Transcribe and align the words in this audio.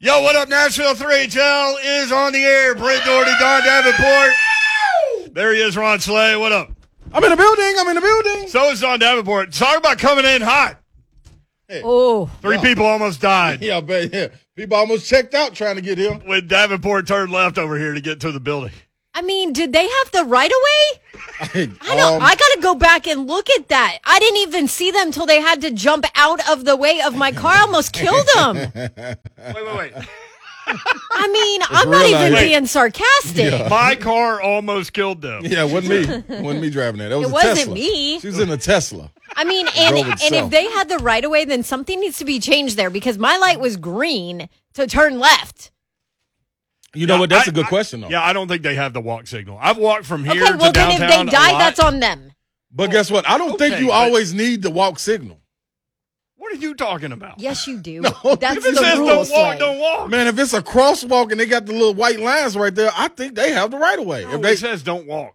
Yo, 0.00 0.20
what 0.22 0.36
up, 0.36 0.48
Nashville 0.48 0.94
3HL 0.94 1.76
is 1.82 2.12
on 2.12 2.32
the 2.32 2.42
air. 2.42 2.74
Brent 2.74 3.04
Dougherty, 3.04 3.30
Dawn 3.40 3.62
Davenport. 3.62 5.32
There 5.34 5.54
he 5.54 5.60
is, 5.62 5.76
Ron 5.76 5.98
Slay. 6.00 6.36
What 6.36 6.52
up? 6.52 6.70
I'm 7.12 7.24
in 7.24 7.30
the 7.30 7.36
building. 7.36 7.74
I'm 7.78 7.88
in 7.88 7.94
the 7.94 8.00
building. 8.00 8.48
So 8.48 8.70
is 8.70 8.80
Dawn 8.80 8.98
Davenport. 8.98 9.52
Talk 9.52 9.78
about 9.78 9.98
coming 9.98 10.24
in 10.26 10.42
hot. 10.42 10.78
Hey, 11.68 11.80
Oh, 11.82 12.26
Three 12.42 12.58
people 12.58 12.84
almost 12.84 13.22
died 13.22 13.62
Yeah, 13.62 13.80
but 13.80 14.12
yeah, 14.12 14.28
people 14.54 14.76
almost 14.76 15.08
checked 15.08 15.32
out 15.32 15.54
trying 15.54 15.76
to 15.76 15.80
get 15.80 15.96
here. 15.96 16.12
when 16.12 16.46
Davenport 16.46 17.06
turned 17.06 17.32
left 17.32 17.56
over 17.56 17.78
here 17.78 17.94
to 17.94 18.00
get 18.02 18.20
to 18.20 18.32
the 18.32 18.40
building. 18.40 18.72
I 19.14 19.22
mean, 19.22 19.52
did 19.52 19.72
they 19.72 19.86
have 19.88 20.10
the 20.12 20.24
right 20.24 20.50
of 20.50 20.56
way? 20.64 21.00
I 21.80 21.90
Um, 21.92 21.96
know. 21.96 22.18
I 22.20 22.30
got 22.34 22.52
to 22.54 22.58
go 22.60 22.74
back 22.74 23.06
and 23.06 23.26
look 23.26 23.48
at 23.50 23.68
that. 23.68 23.98
I 24.04 24.18
didn't 24.18 24.38
even 24.38 24.68
see 24.68 24.90
them 24.90 25.12
till 25.12 25.26
they 25.26 25.40
had 25.40 25.60
to 25.62 25.70
jump 25.70 26.04
out 26.16 26.40
of 26.50 26.64
the 26.64 26.76
way 26.76 27.00
of 27.00 27.14
my 27.16 27.30
car. 27.32 27.52
I 27.54 27.60
almost 27.60 27.92
killed 27.92 28.26
them. 28.34 28.56
Wait, 28.74 29.54
wait, 29.54 29.76
wait. 29.76 29.92
I 30.66 31.28
mean, 31.28 31.60
I'm 31.68 31.90
not 31.90 32.06
even 32.06 32.32
life. 32.32 32.42
being 32.42 32.66
sarcastic. 32.66 33.68
My 33.68 33.94
car 33.96 34.40
almost 34.40 34.94
killed 34.94 35.20
them. 35.20 35.44
Yeah, 35.44 35.66
it 35.66 35.70
wasn't 35.70 36.08
me. 36.08 36.14
It 36.36 36.42
wasn't 36.42 36.62
me 36.62 36.70
driving 36.70 37.00
that. 37.00 37.08
That 37.10 37.18
was 37.18 37.26
It 37.26 37.30
a 37.30 37.32
wasn't 37.34 37.56
Tesla. 37.58 37.74
me. 37.74 38.18
She 38.20 38.26
was 38.28 38.38
in 38.38 38.50
a 38.50 38.56
Tesla. 38.56 39.12
I 39.36 39.44
mean, 39.44 39.66
and 39.76 39.96
and 39.98 40.34
if 40.34 40.48
they 40.50 40.64
had 40.70 40.88
the 40.88 40.98
right 40.98 41.22
of 41.22 41.30
way, 41.30 41.44
then 41.44 41.62
something 41.64 42.00
needs 42.00 42.16
to 42.18 42.24
be 42.24 42.40
changed 42.40 42.78
there 42.78 42.88
because 42.88 43.18
my 43.18 43.36
light 43.36 43.60
was 43.60 43.76
green 43.76 44.48
to 44.72 44.86
turn 44.86 45.18
left. 45.18 45.70
You 46.94 47.06
know 47.06 47.14
Yeah, 47.14 47.20
what? 47.20 47.30
That's 47.30 47.48
I- 47.48 47.50
a 47.50 47.54
good 47.54 47.66
I- 47.66 47.68
question, 47.68 48.00
though. 48.00 48.08
Yeah, 48.08 48.22
I 48.22 48.32
don't 48.32 48.48
think 48.48 48.62
they 48.62 48.74
have 48.74 48.92
the 48.92 49.00
walk 49.00 49.26
signal. 49.26 49.58
I've 49.60 49.78
walked 49.78 50.06
from 50.06 50.24
here 50.24 50.42
Okay, 50.42 50.52
to 50.52 50.56
well 50.58 50.72
then 50.72 50.90
if 50.92 50.98
they 51.00 51.24
die, 51.30 51.58
that's 51.58 51.80
on 51.80 52.00
them. 52.00 52.32
But 52.70 52.90
guess 52.90 53.10
what? 53.10 53.28
I 53.28 53.38
don't 53.38 53.58
think 53.58 53.78
you 53.80 53.86
but- 53.88 53.92
always 53.92 54.32
need 54.34 54.62
the 54.62 54.70
walk 54.70 54.98
signal. 54.98 55.40
What 56.36 56.52
are 56.52 56.56
you 56.56 56.74
talking 56.74 57.10
about? 57.12 57.40
Yes, 57.40 57.66
you 57.66 57.78
do. 57.78 58.02
No, 58.24 58.34
that's 58.36 58.58
If 58.58 58.66
it 58.66 58.74
the 58.74 58.80
says 58.82 58.98
rule. 58.98 59.06
don't 59.08 59.16
walk, 59.18 59.26
Slay. 59.26 59.58
don't 59.58 59.78
walk. 59.78 60.10
Man, 60.10 60.26
if 60.26 60.38
it's 60.38 60.52
a 60.52 60.60
crosswalk 60.62 61.30
and 61.30 61.40
they 61.40 61.46
got 61.46 61.64
the 61.66 61.72
little 61.72 61.94
white 61.94 62.20
lines 62.20 62.54
right 62.56 62.74
there, 62.74 62.90
I 62.94 63.08
think 63.08 63.34
they 63.34 63.52
have 63.52 63.70
the 63.70 63.78
right 63.78 63.98
of 63.98 64.04
way. 64.04 64.24
No, 64.24 64.34
if 64.34 64.42
they, 64.42 64.52
it 64.52 64.58
says 64.58 64.82
don't 64.82 65.06
walk. 65.06 65.34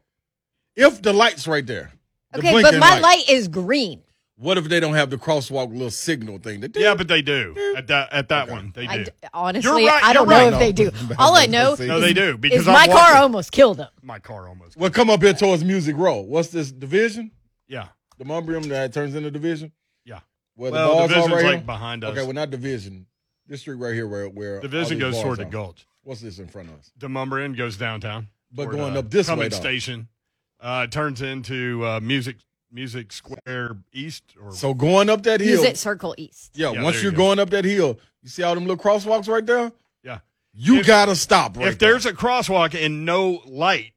if 0.76 1.02
the 1.02 1.12
light's 1.14 1.48
right 1.48 1.66
there. 1.66 1.92
the 2.34 2.40
Okay, 2.40 2.52
but 2.52 2.62
blinking 2.62 2.80
my 2.80 3.00
light 3.00 3.28
is 3.30 3.48
green. 3.48 4.02
What 4.42 4.58
if 4.58 4.70
they 4.70 4.80
don't 4.80 4.94
have 4.94 5.10
the 5.10 5.18
crosswalk 5.18 5.70
little 5.74 5.92
signal 5.92 6.38
thing? 6.40 6.62
They 6.62 6.70
do. 6.70 6.80
Yeah, 6.80 6.96
but 6.96 7.10
they 7.10 7.22
do 7.22 7.54
at 7.76 7.88
that 7.88 8.14
at 8.14 8.30
that 8.30 8.50
one. 8.50 8.72
They 8.74 8.88
do. 8.88 9.04
d- 9.04 9.12
honestly, 9.34 9.86
right, 9.86 10.02
I 10.02 10.14
don't 10.14 10.30
you're 10.30 10.40
know 10.40 10.48
if 10.54 10.60
they 10.60 10.72
do. 10.72 10.92
All 11.20 11.36
I 11.36 11.46
know 11.46 11.76
See? 11.76 11.88
no, 11.88 12.00
they 12.00 12.14
do 12.14 12.38
because 12.38 12.62
is 12.62 12.68
I've 12.70 12.88
my 12.88 12.94
car 12.94 13.12
walked 13.12 13.22
almost 13.24 13.52
killed 13.52 13.78
them. 13.78 13.90
My 14.02 14.18
car 14.20 14.48
almost. 14.48 14.78
Well, 14.78 14.90
come 14.92 15.10
up 15.10 15.22
here 15.22 15.34
towards 15.34 15.66
Music 15.66 15.98
Row. 15.98 16.22
What's 16.22 16.50
this 16.50 16.72
division? 16.72 17.32
Yeah, 17.68 17.88
Demonbreun 18.18 18.70
that 18.70 18.94
turns 18.94 19.14
into 19.14 19.30
division? 19.30 19.74
yeah. 20.06 20.20
Where 20.56 20.72
Well, 20.72 20.88
the 20.88 20.94
bars 20.96 21.10
division's 21.10 21.32
are 21.34 21.36
right 21.36 21.44
like 21.46 21.56
here? 21.58 21.66
behind 21.66 22.04
us. 22.06 22.12
Okay, 22.12 22.24
well, 22.24 22.34
not 22.34 22.50
division. 22.50 23.08
This 23.46 23.60
street 23.62 23.76
right 23.76 23.94
here 23.94 24.08
where 24.08 24.30
where 24.30 24.56
all 24.56 24.62
Division 24.62 25.00
these 25.00 25.12
goes 25.12 25.22
toward 25.22 25.40
the. 25.40 25.46
Gulch. 25.46 25.86
What's 26.04 26.22
this 26.22 26.40
in 26.40 26.48
front 26.48 26.70
of 26.70 26.76
us? 26.80 26.92
Demonbreun 26.98 27.58
goes 27.58 27.76
downtown. 27.76 28.30
But 28.54 28.64
toward, 28.66 28.78
going 28.78 28.96
uh, 28.96 29.00
up 29.00 29.12
this 29.12 29.30
way, 29.30 29.50
Station 29.50 30.08
uh, 30.62 30.88
turns 30.88 31.22
into 31.22 31.86
uh, 31.86 32.00
Music 32.00 32.38
Music 32.72 33.12
Square 33.12 33.78
East. 33.94 34.24
Or 34.42 34.52
So 34.54 34.74
going 34.74 35.10
up 35.10 35.24
that 35.24 35.42
hill, 35.42 35.58
Music 35.62 35.76
Circle 35.78 36.16
East. 36.18 36.52
yeah. 36.56 36.72
Yeah, 36.72 36.84
once 36.84 36.96
there 36.98 37.04
you're 37.04 37.12
you 37.12 37.18
go. 37.18 37.24
going 37.26 37.40
up 37.40 37.50
that 37.52 37.66
hill, 37.66 38.00
you 38.22 38.30
see 38.30 38.44
all 38.44 38.56
them 38.56 38.66
little 38.66 38.82
crosswalks 38.84 39.28
right 39.28 39.46
there. 39.46 39.72
yeah. 40.04 40.20
You 40.54 40.80
If- 40.80 40.88
gotta 40.88 41.16
stop 41.16 41.58
right 41.58 41.68
if 41.68 41.80
there. 41.80 41.92
there's 41.92 42.06
a 42.06 42.14
crosswalk 42.14 42.74
and 42.80 43.06
no 43.06 43.42
light 43.46 43.94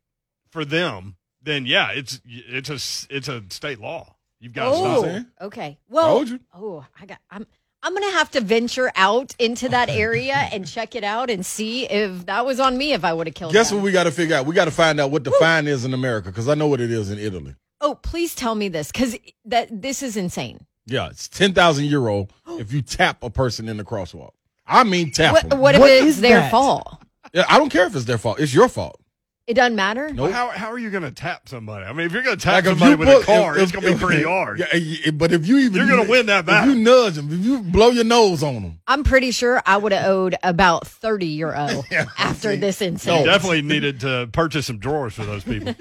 for 0.51 0.65
them, 0.65 1.17
then 1.43 1.67
yeah, 1.67 1.91
it's 1.93 2.21
it's 2.27 2.71
a 2.71 2.75
s- 2.75 3.07
it's 3.11 3.29
a 3.29 3.43
state 3.49 3.81
law. 3.81 4.15
You've 4.41 4.53
got 4.53 4.65
to 4.65 4.71
what 4.71 4.79
I'm 4.79 4.85
Oh, 4.87 4.99
stop. 5.01 5.05
saying. 5.11 5.27
okay. 5.43 5.79
Well, 5.89 6.09
Told 6.09 6.29
you. 6.29 6.41
oh, 6.55 6.85
I 7.01 7.07
got. 7.07 7.19
I'm. 7.31 7.47
I'm 7.85 7.95
gonna 7.95 8.13
have 8.13 8.31
to 8.33 8.41
venture 8.41 8.93
out 8.95 9.35
into 9.41 9.69
that 9.71 9.89
area 9.89 10.35
and 10.53 10.67
check 10.69 10.95
it 10.95 11.03
out 11.03 11.31
and 11.31 11.45
see 11.45 11.85
if 11.87 12.27
that 12.27 12.47
was 12.47 12.61
on 12.61 12.77
me. 12.79 12.93
If 12.93 13.05
I 13.05 13.13
would 13.13 13.27
have 13.27 13.35
killed. 13.35 13.53
Guess 13.53 13.71
them. 13.71 13.79
what 13.79 13.85
we 13.85 13.91
got 13.93 14.05
to 14.05 14.13
figure 14.13 14.37
out? 14.37 14.47
We 14.47 14.55
got 14.55 14.67
to 14.67 14.71
find 14.71 15.01
out 15.01 15.11
what 15.11 15.25
the 15.25 15.33
fine 15.33 15.67
is 15.67 15.85
in 15.85 15.93
America 15.95 16.29
because 16.29 16.49
I 16.49 16.55
know 16.55 16.69
what 16.69 16.81
it 16.81 16.93
is 16.93 17.11
in 17.11 17.19
Italy. 17.19 17.57
Oh, 17.83 17.97
please 17.97 18.35
tell 18.35 18.55
me 18.55 18.69
this 18.69 18.91
because 18.93 19.17
that 19.45 19.69
this 19.83 20.03
is 20.03 20.17
insane. 20.17 20.65
Yeah, 20.87 21.09
it's 21.09 21.29
ten 21.29 21.53
thousand 21.53 21.87
euro 21.87 22.29
if 22.59 22.73
you 22.73 22.81
tap 22.81 23.23
a 23.23 23.29
person 23.31 23.69
in 23.69 23.77
the 23.77 23.85
crosswalk. 23.85 24.31
I 24.67 24.85
mean, 24.85 25.11
tap 25.11 25.33
What, 25.35 25.51
them. 25.51 25.59
what 25.59 25.75
if 25.75 25.81
What 25.81 25.91
it's 25.91 26.07
is 26.07 26.21
their 26.21 26.39
that? 26.41 26.51
fault? 26.53 27.03
Yeah, 27.35 27.45
I 27.49 27.59
don't 27.59 27.71
care 27.71 27.87
if 27.87 27.97
it's 27.97 28.05
their 28.05 28.19
fault. 28.19 28.39
It's 28.41 28.55
your 28.55 28.69
fault. 28.69 29.01
It 29.49 29.55
doesn't 29.55 29.75
matter. 29.75 30.09
Nope. 30.13 30.31
How, 30.31 30.51
how 30.51 30.71
are 30.71 30.79
you 30.79 30.89
going 30.91 31.03
to 31.03 31.11
tap 31.11 31.49
somebody? 31.49 31.85
I 31.85 31.93
mean, 31.93 32.07
if 32.07 32.13
you're 32.13 32.23
going 32.23 32.37
to 32.37 32.43
tap 32.43 32.65
Like, 32.65 32.65
somebody 32.65 32.95
with 32.95 33.09
put- 33.09 33.23
a 33.23 33.27
car, 33.27 33.57
if- 33.57 33.63
it's 33.65 33.73
going 33.73 33.85
to 33.85 33.93
be 33.95 33.99
pretty 33.99 34.23
hard. 34.29 34.61
Yeah, 34.61 34.75
yeah, 34.77 35.11
but 35.11 35.33
if 35.33 35.47
you 35.49 35.59
even 35.59 35.75
You're 35.75 35.89
gonna 35.89 36.09
win 36.09 36.27
that 36.27 36.41
If 36.41 36.47
battle. 36.47 36.75
you 36.75 36.81
nudge 36.81 37.15
them, 37.15 37.33
if 37.33 37.45
you 37.45 37.59
blow 37.61 37.89
your 37.91 38.05
nose 38.05 38.43
on 38.45 38.55
them, 38.63 38.79
I'm 38.87 39.03
pretty 39.03 39.33
sure 39.33 39.61
I 39.67 39.77
would 39.79 39.93
have 39.93 40.07
owed 40.07 40.37
about 40.45 40.87
30 40.87 41.27
euro 41.27 41.83
Yeah, 41.91 42.05
after 42.19 42.51
see. 42.55 42.57
this 42.61 42.81
You 42.81 42.87
incident. 42.89 43.25
definitely 43.27 43.63
needed 43.63 44.01
to 44.01 44.29
purchase 44.33 44.67
some 44.67 44.79
drawers 44.79 45.15
for 45.15 45.25
those 45.25 45.43
people. 45.43 45.75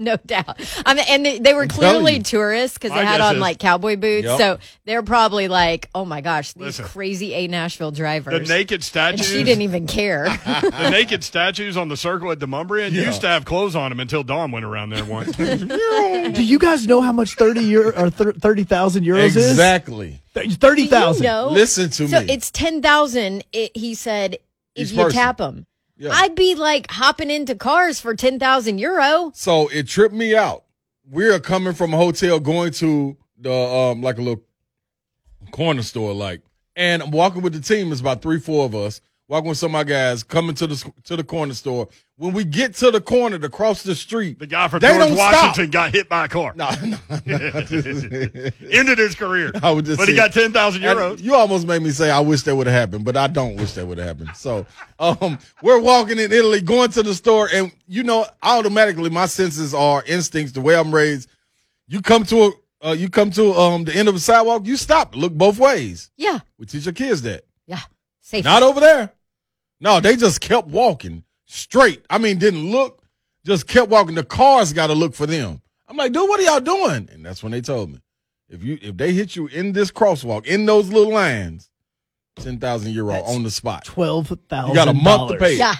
no 0.00 0.16
doubt. 0.26 0.58
I 0.84 0.94
mean, 0.94 1.04
and 1.08 1.24
they, 1.24 1.38
they 1.38 1.54
were 1.54 1.62
I'm 1.62 1.68
clearly 1.68 2.18
tourists 2.20 2.78
because 2.78 2.90
they 2.92 3.04
had 3.04 3.20
on 3.20 3.36
is- 3.36 3.40
like 3.40 3.58
cowboy 3.60 3.94
boots. 3.96 4.26
Yep. 4.26 4.38
So 4.38 4.58
they're 4.86 5.02
probably 5.04 5.46
like, 5.46 5.88
oh 5.94 6.04
my 6.04 6.20
gosh, 6.20 6.52
these 6.54 6.62
Listen. 6.64 6.84
crazy 6.86 7.32
A 7.34 7.46
Nashville 7.46 7.92
drivers." 7.92 8.32
The 8.32 8.38
drivers. 8.40 8.48
naked 8.48 8.74
and 8.74 8.84
statues. 8.84 9.28
she 9.28 9.44
didn't 9.44 9.62
even 9.62 9.86
care. 9.86 10.24
the 10.24 10.88
naked 10.90 11.22
statues 11.22 11.76
on 11.76 11.88
the 11.88 11.96
circle 11.96 12.32
at 12.32 12.40
Demonbreun 12.92 12.94
Yeah. 13.00 13.06
used 13.06 13.20
to 13.22 13.28
have 13.28 13.44
clothes 13.44 13.74
on 13.76 13.90
them 13.90 14.00
until 14.00 14.22
Dawn 14.22 14.50
went 14.50 14.64
around 14.64 14.90
there 14.90 15.04
once. 15.04 15.36
Do 15.36 16.42
you 16.44 16.58
guys 16.58 16.86
know 16.86 17.00
how 17.00 17.12
much 17.12 17.34
thirty 17.34 17.62
euro 17.64 17.92
or 17.96 18.10
thirty 18.10 18.64
thousand 18.64 19.04
euros 19.04 19.24
exactly. 19.36 20.20
is? 20.34 20.56
Thirty 20.56 20.82
You 20.82 20.88
thousand. 20.88 21.24
know? 21.24 21.48
Listen 21.50 21.90
to 21.90 22.08
so 22.08 22.20
me. 22.20 22.26
it's 22.32 22.50
10,000. 22.50 23.44
It, 23.52 23.76
he 23.76 23.94
said, 23.94 24.34
if 24.74 24.88
Each 24.88 24.92
you 24.92 25.02
person. 25.04 25.12
tap 25.18 25.38
them. 25.38 25.66
Yeah. 25.96 26.10
I'd 26.12 26.34
be 26.36 26.54
like 26.54 26.90
hopping 26.90 27.30
into 27.30 27.56
cars 27.56 27.98
for 27.98 28.14
10,000 28.14 28.78
euro. 28.78 29.32
So 29.34 29.66
it 29.68 29.88
tripped 29.88 30.14
me 30.14 30.36
out. 30.36 30.62
We're 31.10 31.40
coming 31.40 31.72
from 31.72 31.92
a 31.92 31.96
hotel 31.96 32.38
going 32.38 32.70
to 32.74 33.16
the 33.40 33.52
um 33.52 34.02
like 34.02 34.18
a 34.18 34.22
little 34.22 34.42
corner 35.50 35.82
store, 35.82 36.12
like, 36.14 36.42
and 36.76 37.02
I'm 37.02 37.10
walking 37.10 37.42
with 37.42 37.52
the 37.54 37.60
team. 37.60 37.90
It's 37.90 38.00
about 38.00 38.22
three, 38.22 38.38
four 38.38 38.64
of 38.66 38.74
us 38.74 39.00
walking 39.26 39.48
with 39.48 39.58
some 39.58 39.68
of 39.68 39.72
my 39.72 39.84
guys 39.84 40.22
coming 40.22 40.54
to 40.56 40.66
the 40.66 40.92
to 41.04 41.16
the 41.16 41.24
corner 41.24 41.54
store. 41.54 41.88
When 42.20 42.32
we 42.32 42.42
get 42.42 42.74
to 42.76 42.90
the 42.90 43.00
corner 43.00 43.38
to 43.38 43.48
cross 43.48 43.84
the 43.84 43.94
street, 43.94 44.40
The 44.40 44.46
guy 44.48 44.66
from 44.66 44.80
They 44.80 44.88
George 44.88 44.98
don't 45.10 45.16
Washington 45.16 45.70
stop. 45.70 45.72
got 45.72 45.92
hit 45.94 46.08
by 46.08 46.24
a 46.24 46.28
car. 46.28 46.52
no, 46.56 46.68
no, 46.82 46.98
no. 47.08 47.18
Ended 48.72 48.98
his 48.98 49.14
career. 49.14 49.52
I 49.62 49.70
would 49.70 49.84
just 49.84 49.98
but 50.00 50.08
he 50.08 50.16
got 50.16 50.32
10,000 50.32 50.82
euros. 50.82 51.20
You 51.22 51.36
almost 51.36 51.66
made 51.66 51.80
me 51.80 51.90
say 51.90 52.10
I 52.10 52.18
wish 52.18 52.42
that 52.42 52.56
would 52.56 52.66
have 52.66 52.74
happened, 52.74 53.04
but 53.04 53.16
I 53.16 53.28
don't 53.28 53.54
wish 53.56 53.72
that 53.74 53.86
would 53.86 53.98
have 53.98 54.06
happened. 54.08 54.30
So, 54.36 54.66
um, 54.98 55.38
we're 55.62 55.78
walking 55.78 56.18
in 56.18 56.32
Italy, 56.32 56.60
going 56.60 56.90
to 56.90 57.04
the 57.04 57.14
store, 57.14 57.48
and 57.52 57.70
you 57.86 58.02
know, 58.02 58.26
automatically 58.42 59.10
my 59.10 59.26
senses 59.26 59.72
are 59.72 60.02
instincts. 60.04 60.52
The 60.52 60.60
way 60.60 60.74
I'm 60.76 60.92
raised, 60.92 61.28
you 61.86 62.02
come 62.02 62.24
to 62.24 62.42
a, 62.82 62.88
uh, 62.88 62.92
you 62.92 63.08
come 63.10 63.30
to 63.30 63.52
um 63.54 63.84
the 63.84 63.94
end 63.94 64.08
of 64.08 64.14
the 64.14 64.20
sidewalk, 64.20 64.66
you 64.66 64.76
stop, 64.76 65.14
look 65.14 65.32
both 65.34 65.58
ways. 65.60 66.10
Yeah. 66.16 66.40
We 66.58 66.66
teach 66.66 66.84
your 66.84 66.94
kids 66.94 67.22
that. 67.22 67.44
Yeah. 67.68 67.80
Safe. 68.22 68.44
Not 68.44 68.64
over 68.64 68.80
there. 68.80 69.12
No, 69.80 70.00
they 70.00 70.16
just 70.16 70.40
kept 70.40 70.66
walking 70.66 71.22
straight. 71.48 72.04
I 72.08 72.18
mean, 72.18 72.38
didn't 72.38 72.70
look, 72.70 73.02
just 73.44 73.66
kept 73.66 73.90
walking. 73.90 74.14
The 74.14 74.24
cars 74.24 74.72
got 74.72 74.86
to 74.88 74.94
look 74.94 75.14
for 75.14 75.26
them. 75.26 75.60
I'm 75.88 75.96
like, 75.96 76.12
dude, 76.12 76.28
what 76.28 76.38
are 76.38 76.42
y'all 76.44 76.60
doing? 76.60 77.08
And 77.12 77.24
that's 77.24 77.42
when 77.42 77.50
they 77.52 77.60
told 77.60 77.90
me, 77.90 77.98
if 78.48 78.62
you 78.62 78.78
if 78.80 78.96
they 78.96 79.12
hit 79.12 79.34
you 79.36 79.46
in 79.48 79.72
this 79.72 79.90
crosswalk 79.90 80.46
in 80.46 80.66
those 80.66 80.88
little 80.90 81.12
lines, 81.12 81.70
ten 82.36 82.58
thousand 82.58 82.92
euro 82.92 83.12
That's 83.12 83.28
on 83.34 83.42
the 83.42 83.50
spot. 83.50 83.84
Twelve 83.84 84.28
thousand. 84.48 84.68
You 84.70 84.74
got 84.74 84.88
a 84.88 84.92
month 84.94 85.32
to 85.32 85.38
pay. 85.38 85.54
it. 85.54 85.58
yeah. 85.58 85.74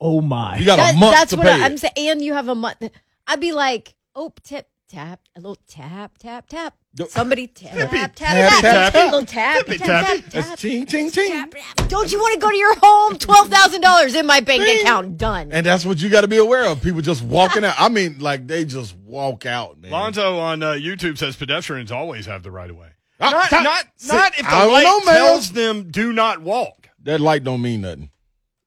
Oh 0.00 0.20
my. 0.20 0.56
You 0.58 0.64
got 0.66 0.76
That- 0.76 0.94
a 0.94 0.98
month 0.98 1.14
that's 1.14 1.30
to 1.30 1.36
what 1.36 1.46
pay. 1.46 1.52
I, 1.62 1.64
I'm 1.64 1.76
saying. 1.78 1.92
And 1.96 2.22
you 2.22 2.34
have 2.34 2.48
a 2.48 2.54
month. 2.54 2.82
I'd 3.26 3.40
be 3.40 3.52
like, 3.52 3.94
oh, 4.14 4.32
tip, 4.42 4.68
tap, 4.88 5.20
a 5.36 5.40
little 5.40 5.58
tap, 5.66 6.18
tap, 6.18 6.46
tap. 6.48 6.74
Yo- 6.96 7.06
Somebody 7.06 7.48
tap, 7.48 7.72
Tippy, 7.72 7.96
tap, 7.96 8.14
tap, 8.14 8.34
tap, 8.36 8.60
tap, 8.62 8.92
tap, 8.92 9.04
little 9.12 9.26
tap, 9.26 9.66
Tippy, 9.66 9.78
tap, 9.78 10.06
tappy. 10.06 10.20
tap, 10.22 10.30
That's 10.30 10.48
tap, 10.50 10.58
ching 10.58 10.86
ching 10.86 11.10
ching. 11.10 11.30
tap, 11.32 11.50
tap. 11.76 11.88
Don't 11.88 12.12
you 12.12 12.18
want 12.20 12.34
to 12.34 12.40
go 12.40 12.50
to 12.50 12.56
your 12.56 12.74
home? 12.78 13.16
Twelve 13.18 13.48
thousand 13.48 13.80
dollars 13.80 14.14
in 14.14 14.26
my 14.26 14.38
bank 14.40 14.62
Bing. 14.62 14.80
account. 14.82 15.18
Done. 15.18 15.50
And 15.50 15.66
that's 15.66 15.84
what 15.84 16.00
you 16.00 16.08
got 16.08 16.20
to 16.20 16.28
be 16.28 16.36
aware 16.36 16.66
of. 16.66 16.80
People 16.82 17.00
just 17.00 17.22
walking 17.24 17.64
out. 17.64 17.74
I 17.78 17.88
mean, 17.88 18.20
like 18.20 18.46
they 18.46 18.64
just 18.64 18.94
walk 18.96 19.44
out, 19.44 19.80
man. 19.80 19.90
Lonzo 19.90 20.38
on 20.38 20.62
uh, 20.62 20.72
YouTube 20.72 21.18
says 21.18 21.34
pedestrians 21.34 21.90
always 21.90 22.26
have 22.26 22.44
the 22.44 22.52
right 22.52 22.70
of 22.70 22.76
way. 22.76 22.90
Ah, 23.20 23.30
Not, 23.30 23.46
stop. 23.46 23.64
not, 23.64 23.84
See, 23.96 24.16
not 24.16 24.32
if 24.38 24.46
the 24.46 24.52
I 24.54 24.64
don't 24.64 24.72
light 24.72 24.82
know, 24.84 25.00
man. 25.00 25.14
tells 25.16 25.52
them 25.52 25.90
do 25.90 26.12
not 26.12 26.42
walk. 26.42 26.88
That 27.02 27.20
light 27.20 27.42
don't 27.42 27.60
mean 27.62 27.80
nothing. 27.80 28.10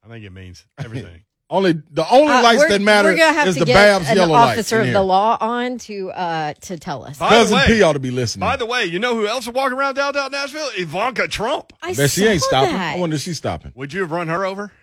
I 0.06 0.10
think 0.10 0.26
it 0.26 0.32
means 0.32 0.66
everything. 0.78 1.24
Only 1.50 1.82
the 1.92 2.06
only 2.10 2.34
Uh, 2.34 2.44
lights 2.44 2.66
that 2.68 2.82
matter 2.82 3.08
We're 3.10 3.18
gonna 3.18 3.32
have 3.34 3.48
is 3.48 3.56
the 3.56 3.66
Babs 3.66 4.10
an 4.10 4.18
yellow 4.18 4.34
light. 4.34 4.52
officer 4.54 4.82
of 4.82 4.92
the 4.92 5.02
law 5.02 5.38
on 5.40 5.78
to 5.80 6.12
uh 6.12 6.54
to 6.62 6.78
tell 6.78 7.06
us. 7.06 7.18
By 7.18 7.30
Cousin 7.30 7.56
way- 7.58 7.68
P 7.68 7.82
ought 7.82 7.94
to 7.94 8.00
be 8.00 8.12
listening. 8.12 8.42
By 8.42 8.58
the 8.58 8.66
way, 8.66 8.84
you 8.84 9.00
know 9.00 9.16
who 9.16 9.28
else 9.28 9.48
is 9.48 9.54
walking 9.54 9.78
around 9.78 9.96
downtown 9.96 10.30
Nashville? 10.32 10.70
Ivanka 10.78 11.30
Trump. 11.30 11.72
I 11.82 11.94
Bet 11.94 12.10
she 12.12 12.22
saw 12.22 12.28
ain't 12.28 12.42
stopping. 12.42 12.74
that. 12.74 12.96
I 12.98 13.00
wonder 13.00 13.16
if 13.16 13.22
she's 13.22 13.38
stopping. 13.38 13.72
Would 13.76 13.94
you 13.94 14.02
have 14.02 14.12
run 14.12 14.28
her 14.28 14.46
over? 14.46 14.74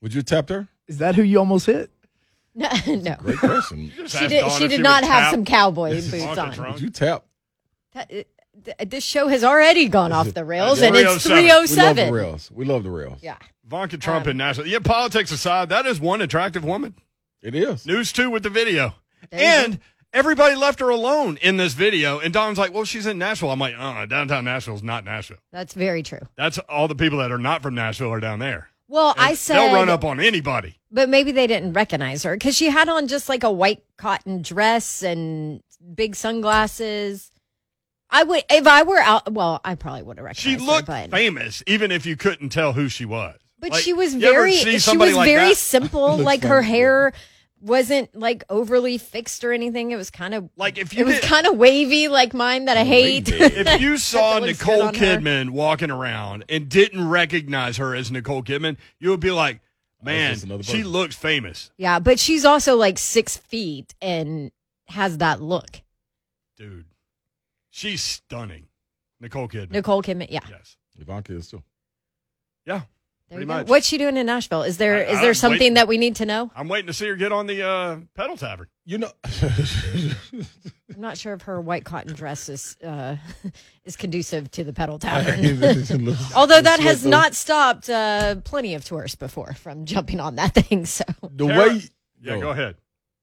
Would 0.00 0.14
you 0.14 0.18
have 0.20 0.26
tapped 0.26 0.48
her? 0.48 0.66
Is 0.88 0.96
that 0.98 1.14
who 1.14 1.22
you 1.22 1.38
almost 1.38 1.66
hit? 1.66 1.90
No, 2.56 2.68
no. 2.86 3.16
Great 3.18 3.38
question. 3.38 3.90
She 4.06 4.28
did. 4.28 4.48
She 4.52 4.68
did 4.68 4.78
would 4.78 4.80
not 4.84 5.02
have 5.02 5.22
tap 5.24 5.30
some 5.32 5.44
cowboy 5.44 5.90
boots 6.08 6.22
on. 6.38 6.52
Trump. 6.52 6.74
Would 6.74 6.82
you 6.82 6.88
tap? 6.90 7.24
That- 7.94 8.10
it- 8.10 8.28
th- 8.64 8.76
this 8.90 9.04
show 9.04 9.28
has 9.28 9.42
already 9.44 9.88
gone 9.88 10.12
off 10.12 10.32
the 10.34 10.44
rails, 10.54 10.80
and 10.82 10.94
it's 10.96 11.24
307. 11.26 11.34
We 11.44 11.48
love 11.48 11.66
the 11.66 12.02
307. 12.02 12.14
rails. 12.14 12.50
We 12.52 12.64
love 12.64 12.82
the 12.84 12.90
rails. 12.90 13.18
Yeah. 13.22 13.36
Ivanka 13.66 13.98
Trump 13.98 14.26
Um, 14.26 14.32
in 14.32 14.36
Nashville. 14.36 14.66
Yeah, 14.66 14.78
politics 14.80 15.30
aside, 15.32 15.68
that 15.70 15.86
is 15.86 15.98
one 16.00 16.20
attractive 16.20 16.64
woman. 16.64 16.94
It 17.42 17.54
is. 17.54 17.86
News 17.86 18.12
two 18.12 18.30
with 18.30 18.42
the 18.42 18.50
video. 18.50 18.94
There 19.30 19.40
you 19.40 19.46
And 19.46 19.80
everybody 20.12 20.54
left 20.54 20.80
her 20.80 20.88
alone 20.90 21.38
in 21.42 21.56
this 21.56 21.74
video. 21.74 22.18
And 22.18 22.32
Dawn's 22.32 22.58
like, 22.58 22.72
well, 22.72 22.84
she's 22.84 23.06
in 23.06 23.18
Nashville. 23.18 23.50
I'm 23.50 23.58
like, 23.58 23.74
uh, 23.78 24.06
downtown 24.06 24.44
Nashville's 24.44 24.82
not 24.82 25.04
Nashville. 25.04 25.38
That's 25.52 25.74
very 25.74 26.02
true. 26.02 26.20
That's 26.36 26.58
all 26.60 26.88
the 26.88 26.94
people 26.94 27.18
that 27.18 27.32
are 27.32 27.38
not 27.38 27.62
from 27.62 27.74
Nashville 27.74 28.10
are 28.12 28.20
down 28.20 28.38
there. 28.38 28.68
Well, 28.88 29.14
I 29.16 29.30
And 29.30 29.38
said 29.38 29.56
they'll 29.56 29.74
run 29.74 29.88
up 29.88 30.04
on 30.04 30.20
anybody. 30.20 30.76
But 30.90 31.08
maybe 31.08 31.32
they 31.32 31.46
didn't 31.46 31.72
recognize 31.72 32.22
her 32.22 32.34
because 32.36 32.54
she 32.54 32.68
had 32.70 32.88
on 32.88 33.08
just 33.08 33.28
like 33.30 33.42
a 33.42 33.50
white 33.50 33.82
cotton 33.96 34.42
dress 34.42 35.02
and 35.02 35.62
big 35.94 36.14
sunglasses. 36.16 37.30
I 38.10 38.22
would, 38.22 38.42
if 38.50 38.66
I 38.66 38.82
were 38.84 38.98
out, 38.98 39.32
well, 39.32 39.60
I 39.64 39.74
probably 39.74 40.02
would 40.02 40.18
have 40.18 40.24
recognized. 40.24 40.60
She 40.60 40.64
looked 40.64 40.88
her, 40.88 41.06
but, 41.08 41.10
famous, 41.10 41.62
even 41.66 41.90
if 41.90 42.06
you 42.06 42.16
couldn't 42.16 42.50
tell 42.50 42.72
who 42.72 42.88
she 42.88 43.04
was. 43.04 43.36
but 43.58 43.70
Like, 43.72 43.82
she 43.82 43.92
was 43.92 44.14
very, 44.14 44.52
she 44.54 44.96
was 44.96 45.14
like 45.16 45.26
very 45.26 45.48
that? 45.50 45.56
simple. 45.56 46.16
Like 46.18 46.42
her 46.42 46.60
funny, 46.62 46.68
hair 46.68 47.12
wasn't 47.60 48.14
like 48.14 48.44
overly 48.50 48.98
fixed 48.98 49.42
or 49.42 49.52
anything. 49.52 49.90
It 49.90 49.96
was 49.96 50.10
kind 50.10 50.34
of 50.34 50.48
Like 50.56 50.76
if 50.78 50.92
you 50.92 51.00
it 51.00 51.06
was 51.06 51.18
kind 51.20 51.46
of 51.46 51.56
wavy, 51.56 52.08
like 52.08 52.34
mine 52.34 52.66
that 52.66 52.76
I 52.76 52.84
hate. 52.84 53.28
If 53.32 53.80
you 53.80 53.96
saw 53.98 54.34
That 54.38 54.46
looks 54.46 54.62
good 54.62 54.68
Nicole 54.68 54.82
on 54.88 54.94
her. 54.94 55.00
Kidman 55.18 55.50
walking 55.50 55.90
around 55.90 56.44
and 56.50 56.68
didn't 56.68 57.08
recognize 57.08 57.78
her 57.78 57.94
as 57.94 58.10
Nicole 58.12 58.42
Kidman, 58.42 58.76
you 59.00 59.08
would 59.10 59.20
be 59.20 59.30
like, 59.30 59.60
man, 60.02 60.36
she 60.62 60.84
looks 60.84 61.16
famous. 61.16 61.70
yeah, 61.78 61.98
but 61.98 62.20
she's 62.20 62.44
also 62.44 62.76
like 62.76 62.98
six 62.98 63.38
feet 63.38 63.94
and 64.02 64.52
has 64.88 65.16
that 65.18 65.40
look. 65.40 65.80
Dude, 66.58 66.84
she's 67.74 68.02
stunning. 68.02 68.66
Nicole 69.20 69.48
Kidman. 69.48 69.70
Nicole 69.72 70.02
Kidman, 70.02 70.28
yeah. 70.30 70.40
Yes. 70.48 70.76
Ivanka 70.98 71.34
is 71.34 71.48
too. 71.48 71.62
Yeah. 72.66 72.82
There 73.30 73.38
Pretty 73.38 73.46
much. 73.46 73.66
What's 73.68 73.86
she 73.86 73.96
doing 73.96 74.16
in 74.18 74.26
Nashville? 74.26 74.62
Is 74.64 74.76
there 74.76 74.96
I- 74.96 75.10
is 75.10 75.16
I'm 75.16 75.22
there 75.22 75.34
something 75.34 75.58
waiting. 75.58 75.74
that 75.74 75.88
we 75.88 75.96
need 75.98 76.16
to 76.16 76.26
know? 76.26 76.50
I'm 76.54 76.68
waiting 76.68 76.86
to 76.88 76.92
see 76.92 77.08
her 77.08 77.16
get 77.16 77.32
on 77.32 77.46
the 77.46 77.66
uh, 77.66 77.96
pedal 78.14 78.36
tavern. 78.36 78.68
You 78.84 78.98
know, 78.98 79.10
I'm 79.24 81.00
not 81.00 81.16
sure 81.16 81.32
if 81.32 81.42
her 81.42 81.58
white 81.60 81.84
cotton 81.84 82.12
dress 82.14 82.48
is 82.50 82.76
uh, 82.84 83.16
is 83.84 83.96
conducive 83.96 84.50
to 84.52 84.62
the 84.64 84.72
pedal 84.74 84.98
tavern. 85.00 85.58
Although 86.36 86.60
that 86.60 86.80
has 86.80 87.04
not 87.06 87.34
stopped 87.34 87.88
uh, 87.88 88.36
plenty 88.44 88.74
of 88.74 88.84
tourists 88.84 89.16
before 89.16 89.54
from 89.54 89.86
jumping 89.86 90.20
on 90.20 90.36
that 90.36 90.54
thing. 90.54 90.84
So 90.86 91.04
the 91.22 91.46
Tara- 91.48 91.68
way. 91.70 91.80
Yeah, 92.20 92.38
go 92.40 92.50
ahead. 92.50 92.76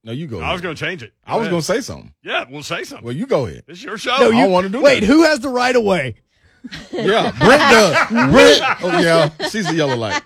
No, 0.04 0.12
you 0.12 0.26
go. 0.26 0.40
I 0.40 0.52
was 0.52 0.60
going 0.60 0.74
to 0.74 0.84
change 0.84 1.02
it. 1.02 1.12
I 1.24 1.36
was 1.36 1.42
ahead. 1.42 1.50
going 1.52 1.60
to 1.60 1.66
say 1.66 1.80
something. 1.80 2.12
Yeah, 2.24 2.44
we'll 2.50 2.62
say 2.64 2.82
something. 2.84 3.04
Well, 3.04 3.14
you 3.14 3.26
go 3.26 3.46
ahead. 3.46 3.62
It's 3.68 3.82
your 3.82 3.96
show. 3.98 4.16
No, 4.18 4.26
I 4.26 4.34
you 4.34 4.42
don't 4.42 4.50
want 4.52 4.64
to 4.66 4.70
do 4.72 4.78
it. 4.78 4.82
Wait, 4.82 5.00
that. 5.00 5.06
who 5.06 5.22
has 5.22 5.40
the 5.40 5.48
right 5.48 5.74
of 5.76 5.84
way? 5.84 6.16
Yeah, 6.92 7.32
Brent 7.38 7.60
does. 7.60 8.08
Brent. 8.30 8.62
Oh 8.84 9.00
yeah, 9.00 9.30
she's 9.48 9.68
a 9.68 9.74
yellow 9.74 9.96
light. 9.96 10.22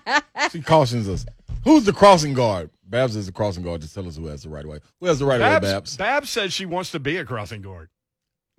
She 0.51 0.61
cautions 0.61 1.09
us. 1.09 1.25
Who's 1.63 1.83
the 1.85 1.93
crossing 1.93 2.33
guard? 2.35 2.69
Babs 2.85 3.15
is 3.15 3.25
the 3.25 3.31
crossing 3.31 3.63
guard. 3.63 3.81
Just 3.81 3.95
tell 3.95 4.07
us 4.07 4.17
who 4.17 4.27
has 4.27 4.43
the 4.43 4.49
right 4.49 4.63
of 4.63 4.69
way. 4.69 4.79
Who 4.99 5.07
has 5.07 5.17
the 5.17 5.25
right 5.25 5.41
of 5.41 5.41
way, 5.41 5.47
Babs, 5.59 5.65
Babs? 5.71 5.97
Babs 5.97 6.29
says 6.29 6.53
she 6.53 6.65
wants 6.67 6.91
to 6.91 6.99
be 6.99 7.17
a 7.17 7.25
crossing 7.25 7.63
guard. 7.63 7.89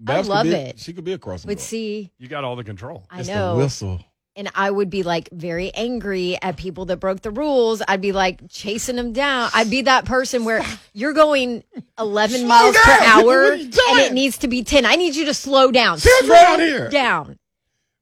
Babs 0.01 0.27
could 0.27 0.35
love 0.35 0.45
be- 0.45 0.51
it. 0.55 0.79
She 0.81 0.93
could 0.93 1.05
be 1.05 1.13
a 1.13 1.19
crossing 1.19 1.47
but 1.47 1.55
guard. 1.55 1.59
But 1.59 1.63
see, 1.65 2.11
You 2.19 2.27
got 2.29 2.43
all 2.43 2.57
the 2.57 2.65
control. 2.65 3.05
I 3.11 3.21
It's 3.21 3.29
the 3.29 3.35
know, 3.37 3.57
whistle. 3.57 4.01
And 4.39 4.49
I 4.55 4.71
would 4.71 4.89
be 4.89 5.03
like 5.03 5.29
very 5.33 5.75
angry 5.75 6.39
at 6.41 6.57
people 6.57 6.87
that 6.87 6.99
broke 6.99 7.23
the 7.23 7.31
rules. 7.33 7.83
I'd 7.87 8.01
be 8.01 8.13
like 8.13 8.49
chasing 8.49 8.95
them 8.95 9.13
down. 9.13 9.51
I'd 9.53 9.69
be 9.69 9.83
that 9.83 10.05
person 10.05 10.45
where 10.45 10.65
you're 10.95 11.13
going 11.13 11.65
11 11.99 12.47
miles 12.47 12.77
per 12.77 12.91
hour 13.05 13.25
What 13.25 13.37
are 13.37 13.55
you 13.57 13.71
and 13.91 13.99
it 13.99 14.13
needs 14.13 14.39
to 14.39 14.49
be 14.49 14.63
10. 14.63 14.87
I 14.87 14.95
need 14.95 15.17
you 15.17 15.27
to 15.27 15.35
slow 15.35 15.73
down. 15.73 15.99
Sit 15.99 16.25
slow 16.25 16.35
down 16.35 16.61
here. 16.61 16.89
Down. 16.89 17.37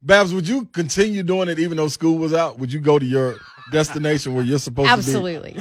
Babs, 0.02 0.34
would 0.34 0.46
you 0.46 0.66
continue 0.66 1.22
doing 1.22 1.48
it 1.48 1.58
even 1.58 1.78
though 1.78 1.88
school 1.88 2.18
was 2.18 2.34
out? 2.34 2.58
Would 2.58 2.70
you 2.70 2.80
go 2.80 2.98
to 2.98 3.06
your 3.06 3.36
destination 3.72 4.34
where 4.34 4.44
you're 4.44 4.58
supposed 4.58 4.90
to 4.90 4.94
be? 4.94 4.98
Absolutely. 4.98 5.56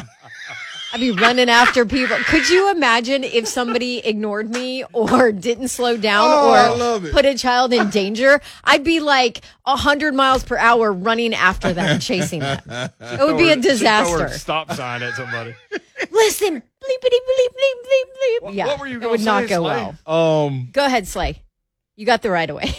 I'd 0.96 1.02
be 1.02 1.12
running 1.12 1.50
after 1.50 1.86
people. 1.86 2.16
Could 2.28 2.50
you 2.50 2.72
imagine 2.72 3.26
if 3.26 3.50
somebody 3.50 3.98
ignored 3.98 4.50
me 4.50 4.86
or 4.94 5.34
didn't 5.34 5.68
slow 5.68 5.98
down 5.98 6.30
Oh, 6.32 6.52
or 6.52 6.56
I 6.56 6.70
love 6.70 7.04
it. 7.04 7.12
put 7.12 7.26
a 7.26 7.36
child 7.36 7.74
in 7.74 7.90
danger? 7.90 8.40
I'd 8.64 8.86
be 8.86 9.02
like 9.02 9.42
100 9.66 10.14
miles 10.16 10.46
per 10.46 10.56
hour 10.58 10.94
running 10.94 11.34
after 11.34 11.74
them, 11.74 12.00
chasing 12.00 12.40
them. 12.40 12.62
It 12.70 13.20
would 13.20 13.38
be 13.38 13.50
a 13.50 13.56
Throw 13.56 13.62
her- 13.62 13.62
disaster. 13.62 14.30
Stop 14.38 14.72
sign 14.72 15.04
at 15.04 15.16
somebody. 15.16 15.54
Listen, 16.12 16.62
bleepity 16.62 17.20
bleep 17.28 17.50
bleep 17.50 17.82
bleep 17.84 18.06
bleep. 18.06 18.42
What- 18.44 18.54
yeah, 18.54 18.68
what 18.68 18.80
were 18.80 18.88
you 18.88 18.96
it 18.98 19.02
gonna 19.02 19.12
would 19.12 19.22
not 19.22 19.44
say, 19.44 19.50
go 19.50 19.64
Slay? 19.64 19.94
well. 20.08 20.46
Um, 20.46 20.70
Go 20.72 20.86
ahead, 20.86 21.10
Slay. 21.10 21.42
You 21.98 22.06
got 22.06 22.22
the 22.22 22.32
right 22.32 22.50
away. 22.50 22.74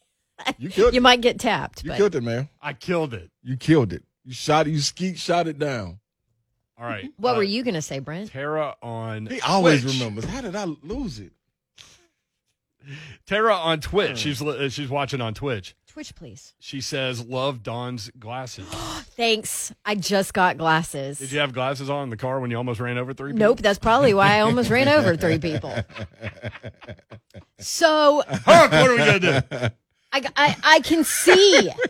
you 0.58 0.68
killed 0.70 0.94
You 0.94 0.98
it. 0.98 1.02
might 1.02 1.20
get 1.20 1.40
tapped, 1.40 1.82
You 1.82 1.90
but 1.90 1.96
killed 1.96 2.14
it, 2.14 2.22
man. 2.22 2.48
I 2.62 2.74
killed 2.74 3.12
it. 3.12 3.28
You 3.42 3.56
killed 3.56 3.92
it. 3.92 4.04
You 4.24 4.32
shot 4.34 4.68
it. 4.68 4.70
You 4.70 4.78
skeet 4.80 5.18
shot 5.18 5.48
it 5.48 5.58
down. 5.58 5.98
All 6.78 6.86
right. 6.86 7.10
what 7.16 7.34
uh, 7.34 7.36
were 7.38 7.42
you 7.42 7.62
going 7.62 7.74
to 7.74 7.82
say, 7.82 7.98
Brent? 8.00 8.30
Tara 8.30 8.76
on 8.82 9.26
He 9.26 9.40
always 9.40 9.82
Twitch. 9.82 9.94
remembers. 9.94 10.24
How 10.26 10.40
did 10.42 10.54
I 10.56 10.64
lose 10.82 11.18
it? 11.20 11.32
Tara 13.26 13.54
on 13.54 13.80
Twitch. 13.80 14.18
She's 14.18 14.40
li- 14.40 14.66
uh, 14.66 14.68
she's 14.68 14.88
watching 14.88 15.20
on 15.20 15.34
Twitch. 15.34 15.74
Twitch, 15.88 16.14
please. 16.14 16.54
She 16.60 16.80
says, 16.80 17.24
"Love 17.26 17.62
Dawn's 17.64 18.10
glasses." 18.18 18.66
Thanks. 19.16 19.72
I 19.84 19.96
just 19.96 20.32
got 20.34 20.56
glasses. 20.56 21.18
Did 21.18 21.32
you 21.32 21.40
have 21.40 21.52
glasses 21.52 21.90
on 21.90 22.04
in 22.04 22.10
the 22.10 22.16
car 22.16 22.38
when 22.38 22.50
you 22.52 22.56
almost 22.58 22.78
ran 22.78 22.96
over 22.98 23.12
three? 23.12 23.32
people? 23.32 23.48
Nope, 23.48 23.58
that's 23.60 23.78
probably 23.80 24.14
why 24.14 24.36
I 24.36 24.40
almost 24.40 24.70
ran 24.70 24.86
over 24.88 25.16
three 25.16 25.38
people. 25.38 25.74
So 27.58 28.22
Huck, 28.28 28.70
what 28.70 28.86
are 28.86 28.90
we 28.90 28.96
gonna 28.98 29.18
do? 29.18 29.74
I, 30.12 30.22
I, 30.36 30.56
I 30.62 30.80
can 30.80 31.04
see. 31.04 31.70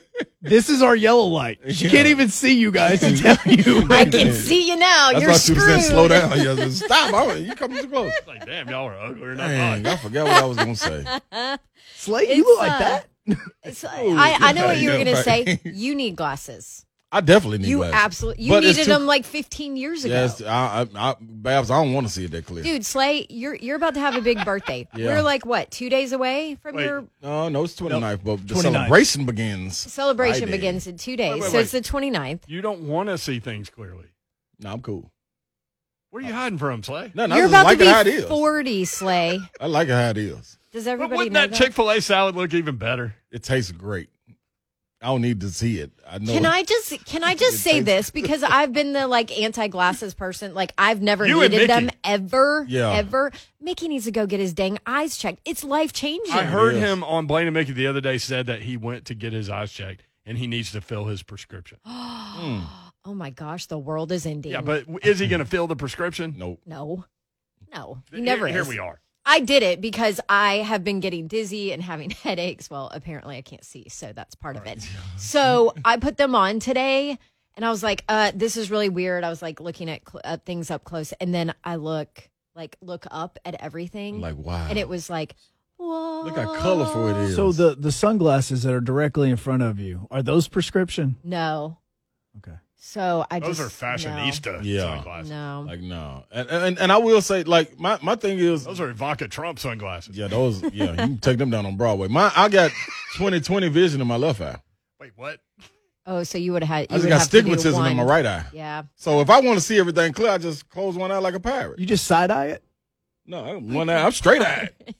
This 0.40 0.68
is 0.70 0.80
our 0.80 0.94
yellow 0.94 1.24
light. 1.24 1.58
She 1.70 1.88
can't 1.90 2.06
even 2.06 2.28
see 2.28 2.54
you 2.56 2.70
guys 2.70 3.00
to 3.00 3.16
tell 3.20 3.36
you. 3.52 3.84
I 3.90 4.04
can 4.04 4.32
see 4.32 4.68
you 4.68 4.76
now. 4.76 5.08
That's 5.10 5.20
You're 5.22 5.30
why 5.32 5.38
she 5.38 5.52
was 5.54 5.62
screwed. 5.62 5.82
slow 5.82 6.06
down. 6.08 6.30
Yeah, 6.38 6.54
just 6.54 6.84
stop. 6.84 7.12
I, 7.12 7.34
you 7.34 7.52
coming 7.56 7.82
too 7.82 7.88
close. 7.88 8.12
Like, 8.28 8.46
damn, 8.46 8.68
y'all 8.68 8.86
are 8.88 8.96
ugly 8.96 9.26
than 9.26 9.40
I 9.40 9.48
Dang. 9.48 9.86
I 9.86 9.96
forgot 9.96 10.28
what 10.28 10.36
I 10.42 10.46
was 10.46 10.56
gonna 10.56 10.76
say. 10.76 11.04
Slate, 11.96 12.28
It's, 12.28 12.36
you 12.36 12.44
look 12.44 12.58
like 12.60 12.72
uh, 12.72 12.78
that. 12.78 13.06
It's- 13.64 13.84
I, 13.84 14.36
I 14.40 14.52
know 14.52 14.66
what 14.66 14.78
you 14.78 14.90
were 14.90 14.94
going 15.04 15.06
to 15.06 15.22
say. 15.24 15.60
You 15.64 15.96
need 15.96 16.14
glasses. 16.14 16.85
I 17.16 17.20
definitely 17.20 17.58
need 17.58 17.68
You 17.68 17.78
glasses. 17.78 17.94
absolutely. 17.96 18.44
You 18.44 18.50
But 18.52 18.62
needed 18.64 18.84
too- 18.84 18.90
them 18.92 19.06
like 19.06 19.24
15 19.24 19.76
years 19.76 20.04
ago. 20.04 20.14
Yes, 20.14 20.42
I, 20.42 20.86
I, 20.94 21.10
I, 21.10 21.14
Babs, 21.20 21.70
I 21.70 21.82
don't 21.82 21.92
want 21.92 22.06
to 22.06 22.12
see 22.12 22.24
it 22.26 22.30
that 22.32 22.46
clear. 22.46 22.62
Dude, 22.62 22.84
Slay, 22.84 23.26
you're 23.30 23.54
you're 23.54 23.76
about 23.76 23.94
to 23.94 24.00
have 24.00 24.14
a 24.16 24.20
big 24.20 24.44
birthday. 24.44 24.86
Yeah. 24.96 25.06
We're 25.14 25.22
like 25.22 25.44
what, 25.46 25.70
two 25.70 25.88
days 25.90 26.12
away 26.12 26.56
from 26.62 26.76
Wait. 26.76 26.84
your 26.84 27.04
No, 27.22 27.48
no, 27.48 27.64
it's 27.64 27.74
29th, 27.74 28.20
but 28.24 28.46
the 28.46 28.54
29th. 28.54 28.62
celebration 28.62 29.26
begins. 29.26 29.76
celebration 29.76 30.40
Friday. 30.42 30.52
begins 30.52 30.86
in 30.86 30.96
two 30.96 31.16
days. 31.16 31.34
Wait, 31.34 31.42
wait, 31.42 31.50
so 31.50 31.58
it's 31.58 31.70
the 31.72 31.80
29th. 31.80 32.40
You 32.46 32.60
don't 32.62 32.82
want 32.88 33.08
to 33.08 33.18
see 33.18 33.40
things 33.40 33.68
clearly. 33.70 34.06
No, 34.60 34.72
I'm 34.72 34.80
cool. 34.80 35.10
What 36.10 36.22
are 36.22 36.26
you 36.28 36.32
hiding 36.32 36.58
from, 36.58 36.82
Slay? 36.82 37.12
No, 37.14 37.26
no, 37.26 37.36
You're 37.36 37.46
about 37.46 37.66
like 37.66 37.78
to 37.78 37.84
it 37.84 37.90
how 37.90 38.04
be 38.04 38.20
40, 38.22 38.84
Slay. 38.86 39.38
I 39.60 39.66
like 39.66 39.88
it 39.88 39.92
how 39.92 40.10
it 40.10 40.16
is. 40.18 40.58
Does 40.72 40.84
But 40.84 40.90
everybody 40.92 41.16
wouldn't 41.16 41.32
know 41.34 41.40
that 41.40 41.50
that? 41.50 41.56
Chick 41.56 41.72
Fil 41.72 41.90
A 41.90 42.00
salad 42.00 42.36
look 42.36 42.54
even 42.54 42.76
better? 42.76 43.14
It 43.30 43.42
tastes 43.42 43.72
great. 43.72 44.08
I 45.02 45.08
don't 45.08 45.20
need 45.20 45.40
to 45.42 45.50
see 45.50 45.78
it. 45.78 45.92
I 46.08 46.18
know. 46.18 46.32
Can 46.32 46.46
I 46.46 46.62
just 46.62 47.04
can 47.04 47.22
I 47.22 47.34
just 47.34 47.58
say 47.60 47.80
this 47.80 48.10
because 48.10 48.42
I've 48.48 48.72
been 48.72 48.92
the 48.94 49.06
like 49.06 49.36
anti 49.38 49.68
glasses 49.68 50.14
person. 50.14 50.54
Like 50.54 50.72
I've 50.78 51.02
never 51.02 51.26
You 51.26 51.40
needed 51.42 51.68
them 51.68 51.90
ever. 52.02 52.64
Yeah. 52.68 52.92
Ever. 52.92 53.30
Mickey 53.60 53.88
needs 53.88 54.06
to 54.06 54.10
go 54.10 54.26
get 54.26 54.40
his 54.40 54.54
dang 54.54 54.78
eyes 54.86 55.18
checked. 55.18 55.40
It's 55.44 55.62
life 55.64 55.92
changing. 55.92 56.32
I 56.34 56.44
heard 56.44 56.76
Yes. 56.76 56.84
him 56.84 57.04
on 57.04 57.26
Blaine 57.26 57.46
and 57.46 57.54
Mickey 57.54 57.72
the 57.72 57.86
other 57.86 58.00
day 58.00 58.16
said 58.18 58.46
that 58.46 58.62
he 58.62 58.76
went 58.78 59.04
to 59.06 59.14
get 59.14 59.32
his 59.34 59.50
eyes 59.50 59.70
checked 59.70 60.02
and 60.24 60.38
he 60.38 60.46
needs 60.46 60.72
to 60.72 60.80
fill 60.80 61.04
his 61.04 61.22
prescription. 61.22 61.78
Oh 63.08 63.14
my 63.14 63.30
gosh, 63.30 63.66
the 63.66 63.78
world 63.78 64.10
is 64.10 64.26
ending. 64.26 64.50
Yeah, 64.50 64.62
but 64.62 64.84
is 65.04 65.20
he 65.20 65.28
going 65.28 65.38
to 65.38 65.44
fill 65.44 65.68
the 65.68 65.76
prescription? 65.76 66.34
Nope. 66.36 66.60
no, 66.66 67.04
no, 67.72 68.02
he 68.10 68.16
Here- 68.16 68.24
never 68.24 68.48
Here 68.48 68.62
is. 68.62 68.68
we 68.68 68.80
are. 68.80 69.00
I 69.26 69.40
did 69.40 69.64
it 69.64 69.80
because 69.80 70.20
I 70.28 70.58
have 70.58 70.84
been 70.84 71.00
getting 71.00 71.26
dizzy 71.26 71.72
and 71.72 71.82
having 71.82 72.10
headaches. 72.22 72.70
Well, 72.70 72.90
apparently 72.94 73.36
I 73.36 73.42
can't 73.42 73.64
see, 73.64 73.88
so 73.88 74.12
that's 74.14 74.36
part 74.36 74.56
of 74.56 74.66
it. 74.66 74.88
So 75.18 75.74
I 75.84 75.96
put 75.96 76.16
them 76.16 76.34
on 76.36 76.60
today, 76.60 77.18
and 77.56 77.64
I 77.64 77.70
was 77.70 77.82
like, 77.82 78.04
uh, 78.08 78.30
"This 78.34 78.56
is 78.56 78.70
really 78.70 78.88
weird." 78.88 79.24
I 79.24 79.28
was 79.28 79.42
like 79.42 79.60
looking 79.60 79.90
at 79.90 80.08
cl- 80.08 80.22
uh, 80.24 80.36
things 80.46 80.70
up 80.70 80.84
close, 80.84 81.12
and 81.20 81.34
then 81.34 81.52
I 81.64 81.76
look 81.76 82.30
like 82.54 82.76
look 82.80 83.06
up 83.10 83.38
at 83.44 83.60
everything, 83.60 84.20
like, 84.20 84.36
wow. 84.36 84.68
and 84.70 84.78
it 84.78 84.88
was 84.88 85.10
like, 85.10 85.34
"Whoa!" 85.76 86.22
Look 86.22 86.36
how 86.36 86.54
colorful 86.54 87.08
it 87.08 87.16
is. 87.16 87.34
So 87.34 87.50
the 87.50 87.74
the 87.74 87.92
sunglasses 87.92 88.62
that 88.62 88.72
are 88.72 88.80
directly 88.80 89.28
in 89.28 89.36
front 89.36 89.62
of 89.62 89.80
you 89.80 90.06
are 90.10 90.22
those 90.22 90.46
prescription? 90.46 91.16
no. 91.24 91.78
Okay. 92.38 92.58
So 92.78 93.24
I 93.30 93.40
Those 93.40 93.56
just 93.58 93.82
are 93.82 93.86
fashionista 93.86 94.60
Yeah. 94.62 94.80
sunglasses. 94.96 95.30
No, 95.30 95.62
no. 95.62 95.68
like 95.68 95.80
no, 95.80 96.24
and, 96.30 96.48
and 96.48 96.78
and 96.78 96.92
I 96.92 96.98
will 96.98 97.20
say, 97.20 97.42
like 97.42 97.80
my 97.80 97.98
my 98.02 98.14
thing 98.16 98.38
is, 98.38 98.64
Those 98.64 98.80
are 98.80 98.90
Ivanka 98.90 99.28
Trump 99.28 99.58
sunglasses. 99.58 100.16
yeah, 100.16 100.28
those, 100.28 100.62
yeah, 100.72 100.90
you 100.90 100.96
can 100.96 101.18
take 101.18 101.38
them 101.38 101.50
down 101.50 101.66
on 101.66 101.76
Broadway. 101.76 102.08
My 102.08 102.30
I 102.36 102.48
got 102.48 102.70
20/20 103.16 103.70
vision 103.70 104.00
in 104.00 104.06
my 104.06 104.16
left 104.16 104.40
eye. 104.40 104.58
Wait, 105.00 105.12
what? 105.16 105.40
Oh, 106.06 106.22
so 106.22 106.38
you 106.38 106.52
would 106.52 106.62
have 106.62 106.68
had. 106.68 106.90
You 106.90 106.96
I 106.96 106.98
just 106.98 107.08
got 107.08 107.18
have 107.20 107.28
stigmatism 107.46 107.90
in 107.90 107.96
my 107.96 108.04
right 108.04 108.24
eye. 108.24 108.44
Yeah. 108.52 108.82
So 108.94 109.20
if 109.20 109.30
I 109.30 109.40
want 109.40 109.58
to 109.58 109.64
see 109.64 109.78
everything 109.78 110.12
clear, 110.12 110.30
I 110.30 110.38
just 110.38 110.68
close 110.68 110.94
one 110.96 111.10
eye 111.10 111.18
like 111.18 111.34
a 111.34 111.40
pirate. 111.40 111.78
You 111.80 111.86
just 111.86 112.04
side 112.06 112.30
eye 112.30 112.46
it? 112.46 112.62
No, 113.26 113.44
I'm 113.44 113.72
one 113.74 113.88
eye. 113.90 114.04
I'm 114.04 114.12
straight 114.12 114.42
eyed. 114.42 114.70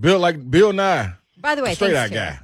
Built 0.00 0.20
like 0.20 0.48
Bill 0.50 0.72
Nye, 0.72 1.12
By 1.40 1.54
the 1.54 1.62
way, 1.62 1.74
straight 1.74 1.94
out 1.96 2.10
thanks, 2.10 2.14
Terry. 2.14 2.36
guy. 2.36 2.38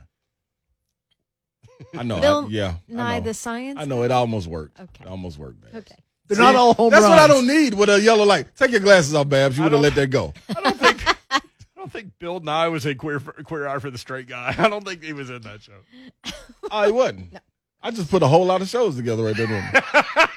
I 1.97 2.03
know. 2.03 2.21
Bill 2.21 2.45
I, 2.47 2.49
yeah, 2.49 2.75
I 2.91 2.93
Nye, 2.93 3.21
the 3.21 3.35
science. 3.35 3.79
I 3.81 3.85
know 3.85 4.03
it 4.03 4.11
almost 4.11 4.47
worked. 4.47 4.81
Okay. 4.81 5.05
It 5.05 5.07
almost 5.07 5.39
worked. 5.39 5.61
Babs. 5.61 5.77
Okay. 5.77 5.97
They're 6.27 6.39
not 6.39 6.57
all 6.57 6.73
home 6.73 6.91
That's 6.91 7.03
what 7.05 7.19
I 7.19 7.27
don't 7.27 7.47
need 7.47 7.75
with 7.75 7.91
a 7.91 8.01
yellow 8.01 8.25
light. 8.25 8.47
Take 8.57 8.71
your 8.71 8.81
glasses 8.81 9.15
off, 9.15 9.29
Babs. 9.29 9.59
You 9.59 9.65
would 9.65 9.73
have 9.73 9.81
let 9.81 9.95
that 9.97 10.09
go. 10.09 10.33
I 10.57 10.61
don't 10.61 10.79
think. 10.79 11.05
I 11.31 11.41
don't 11.77 11.93
think 11.93 12.19
Bill 12.19 12.41
Nye 12.41 12.69
was 12.69 12.87
a 12.87 12.95
queer 12.95 13.21
queer 13.21 13.69
eye 13.69 13.79
for 13.79 13.91
the 13.91 13.99
straight 13.99 14.27
guy. 14.27 14.55
I 14.57 14.69
don't 14.69 14.87
think 14.87 15.03
he 15.03 15.13
was 15.13 15.29
in 15.29 15.43
that 15.43 15.63
show. 15.63 16.33
I 16.71 16.91
wasn't. 16.91 17.35
I 17.83 17.91
just 17.91 18.11
put 18.11 18.23
a 18.23 18.27
whole 18.27 18.47
lot 18.47 18.63
of 18.63 18.69
shows 18.69 18.97
together 18.97 19.25
right 19.25 19.37
there. 19.37 19.47
that 19.75 20.31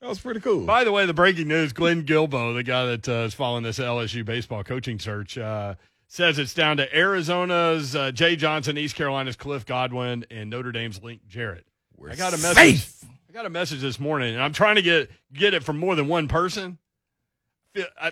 was 0.00 0.18
pretty 0.18 0.40
cool. 0.40 0.64
By 0.64 0.84
the 0.84 0.92
way, 0.92 1.04
the 1.04 1.12
breaking 1.12 1.48
news: 1.48 1.74
Glenn 1.74 2.04
Guilbeau, 2.04 2.54
the 2.54 2.62
guy 2.62 2.86
that 2.86 3.06
uh, 3.06 3.12
is 3.26 3.34
following 3.34 3.64
this 3.64 3.78
LSU 3.78 4.24
baseball 4.24 4.64
coaching 4.64 4.98
search, 4.98 5.36
uh, 5.36 5.74
says 6.08 6.38
it's 6.38 6.54
down 6.54 6.78
to 6.78 6.96
Arizona's 6.96 7.94
uh, 7.94 8.10
Jay 8.10 8.34
Johnson, 8.34 8.76
East 8.76 8.96
Carolina's 8.96 9.36
Cliff 9.36 9.64
Godwin, 9.64 10.24
and 10.30 10.50
Notre 10.50 10.72
Dame's 10.72 11.02
Link 11.02 11.20
Jarrett. 11.28 11.66
I 12.10 12.16
got 12.16 12.32
a 12.32 12.38
message. 12.38 12.54
safe. 12.54 13.04
I 13.28 13.32
got 13.32 13.46
a 13.46 13.50
message 13.50 13.80
this 13.80 14.00
morning, 14.00 14.34
and 14.34 14.42
I'm 14.42 14.52
trying 14.52 14.76
to 14.76 14.82
get 14.82 15.10
get 15.32 15.54
it 15.54 15.62
from 15.62 15.78
more 15.78 15.94
than 15.94 16.08
one 16.08 16.28
person. 16.28 16.78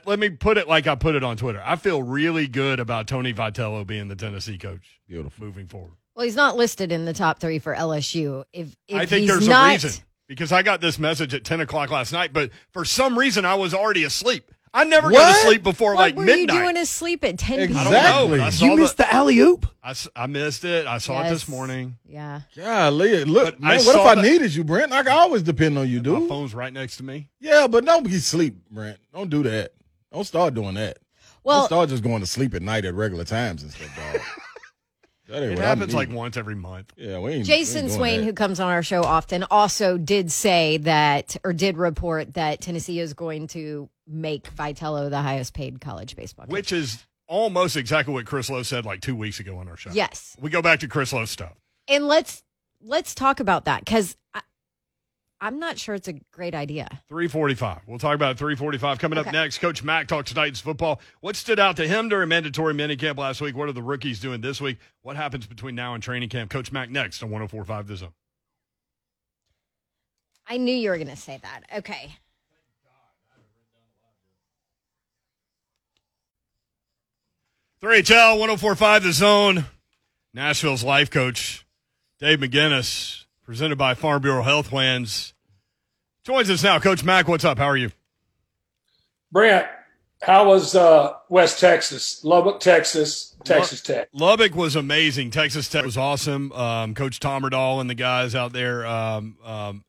Let 0.05 0.19
me 0.19 0.29
put 0.29 0.59
it 0.59 0.69
like 0.69 0.87
I 0.87 0.95
put 0.95 1.15
it 1.15 1.25
on 1.25 1.37
Twitter. 1.37 1.61
I 1.65 1.77
feel 1.77 2.03
really 2.03 2.47
good 2.47 2.79
about 2.79 3.09
Tony 3.09 3.33
Vitello 3.33 3.85
being 3.85 4.07
the 4.07 4.15
Tennessee 4.15 4.59
coach 4.59 5.01
Beautiful. 5.09 5.45
moving 5.45 5.67
forward. 5.67 5.93
Well, 6.15 6.25
he's 6.25 6.37
not 6.37 6.57
listed 6.57 6.93
in 6.93 7.05
the 7.05 7.13
top 7.13 7.41
three 7.41 7.59
for 7.59 7.75
LSU. 7.75 8.45
If, 8.53 8.77
if 8.87 8.97
I 8.97 9.07
think 9.07 9.23
he's 9.23 9.31
there's 9.31 9.49
not, 9.49 9.71
a 9.71 9.73
reason 9.87 10.05
because 10.29 10.53
I 10.53 10.63
got 10.63 10.81
this 10.81 10.99
message 10.99 11.35
at 11.35 11.45
10 11.45 11.61
o'clock 11.61 11.91
last 11.91 12.13
night, 12.13 12.33
but 12.33 12.51
for 12.71 12.85
some 12.85 13.19
reason 13.19 13.45
I 13.45 13.55
was 13.55 13.75
already 13.75 14.05
asleep. 14.05 14.51
I 14.75 14.85
never 14.85 15.11
go 15.11 15.17
to 15.17 15.35
sleep 15.41 15.63
before 15.63 15.95
What 15.95 16.01
like 16.01 16.17
midnight. 16.17 16.27
What 16.27 16.35
were 16.37 16.41
you 16.41 16.47
doing 16.73 16.77
asleep 16.77 17.25
at 17.25 17.39
10 17.39 17.69
p.m.? 17.69 17.77
I 17.79 17.85
don't 17.85 17.93
know. 17.93 17.99
Exactly. 18.35 18.41
I 18.41 18.51
saw 18.51 18.65
You 18.67 18.77
missed 18.77 18.97
the 18.99 19.15
alley 19.15 19.39
oop. 19.39 19.67
I, 19.83 19.95
I 20.15 20.27
missed 20.27 20.65
it. 20.65 20.87
I 20.87 20.99
saw 20.99 21.25
it 21.25 21.31
this 21.31 21.49
morning. 21.49 21.97
Yeah. 22.07 22.43
Golly, 22.57 23.25
look, 23.25 23.55
But 23.55 23.61
man, 23.61 23.71
what 23.79 23.87
if 23.87 23.93
saw 23.93 24.05
I 24.07 24.15
that- 24.17 24.23
needed 24.23 24.55
you, 24.55 24.65
Brent? 24.65 24.93
I 24.93 25.03
can 25.03 25.13
always 25.13 25.43
depend 25.43 25.79
on 25.79 25.89
you, 25.89 25.99
My 25.99 26.03
dude. 26.21 26.29
phone's 26.29 26.55
right 26.55 26.73
next 26.73 26.99
to 26.99 27.05
me. 27.05 27.29
Yeah, 27.41 27.67
but 27.69 27.85
don't 27.85 28.05
be 28.05 28.19
sleep, 28.19 28.57
Brent. 28.71 28.99
Don't 29.15 29.31
do 29.31 29.43
that. 29.45 29.73
Don't 30.13 30.25
start 30.25 30.55
doing 30.55 30.75
that. 30.75 30.99
Well, 31.45 31.61
don't 31.61 31.67
start 31.69 31.89
just 31.91 32.03
going 32.03 32.21
to 32.21 32.27
sleep 32.27 32.55
at 32.55 32.63
night 32.63 32.85
at 32.85 32.95
regular 32.95 33.25
times 33.25 33.63
and 33.63 33.71
stuff, 33.73 33.95
dog. 33.97 34.21
That 35.29 35.43
ain't 35.43 35.53
It 35.53 35.57
what 35.57 35.65
I 35.65 35.69
happens 35.69 35.95
like 35.95 36.11
once 36.11 36.37
every 36.37 36.55
month. 36.55 36.93
yeah, 36.97 37.19
we 37.19 37.33
ain't. 37.33 37.47
Jason 37.47 37.87
we 37.87 37.91
ain't 37.91 37.97
Swain, 37.99 38.21
that. 38.21 38.27
who 38.27 38.33
comes 38.33 38.61
on 38.61 38.71
our 38.71 38.83
show 38.83 39.03
often, 39.03 39.45
also 39.51 39.99
did 39.99 40.31
say 40.31 40.77
that, 40.79 41.37
or 41.45 41.53
did 41.53 41.77
report 41.77 42.35
that 42.35 42.61
Tennessee 42.61 43.01
is 43.01 43.13
going 43.15 43.47
to 43.49 43.89
make 44.07 44.55
Vitello 44.55 45.11
the 45.11 45.21
highest 45.23 45.53
paid 45.55 45.81
college 45.81 46.15
baseball 46.15 46.47
coach. 46.47 46.53
Which 46.53 46.73
is 46.73 47.05
almost 47.27 47.77
exactly 47.77 48.15
what 48.15 48.25
Chris 48.27 48.49
Lowe 48.49 48.63
said 48.63 48.85
like 48.85 49.01
two 49.01 49.17
weeks 49.17 49.41
ago 49.41 49.59
on 49.59 49.67
our 49.69 49.77
show. 49.77 49.91
yes, 49.93 50.37
We 50.41 50.49
go 50.51 50.63
back 50.63 50.79
to 50.81 50.89
Chris 50.89 51.13
Lowe's 51.13 51.31
stuff. 51.31 51.55
and 51.89 52.07
let's 52.07 52.45
let's 52.81 53.15
talk 53.15 53.41
about 53.41 53.65
that 53.65 53.85
because 53.85 54.17
I'm 55.41 55.59
not 55.59 55.79
sure 55.79 55.95
it's 55.95 56.09
a 56.09 56.15
great 56.33 56.55
idea. 56.55 56.89
345. 57.09 57.83
We'll 57.87 57.99
talk 57.99 58.15
about 58.15 58.33
it 58.33 58.39
345. 58.39 58.99
Coming 58.99 59.19
up 59.19 59.31
next, 59.33 59.59
Coach 59.59 59.83
Mack 59.83 60.09
talks 60.09 60.33
Titans 60.33 60.61
football. 60.61 61.01
What 61.21 61.37
stood 61.37 61.61
out 61.61 61.77
to 61.77 61.87
him 61.87 62.09
during 62.09 62.29
mandatory 62.29 62.73
minicamp 62.73 63.19
last 63.19 63.41
week? 63.41 63.55
What 63.55 63.69
are 63.69 63.73
the 63.73 63.83
rookies 63.83 64.19
doing 64.19 64.41
this 64.41 64.61
week? 64.61 64.79
What 65.03 65.17
happens 65.17 65.47
between 65.47 65.75
now 65.75 65.93
and 65.95 66.03
training 66.03 66.31
camp? 66.31 66.51
Coach 66.51 66.73
Mack 66.73 66.91
next 66.91 67.23
on 67.23 67.31
1045 67.31 67.87
The 67.87 67.97
Zone. 67.97 68.13
I 70.49 70.57
knew 70.57 70.75
you 70.75 70.91
were 70.91 70.97
going 70.97 71.09
to 71.09 71.17
say 71.17 71.39
that. 71.43 71.63
Okay. 71.79 72.17
Three 77.81 78.03
HL 78.03 78.39
1045 78.39 79.03
The 79.03 79.13
Zone. 79.13 79.67
Nashville's 80.33 80.85
life 80.85 81.11
coach, 81.11 81.67
Dave 82.21 82.41
McGinnis, 82.41 83.26
presented 83.47 83.79
by 83.79 83.95
Farm 83.95 84.21
Bureau 84.21 84.43
Health 84.43 84.69
Plans. 84.69 85.33
Joins 86.25 86.51
us 86.51 86.65
now. 86.65 86.81
Coach 86.81 87.05
Mack, 87.05 87.29
what's 87.29 87.45
up? 87.45 87.59
How 87.59 87.67
are 87.67 87.77
you? 87.77 87.93
Brent, 89.31 89.67
how 90.21 90.49
was 90.49 90.75
uh, 90.75 91.13
West 91.29 91.61
Texas, 91.61 92.25
Lubbock, 92.25 92.59
Texas, 92.59 93.37
Texas 93.45 93.81
Tech? 93.81 94.09
Lubbock 94.13 94.57
was 94.57 94.75
amazing. 94.75 95.31
Texas 95.31 95.69
Tech 95.69 95.85
was 95.85 95.97
awesome. 95.97 96.51
Um, 96.53 96.95
Coach 96.95 97.21
Tomerdal 97.21 97.81
and 97.81 97.89
the 97.89 97.95
guys 97.95 98.35
out 98.35 98.53
there 98.53 98.85
um, 98.85 99.39
um, 99.45 99.85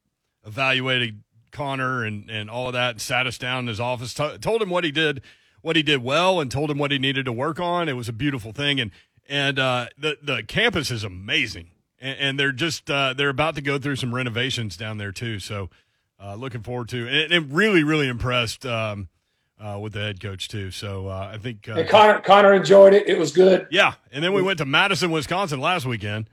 evaluated 0.46 1.24
Connor 1.52 2.06
and, 2.06 2.30
and 2.30 2.52
all 2.52 2.68
of 2.68 2.74
that 2.74 2.92
and 2.92 3.02
sat 3.02 3.26
us 3.26 3.40
down 3.40 3.62
in 3.62 3.68
his 3.68 3.80
office, 3.80 4.14
t- 4.14 4.38
told 4.38 4.62
him 4.62 4.70
what 4.70 4.84
he 4.84 4.92
did, 4.92 5.22
what 5.62 5.76
he 5.76 5.82
did 5.82 6.04
well, 6.04 6.40
and 6.40 6.52
told 6.52 6.70
him 6.70 6.78
what 6.78 6.92
he 6.92 7.00
needed 7.00 7.26
to 7.26 7.34
work 7.34 7.60
on. 7.60 7.90
It 7.90 7.94
was 7.94 8.08
a 8.08 8.14
beautiful 8.14 8.52
thing, 8.52 8.80
and 8.80 8.92
and 9.28 9.58
uh, 9.58 9.88
the 9.98 10.18
the 10.22 10.44
campus 10.44 10.92
is 10.92 11.04
amazing, 11.04 11.72
and, 12.00 12.20
and 12.20 12.39
they're 12.39 12.51
just 12.51 12.89
uh, 12.89 13.13
they're 13.13 13.30
about 13.30 13.56
to 13.56 13.62
go 13.62 13.77
through 13.77 13.96
some 13.98 14.13
renovations 14.13 14.77
down 14.77 14.98
there 14.98 15.12
too. 15.12 15.39
So 15.39 15.70
uh, 16.24 16.36
looking 16.36 16.63
forward 16.63 16.89
to, 16.89 17.08
and, 17.08 17.32
and 17.32 17.54
really 17.54 17.84
really 17.84 18.08
impressed. 18.08 18.66
Um, 18.66 19.10
uh, 19.60 19.80
with 19.82 19.94
the 19.94 20.00
head 20.00 20.20
coach 20.20 20.50
too, 20.50 20.70
so 20.70 21.08
uh, 21.08 21.32
I 21.34 21.39
think 21.39 21.68
uh, 21.68 21.80
And 21.80 21.89
Connor, 21.89 22.20
Connor 22.22 22.54
enjoyed 22.54 22.94
it. 22.94 23.10
It 23.10 23.18
was 23.18 23.32
good. 23.32 23.66
yeah, 23.72 23.96
and 24.12 24.24
then 24.24 24.32
we 24.34 24.44
went 24.44 24.60
to 24.60 24.66
Madison, 24.66 25.10
Wisconsin 25.10 25.60
last 25.60 25.84
weekend. 25.88 26.30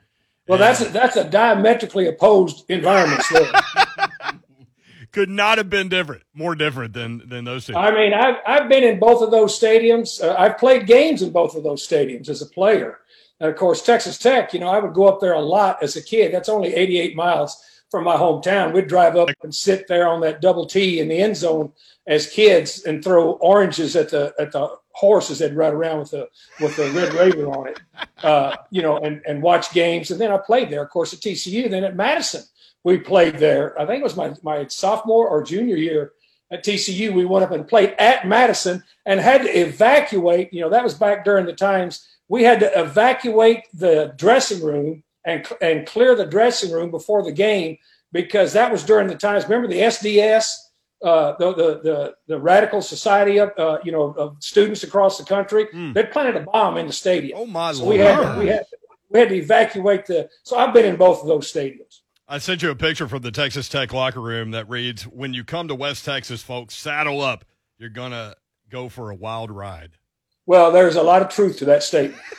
Well, 0.47 0.59
that's 0.59 0.83
a, 0.83 0.91
that's 0.91 1.17
a 1.17 1.25
diametrically 1.25 2.07
opposed 2.07 2.69
environment. 2.69 3.23
So. 3.23 3.51
Could 5.13 5.31
not 5.31 5.59
have 5.59 5.71
been 5.71 5.89
different, 5.89 6.25
more 6.35 6.57
different 6.57 6.93
than 6.93 7.29
than 7.29 7.45
those 7.45 7.67
two. 7.67 7.77
I 7.77 7.93
mean, 7.93 8.13
I've, 8.13 8.35
I've 8.47 8.69
been 8.69 8.83
in 8.83 8.99
both 8.99 9.23
of 9.23 9.31
those 9.31 9.59
stadiums. 9.59 10.21
Uh, 10.21 10.35
I've 10.37 10.59
played 10.59 10.89
games 10.89 11.23
in 11.23 11.31
both 11.31 11.55
of 11.55 11.63
those 11.63 11.87
stadiums 11.87 12.29
as 12.29 12.43
a 12.43 12.47
player. 12.47 12.99
And 13.41 13.51
of 13.51 13.57
course, 13.57 13.83
Texas 13.83 14.19
Tech, 14.19 14.55
you 14.55 14.61
know, 14.61 14.69
I 14.69 14.79
would 14.79 14.95
go 14.95 15.07
up 15.07 15.21
there 15.21 15.35
a 15.35 15.41
lot 15.41 15.83
as 15.83 15.97
a 15.97 16.03
kid. 16.03 16.33
That's 16.33 16.49
only 16.49 16.75
88 16.75 17.17
miles 17.17 17.63
from 17.91 18.05
my 18.05 18.17
hometown. 18.17 18.73
We'd 18.73 18.89
drive 18.89 19.17
up 19.17 19.29
and 19.43 19.55
sit 19.55 19.87
there 19.87 20.09
on 20.09 20.21
that 20.23 20.41
double 20.41 20.67
T 20.67 21.01
in 21.01 21.09
the 21.09 21.19
end 21.19 21.37
zone 21.37 21.73
as 22.07 22.29
kids 22.29 22.85
and 22.85 23.03
throw 23.03 23.33
oranges 23.35 23.97
at 23.97 24.11
the 24.11 24.35
at 24.39 24.53
the 24.53 24.69
horses 24.93 25.39
that 25.39 25.55
ride 25.55 25.73
around 25.73 26.01
with 26.01 26.11
the 26.11 26.29
with 26.61 26.77
the 26.77 26.91
red 26.91 27.13
raven 27.15 27.47
on 27.47 27.69
it. 27.69 27.81
Uh, 28.23 28.57
you 28.71 28.83
know, 28.83 28.99
and 28.99 29.23
and 29.27 29.43
watch 29.43 29.73
games. 29.73 30.11
And 30.11 30.21
then 30.21 30.33
I 30.33 30.39
played 30.39 30.71
there, 30.71 30.83
of 30.83 30.91
course, 30.91 31.13
at 31.13 31.21
TCU. 31.21 31.71
Then 31.71 31.85
at 31.85 31.97
Madison, 31.97 32.43
we 32.83 32.99
played 32.99 33.39
there. 33.39 33.81
I 33.81 33.87
think 33.87 34.01
it 34.01 34.05
was 34.05 34.17
my 34.17 34.35
my 34.43 34.67
sophomore 34.67 35.29
or 35.29 35.43
junior 35.43 35.77
year 35.77 36.13
at 36.51 36.65
TCU. 36.65 37.13
We 37.13 37.25
went 37.25 37.45
up 37.45 37.53
and 37.53 37.67
played 37.67 37.95
at 37.99 38.27
Madison 38.27 38.83
and 39.07 39.21
had 39.21 39.43
to 39.43 39.49
evacuate. 39.49 40.53
You 40.53 40.63
know, 40.63 40.71
that 40.71 40.85
was 40.85 40.95
back 40.95 41.25
during 41.25 41.47
the 41.47 41.53
times 41.53 42.09
we 42.29 42.43
had 42.43 42.61
to 42.61 42.81
evacuate 42.81 43.65
the 43.75 44.15
dressing 44.17 44.63
room 44.63 45.03
and 45.25 45.47
and 45.61 45.87
clear 45.87 46.15
the 46.15 46.27
dressing 46.27 46.71
room 46.73 46.91
before 46.91 47.23
the 47.23 47.33
game 47.33 47.79
because 48.13 48.53
that 48.53 48.71
was 48.71 48.85
during 48.85 49.09
the 49.09 49.17
times. 49.17 49.45
Remember 49.45 49.69
the 49.69 49.81
SDS, 49.81 50.55
uh, 51.03 51.35
the, 51.39 51.55
the 51.55 51.81
the 51.83 52.15
the 52.29 52.41
Radical 52.41 52.81
Society 52.81 53.39
of 53.39 53.51
uh, 53.59 53.79
you 53.85 53.93
know 53.93 54.13
of 54.17 54.37
students 54.41 54.83
across 54.83 55.19
the 55.19 55.25
country. 55.25 55.67
Mm. 55.67 55.95
They 55.95 56.05
planted 56.05 56.37
a 56.37 56.41
bomb 56.41 56.77
in 56.79 56.87
the 56.87 56.93
stadium. 56.93 57.39
oh 57.39 57.47
my 57.47 57.73
so 57.73 57.85
lord! 57.85 57.97
we 57.97 58.01
had 58.01 58.39
we 58.39 58.47
had 58.47 58.67
we 59.11 59.21
had 59.21 59.29
to 59.29 59.37
evacuate 59.37 60.07
the. 60.07 60.29
So 60.45 60.57
I've 60.57 60.73
been 60.73 60.87
in 60.87 60.97
both 60.97 61.21
of 61.21 61.27
those 61.27 61.53
stadiums. 61.53 62.01
I 62.27 62.39
sent 62.39 62.63
you 62.63 62.71
a 62.71 62.75
picture 62.75 63.07
from 63.07 63.21
the 63.21 63.31
Texas 63.31 63.69
Tech 63.69 63.93
locker 63.93 64.21
room 64.21 64.53
that 64.53 64.69
reads, 64.69 65.03
"When 65.03 65.35
you 65.35 65.45
come 65.45 65.69
to 65.69 65.75
West 65.75 66.05
Texas, 66.05 66.43
folks, 66.43 66.75
saddle 66.75 67.21
up. 67.21 67.45
You're 67.79 67.91
gonna 67.91 68.35
go 68.71 68.89
for 68.89 69.11
a 69.11 69.15
wild 69.15 69.51
ride." 69.51 69.99
Well, 70.47 70.73
there's 70.73 70.97
a 70.97 71.03
lot 71.03 71.23
of 71.23 71.29
truth 71.29 71.59
to 71.59 71.65
that 71.67 71.83
statement. 71.83 72.21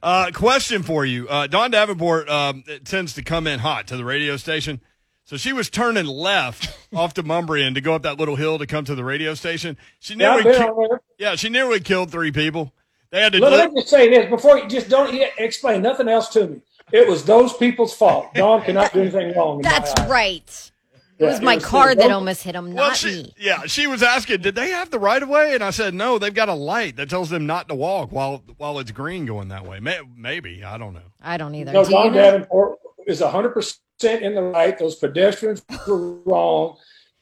Uh, 0.00 0.30
question 0.32 0.84
for 0.84 1.04
you: 1.04 1.28
uh, 1.28 1.48
Dawn 1.48 1.72
Davenport 1.72 2.28
um, 2.30 2.62
tends 2.84 3.14
to 3.14 3.22
come 3.22 3.48
in 3.48 3.58
hot 3.58 3.88
to 3.88 3.96
the 3.96 4.04
radio 4.04 4.36
station, 4.36 4.80
so 5.24 5.36
she 5.36 5.52
was 5.52 5.68
turning 5.68 6.06
left 6.06 6.78
off 6.94 7.14
to 7.14 7.24
Mumbrian 7.24 7.74
to 7.74 7.80
go 7.80 7.94
up 7.94 8.02
that 8.02 8.16
little 8.16 8.36
hill 8.36 8.58
to 8.58 8.66
come 8.66 8.84
to 8.84 8.94
the 8.94 9.02
radio 9.04 9.34
station. 9.34 9.76
She 9.98 10.14
nearly, 10.14 10.48
I've 10.48 10.68
ki- 10.68 10.96
yeah, 11.18 11.34
she 11.34 11.48
nearly 11.48 11.80
killed 11.80 12.12
three 12.12 12.30
people. 12.30 12.72
They 13.10 13.20
had 13.20 13.32
to. 13.32 13.40
Let, 13.40 13.52
let 13.52 13.72
me 13.72 13.80
just 13.80 13.90
say 13.90 14.08
this 14.08 14.30
before 14.30 14.56
you 14.58 14.68
just 14.68 14.88
don't 14.88 15.12
yeah, 15.12 15.26
explain 15.38 15.82
nothing 15.82 16.08
else 16.08 16.28
to 16.28 16.46
me. 16.46 16.60
It 16.92 17.08
was 17.08 17.24
those 17.24 17.52
people's 17.54 17.92
fault. 17.92 18.32
Dawn 18.34 18.62
cannot 18.62 18.92
do 18.92 19.00
anything 19.00 19.34
wrong. 19.36 19.58
in 19.58 19.62
my 19.64 19.68
That's 19.68 20.00
eyes. 20.00 20.08
right. 20.08 20.72
It 21.20 21.24
Yeah, 21.24 21.30
was 21.32 21.40
my 21.42 21.54
it 21.56 21.62
car 21.62 21.94
that 21.94 22.10
almost 22.10 22.42
hit 22.44 22.54
him, 22.54 22.72
Well, 22.72 22.88
not 22.88 22.96
she, 22.96 23.24
me. 23.24 23.34
yeah, 23.38 23.66
she 23.66 23.86
was 23.86 24.02
asking, 24.02 24.40
did 24.40 24.54
they 24.54 24.70
have 24.70 24.90
the 24.90 24.98
right 24.98 25.22
of 25.22 25.28
way? 25.28 25.54
And 25.54 25.62
I 25.62 25.68
said, 25.68 25.92
no, 25.92 26.18
they've 26.18 26.32
got 26.32 26.48
a 26.48 26.54
light 26.54 26.96
that 26.96 27.10
tells 27.10 27.28
them 27.28 27.44
not 27.46 27.68
to 27.68 27.74
walk 27.74 28.10
while 28.10 28.42
while 28.56 28.78
it's 28.78 28.90
green 28.90 29.26
going 29.26 29.48
that 29.48 29.66
way. 29.66 29.80
May, 29.80 30.00
maybe 30.16 30.64
I 30.64 30.78
don't 30.78 30.94
know. 30.94 31.12
I 31.20 31.36
don't 31.36 31.54
either. 31.54 31.72
No, 31.72 31.84
Do 31.84 31.90
you 31.90 32.04
know? 32.10 32.12
Davenport 32.14 32.78
is 33.06 33.20
100% 33.20 33.76
in 34.02 34.34
the 34.34 34.42
right. 34.42 34.78
Those 34.78 34.96
pedestrians 34.96 35.62
were 35.86 36.14
wrong. 36.22 36.78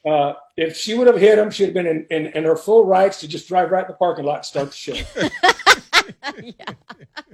Uh, 0.07 0.35
if 0.57 0.77
she 0.77 0.95
would 0.95 1.09
have 1.09 1.19
hit 1.19 1.37
him, 1.37 1.51
she'd 1.51 1.65
have 1.65 1.75
been 1.75 1.87
in, 1.89 2.07
in, 2.11 2.27
in 2.29 2.45
her 2.45 2.55
full 2.57 2.87
rights 2.87 3.19
to 3.21 3.27
just 3.29 3.49
drive 3.49 3.73
right 3.73 3.85
in 3.85 3.89
the 3.89 3.95
parking 3.95 4.25
lot 4.25 4.37
and 4.37 4.45
start 4.45 4.71
the 4.71 4.77
show. 4.77 4.95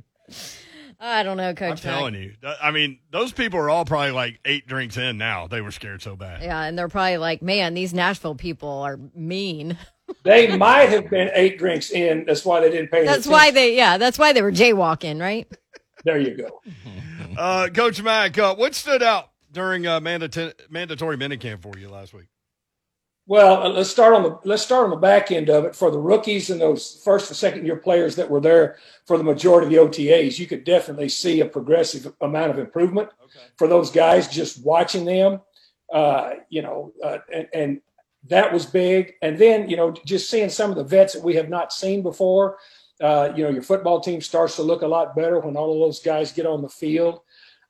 I 1.05 1.23
don't 1.23 1.37
know, 1.37 1.53
Coach. 1.53 1.71
I'm 1.71 1.77
Coach. 1.77 1.85
Mack. 1.85 1.95
telling 1.95 2.15
you. 2.15 2.35
I 2.63 2.71
mean, 2.71 2.99
those 3.11 3.33
people 3.33 3.59
are 3.61 3.69
all 3.69 3.85
probably 3.85 4.13
like 4.13 4.41
eight 4.47 4.67
drinks 4.67 4.97
in 4.97 5.19
now. 5.19 5.47
They 5.47 5.61
were 5.61 5.71
scared 5.71 6.01
so 6.01 6.17
bad. 6.17 6.43
Yeah, 6.43 6.63
and 6.63 6.79
they're 6.79 6.89
probably 6.89 7.19
like, 7.19 7.43
man, 7.43 7.75
these 7.75 7.93
Nashville 7.93 8.35
people 8.35 8.71
are 8.71 8.99
mean. 9.15 9.77
they 10.25 10.57
might 10.57 10.89
have 10.89 11.11
been 11.11 11.31
eight 11.35 11.59
drinks 11.59 11.91
in. 11.91 12.25
That's 12.25 12.45
why 12.45 12.61
they 12.61 12.71
didn't 12.71 12.91
pay. 12.91 13.05
That's 13.05 13.27
why 13.27 13.51
they, 13.51 13.77
yeah, 13.77 13.99
that's 13.99 14.19
why 14.19 14.33
they 14.33 14.41
were 14.41 14.53
jaywalking, 14.53 15.21
right? 15.21 15.47
There 16.05 16.19
you 16.19 16.37
go. 16.37 16.61
Uh, 17.37 17.69
Coach 17.69 18.03
Mack, 18.03 18.39
uh, 18.39 18.55
what 18.55 18.75
stood 18.75 19.03
out 19.03 19.31
during 19.53 19.87
uh, 19.87 20.01
mandatory 20.01 20.53
mandatory 20.71 21.17
minicamp 21.17 21.63
for 21.63 21.79
you 21.79 21.89
last 21.89 22.15
week? 22.15 22.27
Well, 23.27 23.63
uh, 23.63 23.69
let's 23.71 23.89
start 23.91 24.13
on 24.13 24.23
the 24.23 24.39
let's 24.45 24.63
start 24.63 24.85
on 24.85 24.91
the 24.91 24.97
back 24.97 25.33
end 25.33 25.49
of 25.49 25.65
it 25.65 25.75
for 25.75 25.91
the 25.91 25.99
rookies 25.99 26.51
and 26.51 26.61
those 26.61 27.01
first 27.03 27.31
and 27.31 27.37
second 27.37 27.65
year 27.65 27.77
players 27.77 28.17
that 28.17 28.29
were 28.29 28.41
there 28.41 28.77
for 29.07 29.17
the 29.17 29.25
majority 29.25 29.75
of 29.75 29.91
the 29.93 30.05
OTAs. 30.09 30.39
You 30.39 30.47
could 30.47 30.65
definitely 30.65 31.09
see 31.09 31.41
a 31.41 31.47
progressive 31.47 32.13
amount 32.21 32.51
of 32.51 32.59
improvement 32.59 33.09
Okay. 33.23 33.47
for 33.57 33.67
those 33.67 33.91
guys 33.91 34.29
just 34.29 34.63
watching 34.65 35.05
them. 35.07 35.41
Uh, 35.93 36.35
you 36.51 36.61
know, 36.61 36.93
uh, 37.03 37.19
and, 37.33 37.49
and 37.55 37.81
that 38.29 38.53
was 38.53 38.67
big. 38.67 39.15
And 39.23 39.39
then 39.39 39.71
you 39.71 39.77
know, 39.77 39.93
just 40.05 40.29
seeing 40.29 40.51
some 40.51 40.71
of 40.71 40.77
the 40.77 40.85
vets 40.85 41.15
that 41.15 41.25
we 41.25 41.35
have 41.37 41.49
not 41.49 41.73
seen 41.73 42.03
before. 42.03 42.59
Uh, 43.01 43.33
you 43.35 43.43
know, 43.43 43.51
your 43.51 43.63
football 43.63 44.01
team 44.01 44.21
starts 44.21 44.57
to 44.57 44.63
look 44.63 44.83
a 44.83 44.87
lot 44.87 45.17
better 45.17 45.41
when 45.41 45.57
all 45.57 45.73
of 45.73 45.79
those 45.81 46.01
guys 46.01 46.31
get 46.31 46.47
on 46.47 46.63
the 46.63 46.69
field. 46.69 47.21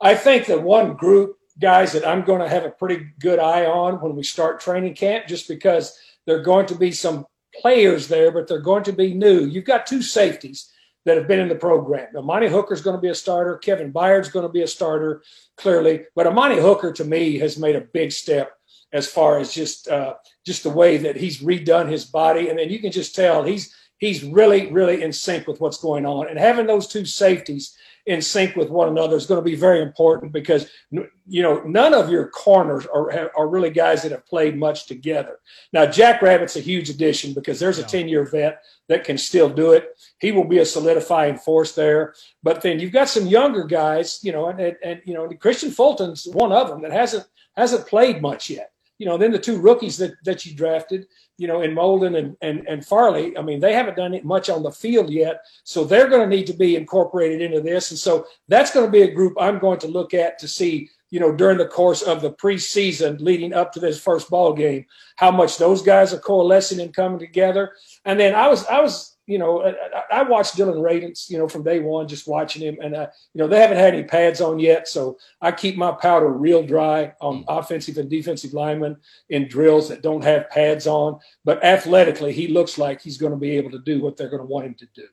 I 0.01 0.15
think 0.17 0.47
the 0.47 0.61
one 0.61 0.95
group 0.95 1.39
guys 1.61 1.93
that 1.93 2.07
I'm 2.07 2.23
going 2.23 2.41
to 2.41 2.49
have 2.49 2.65
a 2.65 2.71
pretty 2.71 3.07
good 3.19 3.39
eye 3.39 3.67
on 3.67 4.01
when 4.01 4.17
we 4.17 4.23
start 4.23 4.61
training 4.61 4.95
camp, 4.95 5.27
just 5.27 5.49
because 5.49 5.97
there 6.27 6.37
are 6.37 6.43
going 6.43 6.67
to 6.67 6.75
be 6.75 6.93
some 6.93 7.27
players 7.61 8.09
there, 8.09 8.33
but 8.33 8.49
they're 8.49 8.59
going 8.59 8.85
to 8.85 8.93
be 8.93 9.15
new. 9.15 9.45
You've 9.45 9.65
got 9.65 9.87
two 9.87 10.03
safeties 10.03 10.71
that 11.05 11.17
have 11.17 11.29
been 11.29 11.41
in 11.41 11.49
the 11.49 11.55
program. 11.55 12.09
Amani 12.17 12.49
Hooker's 12.49 12.81
going 12.81 12.97
to 12.97 13.01
be 13.01 13.09
a 13.09 13.15
starter. 13.15 13.59
Kevin 13.59 13.93
Byard's 13.93 14.31
going 14.31 14.47
to 14.47 14.53
be 14.53 14.63
a 14.63 14.67
starter, 14.67 15.23
clearly. 15.57 16.05
But 16.15 16.27
Amani 16.27 16.61
Hooker, 16.61 16.93
to 16.93 17.05
me, 17.05 17.39
has 17.39 17.59
made 17.59 17.77
a 17.77 17.81
big 17.81 18.11
step 18.11 18.53
as 18.93 19.07
far 19.07 19.39
as 19.39 19.53
just 19.53 19.89
uh, 19.89 20.15
just 20.47 20.63
the 20.63 20.71
way 20.71 20.97
that 20.99 21.17
he's 21.17 21.43
redone 21.43 21.91
his 21.91 22.05
body, 22.05 22.49
and 22.49 22.59
then 22.59 22.71
you 22.71 22.79
can 22.79 22.93
just 22.93 23.15
tell 23.15 23.43
he's 23.43 23.75
he's 23.99 24.23
really 24.25 24.71
really 24.73 25.03
in 25.03 25.13
sync 25.13 25.47
with 25.47 25.61
what's 25.61 25.79
going 25.79 26.07
on. 26.07 26.29
And 26.29 26.39
having 26.39 26.67
those 26.67 26.87
two 26.87 27.05
safeties 27.05 27.77
in 28.07 28.21
sync 28.21 28.55
with 28.55 28.69
one 28.69 28.89
another 28.89 29.17
is 29.17 29.27
going 29.27 29.41
to 29.41 29.51
be 29.51 29.57
very 29.57 29.81
important 29.81 30.31
because 30.31 30.69
you 30.91 31.43
know 31.43 31.63
none 31.63 31.95
of 31.95 32.11
your 32.11 32.29
corners 32.29 32.87
are 32.87 33.31
are 33.37 33.49
really 33.49 33.71
guys 33.71 34.03
that 34.03 34.13
have 34.13 34.27
played 34.27 34.57
much 34.59 34.87
together. 34.87 35.39
Now 35.73 35.87
Jack 35.87 36.21
Rabbit's 36.21 36.57
a 36.57 36.61
huge 36.61 36.91
addition 36.91 37.33
because 37.33 37.59
there's 37.59 37.79
a 37.79 37.85
10 37.85 38.09
year 38.09 38.25
vet 38.25 38.63
that 38.89 39.05
can 39.05 39.17
still 39.17 39.49
do 39.49 39.73
it. 39.73 39.99
He 40.19 40.33
will 40.33 40.45
be 40.45 40.59
a 40.59 40.67
solidifying 40.67 41.39
force 41.39 41.75
there. 41.75 42.15
But 42.43 42.61
then 42.61 42.79
you've 42.79 42.93
got 42.93 43.09
some 43.09 43.27
younger 43.27 43.65
guys, 43.65 44.21
you 44.23 44.33
know, 44.33 44.49
and 44.49 44.61
and, 44.61 44.77
and 44.83 45.01
you 45.05 45.15
know 45.15 45.27
Kristian 45.29 45.73
Fulton's 45.73 46.27
one 46.27 46.53
of 46.53 46.69
them 46.69 46.83
that 46.83 46.93
hasn't 46.93 47.27
hasn't 47.57 47.87
played 47.87 48.21
much 48.21 48.51
yet. 48.51 48.74
You 48.99 49.07
know, 49.07 49.17
then 49.17 49.33
the 49.33 49.39
two 49.39 49.61
rookies 49.61 49.97
that 49.99 50.15
that 50.25 50.47
you 50.47 50.55
drafted, 50.55 51.07
you 51.37 51.49
know, 51.49 51.63
in 51.63 51.73
Molden 51.73 52.17
and, 52.17 52.37
and, 52.41 52.67
and 52.69 52.87
Farley, 52.87 53.37
I 53.37 53.43
mean, 53.43 53.61
they 53.61 53.73
haven't 53.73 53.97
done 53.97 54.19
much 54.23 54.49
on 54.49 54.63
the 54.63 54.71
field 54.71 55.11
yet. 55.11 55.45
So 55.65 55.85
they're 55.85 56.09
going 56.09 56.29
to 56.29 56.37
need 56.37 56.47
to 56.47 56.53
be 56.53 56.77
incorporated 56.77 57.41
into 57.41 57.61
this. 57.61 57.91
And 57.91 57.99
so 57.99 58.27
that's 58.49 58.73
going 58.73 58.87
to 58.87 58.93
be 58.93 59.03
a 59.03 59.13
group 59.13 59.35
I'm 59.39 59.59
going 59.59 59.81
to 59.81 59.89
look 59.89 60.15
at 60.15 60.39
to 60.39 60.49
see, 60.49 60.91
you 61.11 61.19
know, 61.19 61.33
during 61.33 61.59
the 61.59 61.67
course 61.67 62.03
of 62.03 62.23
the 62.23 62.33
preseason 62.33 63.21
leading 63.21 63.53
up 63.53 63.73
to 63.73 63.81
this 63.81 64.01
first 64.01 64.31
ball 64.31 64.53
game, 64.53 64.87
how 65.17 65.33
much 65.33 65.59
those 65.59 65.83
guys 65.83 66.15
are 66.15 66.19
coalescing 66.19 66.81
and 66.81 66.95
coming 66.95 67.19
together. 67.19 67.73
And 68.05 68.19
then 68.19 68.35
I 68.35 68.49
was, 68.49 68.65
I 68.67 68.81
was, 68.81 69.14
you 69.27 69.39
know, 69.39 69.65
I, 69.65 70.19
I 70.19 70.23
watched 70.23 70.57
Dillon 70.57 70.79
Radunz, 70.79 71.31
you 71.31 71.39
know, 71.39 71.49
from 71.49 71.63
day 71.63 71.81
one, 71.81 72.07
just 72.07 72.29
watching 72.29 72.63
him. 72.63 72.79
And, 72.83 72.95
uh, 72.95 73.09
you 73.33 73.39
know, 73.41 73.49
they 73.49 73.61
haven't 73.61 73.79
had 73.79 73.95
any 73.95 74.05
pads 74.05 74.41
on 74.41 74.59
yet. 74.59 74.87
So 74.87 75.19
I 75.41 75.53
keep 75.53 75.77
my 75.77 75.93
powder 75.93 76.29
real 76.29 76.63
dry 76.63 77.15
on 77.21 77.45
offensive 77.49 77.97
and 77.97 78.11
defensive 78.11 78.53
linemen 78.53 78.97
in 79.31 79.49
drills 79.49 79.89
that 79.89 80.03
don't 80.03 80.25
have 80.25 80.51
pads 80.51 80.87
on. 80.87 81.21
But 81.45 81.65
athletically, 81.65 82.33
he 82.33 82.49
looks 82.49 82.77
like 82.77 83.01
he's 83.01 83.19
going 83.19 83.33
to 83.33 83.39
be 83.39 83.57
able 83.57 83.71
to 83.71 83.79
do 83.81 84.03
what 84.03 84.17
they're 84.17 84.29
going 84.29 84.43
to 84.43 84.49
want 84.49 84.67
him 84.67 84.75
to 84.75 84.87
do. 84.95 85.07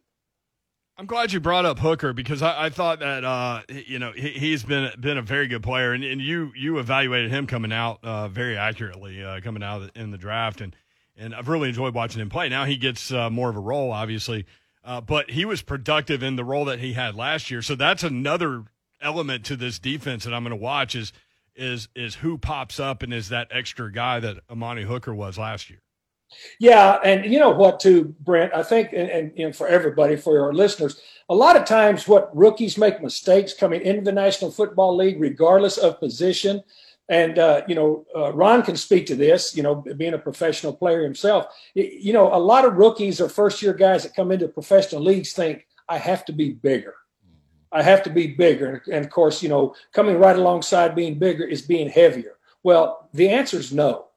I'm 0.98 1.08
glad 1.08 1.32
you 1.32 1.39
brought 1.39 1.65
up 1.65 1.80
Hooker 1.80 2.13
because 2.13 2.44
I, 2.44 2.65
I 2.65 2.70
thought 2.70 3.00
that 3.00 3.24
uh, 3.24 3.62
you 3.70 3.98
know 3.98 4.12
he, 4.12 4.30
he's 4.30 4.62
been 4.62 4.91
been 5.00 5.18
a 5.18 5.24
very 5.24 5.48
good 5.48 5.63
player, 5.63 5.94
and, 5.94 6.03
and 6.03 6.22
you 6.22 6.51
you 6.56 6.77
evaluated 6.77 7.32
him 7.32 7.48
coming 7.48 7.74
out 7.74 8.03
uh, 8.03 8.27
very 8.27 8.56
accurately 8.56 9.24
uh, 9.24 9.41
coming 9.41 9.63
out 9.63 9.89
in 9.96 10.12
the 10.12 10.18
draft, 10.18 10.62
and 10.62 10.76
and 11.17 11.36
I've 11.36 11.47
really 11.47 11.69
enjoyed 11.69 11.93
watching 11.93 12.21
him 12.21 12.30
play. 12.30 12.50
Now 12.50 12.65
he 12.65 12.78
gets 12.78 13.12
uh, 13.12 13.30
more 13.30 13.50
of 13.50 13.56
a 13.56 13.60
role, 13.60 13.91
obviously, 13.91 14.45
uh, 14.84 15.02
but 15.02 15.32
he 15.32 15.45
was 15.45 15.62
productive 15.62 16.24
in 16.24 16.36
the 16.36 16.45
role 16.45 16.65
that 16.65 16.80
he 16.80 16.93
had 16.93 17.15
last 17.15 17.52
year. 17.52 17.62
So 17.62 17.76
that's 17.76 18.04
another 18.04 18.65
element 19.02 19.45
to 19.45 19.56
this 19.56 19.80
defense 19.80 20.24
that 20.24 20.34
I'm 20.34 20.43
going 20.43 20.52
to 20.52 20.56
watch 20.56 20.95
is 20.95 21.13
is 21.56 21.89
is 21.95 22.15
who 22.15 22.38
pops 22.38 22.80
up 22.80 23.04
and 23.04 23.13
is 23.13 23.30
that 23.30 23.47
extra 23.52 23.91
guy 23.91 24.19
that 24.19 24.38
Amani 24.50 24.84
Hooker 24.84 25.13
was 25.13 25.38
last 25.38 25.69
year. 25.69 25.80
Yeah, 26.60 26.97
and 27.04 27.26
you 27.26 27.39
know 27.39 27.50
what, 27.50 27.80
too, 27.80 28.15
Brent. 28.21 28.54
I 28.54 28.63
think, 28.63 28.93
and, 28.93 29.10
and 29.10 29.38
know, 29.38 29.52
for 29.52 29.67
everybody, 29.67 30.15
for 30.15 30.41
our 30.41 30.54
listeners, 30.54 31.02
a 31.28 31.36
lot 31.36 31.58
of 31.58 31.65
times, 31.65 32.08
what 32.08 32.36
rookies 32.36 32.78
make 32.78 33.02
mistakes 33.02 33.54
coming 33.54 33.82
into 33.82 34.02
the 34.02 34.12
National 34.12 34.50
Football 34.50 34.95
League, 34.95 35.19
regardless 35.19 35.78
of 35.78 36.00
position. 36.00 36.63
And 37.12 37.38
uh, 37.38 37.62
you 37.67 37.76
know, 37.76 38.06
uh, 38.15 38.32
Ron 38.32 38.63
can 38.63 38.78
speak 38.78 39.06
to 39.08 39.15
this. 39.15 39.54
You 39.56 39.63
know, 39.63 39.76
being 39.76 40.13
a 40.13 40.17
professional 40.17 40.74
player 40.74 41.04
himself, 41.04 41.47
you 41.76 42.13
know, 42.13 42.34
a 42.34 42.39
lot 42.39 42.65
of 42.65 42.76
rookies 42.76 43.19
or 43.19 43.28
first-year 43.28 43.74
guys 43.74 44.04
that 44.04 44.15
come 44.15 44.32
into 44.32 44.47
professional 44.47 45.04
leagues 45.04 45.34
think 45.34 45.67
I 45.89 45.97
have 45.97 46.24
to 46.26 46.32
be 46.32 46.54
bigger. 46.54 46.95
I 47.74 47.84
have 47.84 48.02
to 48.04 48.10
be 48.10 48.28
bigger, 48.28 48.82
and 48.91 49.06
of 49.06 49.12
course, 49.12 49.43
you 49.43 49.50
know, 49.50 49.76
coming 49.93 50.17
right 50.17 50.36
alongside 50.36 50.95
being 50.95 51.19
bigger 51.19 51.43
is 51.43 51.62
being 51.62 51.89
heavier. 51.89 52.38
Well, 52.63 53.10
the 53.13 53.30
answer 53.30 53.58
is 53.58 53.74
no 53.74 54.08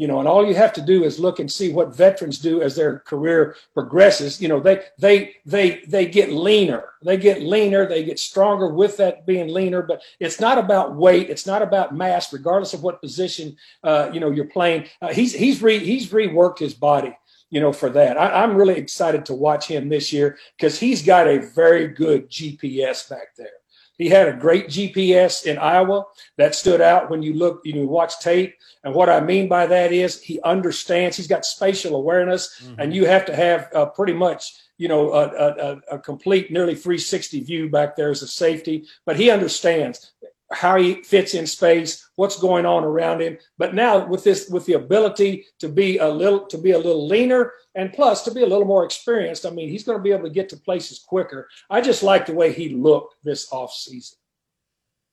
you 0.00 0.06
know 0.06 0.18
and 0.18 0.26
all 0.26 0.46
you 0.46 0.54
have 0.54 0.72
to 0.72 0.80
do 0.80 1.04
is 1.04 1.20
look 1.20 1.40
and 1.40 1.52
see 1.52 1.70
what 1.70 1.94
veterans 1.94 2.38
do 2.38 2.62
as 2.62 2.74
their 2.74 3.00
career 3.00 3.54
progresses. 3.74 4.40
You 4.40 4.48
know 4.48 4.58
they 4.58 4.82
they 4.98 5.34
they 5.44 5.82
they 5.86 6.06
get 6.06 6.32
leaner. 6.32 6.84
They 7.02 7.18
get 7.18 7.42
leaner. 7.42 7.86
They 7.86 8.02
get 8.02 8.18
stronger 8.18 8.68
with 8.68 8.96
that 8.96 9.26
being 9.26 9.52
leaner. 9.52 9.82
But 9.82 10.00
it's 10.18 10.40
not 10.40 10.56
about 10.56 10.96
weight. 10.96 11.28
It's 11.28 11.46
not 11.46 11.60
about 11.60 11.94
mass 11.94 12.32
regardless 12.32 12.72
of 12.72 12.82
what 12.82 13.02
position 13.02 13.58
uh, 13.84 14.08
you 14.10 14.20
know 14.20 14.30
you're 14.30 14.46
playing. 14.46 14.86
Uh, 15.02 15.12
he's 15.12 15.34
he's 15.34 15.60
re, 15.60 15.78
he's 15.78 16.08
reworked 16.08 16.60
his 16.60 16.72
body 16.72 17.14
you 17.50 17.60
know 17.60 17.72
for 17.72 17.90
that. 17.90 18.16
I, 18.16 18.42
i'm 18.42 18.56
really 18.56 18.78
excited 18.78 19.26
to 19.26 19.34
watch 19.34 19.66
him 19.66 19.88
this 19.88 20.12
year 20.12 20.38
because 20.56 20.78
he's 20.78 21.02
got 21.02 21.26
a 21.26 21.40
very 21.40 21.88
good 21.88 22.30
gps 22.30 23.10
back 23.10 23.34
there 23.36 23.59
he 24.00 24.08
had 24.08 24.28
a 24.28 24.32
great 24.32 24.68
GPS 24.68 25.44
in 25.44 25.58
Iowa 25.58 26.06
that 26.38 26.54
stood 26.54 26.80
out 26.80 27.10
when 27.10 27.22
you 27.22 27.34
look, 27.34 27.60
you 27.64 27.74
know, 27.74 27.84
watch 27.84 28.18
tape. 28.20 28.54
And 28.82 28.94
what 28.94 29.10
I 29.10 29.20
mean 29.20 29.46
by 29.46 29.66
that 29.66 29.92
is 29.92 30.22
he 30.22 30.40
understands. 30.40 31.18
He's 31.18 31.26
got 31.26 31.44
spatial 31.44 31.94
awareness, 31.94 32.62
mm-hmm. 32.62 32.80
and 32.80 32.94
you 32.94 33.04
have 33.04 33.26
to 33.26 33.36
have 33.36 33.68
uh, 33.74 33.86
pretty 33.86 34.14
much, 34.14 34.54
you 34.78 34.88
know, 34.88 35.12
a, 35.12 35.26
a, 35.26 35.80
a, 35.92 35.98
complete, 35.98 36.50
nearly 36.50 36.74
360 36.74 37.40
view 37.40 37.68
back 37.68 37.94
there 37.94 38.10
as 38.10 38.22
a 38.22 38.26
safety. 38.26 38.86
But 39.04 39.16
he 39.16 39.30
understands 39.30 40.12
how 40.52 40.76
he 40.76 41.02
fits 41.02 41.34
in 41.34 41.46
space, 41.46 42.10
what's 42.16 42.38
going 42.38 42.66
on 42.66 42.84
around 42.84 43.20
him. 43.20 43.38
But 43.58 43.74
now 43.74 44.06
with 44.06 44.24
this, 44.24 44.48
with 44.48 44.66
the 44.66 44.72
ability 44.74 45.46
to 45.60 45.68
be 45.68 45.98
a 45.98 46.08
little, 46.08 46.46
to 46.46 46.58
be 46.58 46.72
a 46.72 46.78
little 46.78 47.06
leaner, 47.06 47.52
and 47.74 47.92
plus 47.92 48.22
to 48.24 48.32
be 48.32 48.42
a 48.42 48.46
little 48.46 48.64
more 48.64 48.84
experienced. 48.84 49.46
I 49.46 49.50
mean, 49.50 49.68
he's 49.68 49.84
going 49.84 49.98
to 49.98 50.02
be 50.02 50.12
able 50.12 50.24
to 50.24 50.30
get 50.30 50.48
to 50.50 50.56
places 50.56 50.98
quicker. 50.98 51.48
I 51.68 51.80
just 51.80 52.02
like 52.02 52.26
the 52.26 52.34
way 52.34 52.52
he 52.52 52.70
looked 52.70 53.16
this 53.22 53.50
off 53.52 53.72
season. 53.72 54.16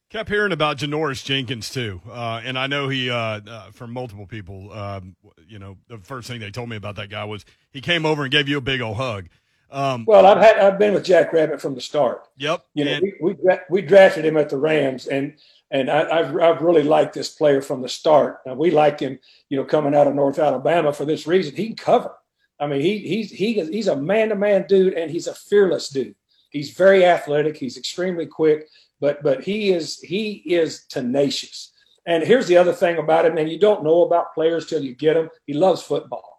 Kept 0.09 0.29
hearing 0.29 0.53
about 0.53 0.77
Janoris 0.77 1.21
Jenkins 1.23 1.69
too, 1.69 1.99
uh, 2.09 2.39
and 2.41 2.57
I 2.57 2.67
know 2.67 2.87
he 2.87 3.09
uh, 3.09 3.15
uh, 3.15 3.71
from 3.71 3.91
multiple 3.91 4.25
people. 4.25 4.71
Um, 4.71 5.17
you 5.45 5.59
know, 5.59 5.75
the 5.89 5.97
first 5.97 6.29
thing 6.29 6.39
they 6.39 6.49
told 6.49 6.69
me 6.69 6.77
about 6.77 6.95
that 6.95 7.09
guy 7.09 7.25
was 7.25 7.43
he 7.71 7.81
came 7.81 8.05
over 8.05 8.23
and 8.23 8.31
gave 8.31 8.47
you 8.47 8.57
a 8.57 8.61
big 8.61 8.79
old 8.79 8.95
hug. 8.95 9.27
Um, 9.69 10.05
well, 10.05 10.25
I've 10.25 10.37
had 10.37 10.59
I've 10.59 10.79
been 10.79 10.93
with 10.93 11.03
Jack 11.03 11.33
Rabbit 11.33 11.61
from 11.61 11.75
the 11.75 11.81
start. 11.81 12.23
Yep. 12.37 12.65
You 12.73 12.85
know, 12.85 12.91
and, 12.91 13.13
we, 13.21 13.33
we, 13.33 13.53
we 13.69 13.81
drafted 13.81 14.25
him 14.25 14.37
at 14.37 14.49
the 14.49 14.57
Rams, 14.57 15.07
and 15.07 15.33
and 15.71 15.91
I, 15.91 16.23
have 16.23 16.37
I've 16.37 16.61
really 16.61 16.83
liked 16.83 17.13
this 17.13 17.29
player 17.29 17.61
from 17.61 17.81
the 17.81 17.89
start. 17.89 18.39
Now, 18.45 18.53
we 18.53 18.71
liked 18.71 19.01
him, 19.01 19.19
you 19.49 19.57
know, 19.57 19.65
coming 19.65 19.93
out 19.93 20.07
of 20.07 20.15
North 20.15 20.39
Alabama 20.39 20.93
for 20.93 21.03
this 21.03 21.27
reason. 21.27 21.55
He 21.55 21.67
can 21.67 21.75
cover. 21.75 22.13
I 22.59 22.67
mean, 22.67 22.81
he 22.81 22.99
he's 22.99 23.31
he 23.31 23.53
he's 23.65 23.87
a 23.87 23.95
man 23.95 24.29
to 24.29 24.35
man 24.35 24.65
dude, 24.67 24.93
and 24.93 25.11
he's 25.11 25.27
a 25.27 25.35
fearless 25.35 25.89
dude. 25.89 26.15
He's 26.49 26.71
very 26.71 27.05
athletic. 27.05 27.57
He's 27.57 27.77
extremely 27.77 28.25
quick, 28.25 28.69
but 28.99 29.21
but 29.21 29.43
he 29.43 29.71
is 29.71 29.99
he 29.99 30.43
is 30.45 30.85
tenacious. 30.85 31.73
And 32.05 32.23
here's 32.23 32.47
the 32.47 32.55
other 32.55 32.73
thing 32.73 32.97
about 32.97 33.25
him, 33.25 33.37
and 33.37 33.49
you 33.49 33.59
don't 33.59 33.83
know 33.83 34.03
about 34.03 34.33
players 34.33 34.65
till 34.65 34.81
you 34.81 34.95
get 34.95 35.15
them. 35.15 35.29
He 35.45 35.53
loves 35.53 35.81
football. 35.83 36.36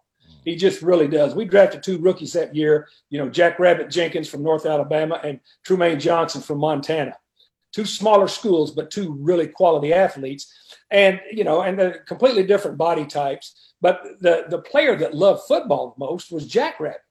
He 0.49 0.55
just 0.55 0.81
really 0.81 1.07
does. 1.07 1.35
We 1.35 1.45
drafted 1.45 1.83
two 1.83 1.97
rookies 1.99 2.33
that 2.33 2.55
year. 2.55 2.87
You 3.09 3.19
know, 3.19 3.29
Jack 3.29 3.59
Rabbit 3.59 3.89
Jenkins 3.89 4.27
from 4.27 4.43
North 4.43 4.65
Alabama 4.65 5.19
and 5.23 5.39
Trumaine 5.67 5.99
Johnson 5.99 6.41
from 6.41 6.59
Montana. 6.59 7.15
Two 7.71 7.85
smaller 7.85 8.27
schools, 8.27 8.71
but 8.71 8.89
two 8.89 9.15
really 9.19 9.47
quality 9.47 9.93
athletes. 9.93 10.51
And 10.91 11.19
you 11.31 11.43
know, 11.43 11.61
and 11.61 11.77
they're 11.77 11.99
completely 11.99 12.43
different 12.43 12.77
body 12.77 13.05
types 13.05 13.69
but 13.81 14.03
the, 14.19 14.45
the 14.49 14.59
player 14.59 14.95
that 14.97 15.13
loved 15.13 15.43
football 15.47 15.95
most 15.97 16.31
was 16.31 16.47
Jack 16.47 16.79
Rabbit. 16.79 17.01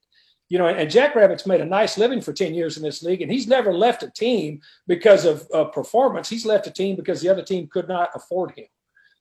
You 0.49 0.57
know, 0.59 0.67
and 0.67 0.91
Jack 0.91 1.15
Rabbit's 1.15 1.47
made 1.47 1.61
a 1.61 1.67
nice 1.67 1.99
living 1.99 2.23
for 2.23 2.33
10 2.33 2.55
years 2.55 2.79
in 2.79 2.83
this 2.83 3.03
league, 3.03 3.21
and 3.21 3.31
he's 3.31 3.47
never 3.47 3.73
left 3.73 4.03
a 4.03 4.11
team 4.11 4.63
because 4.87 5.27
of 5.27 5.47
uh, 5.53 5.65
performance. 5.65 6.29
He's 6.29 6.47
left 6.47 6.67
a 6.67 6.71
team 6.71 6.97
because 6.97 7.21
the 7.21 7.29
other 7.29 7.43
team 7.43 7.69
could 7.71 7.87
not 7.87 8.11
afford 8.15 8.53
him, 8.53 8.65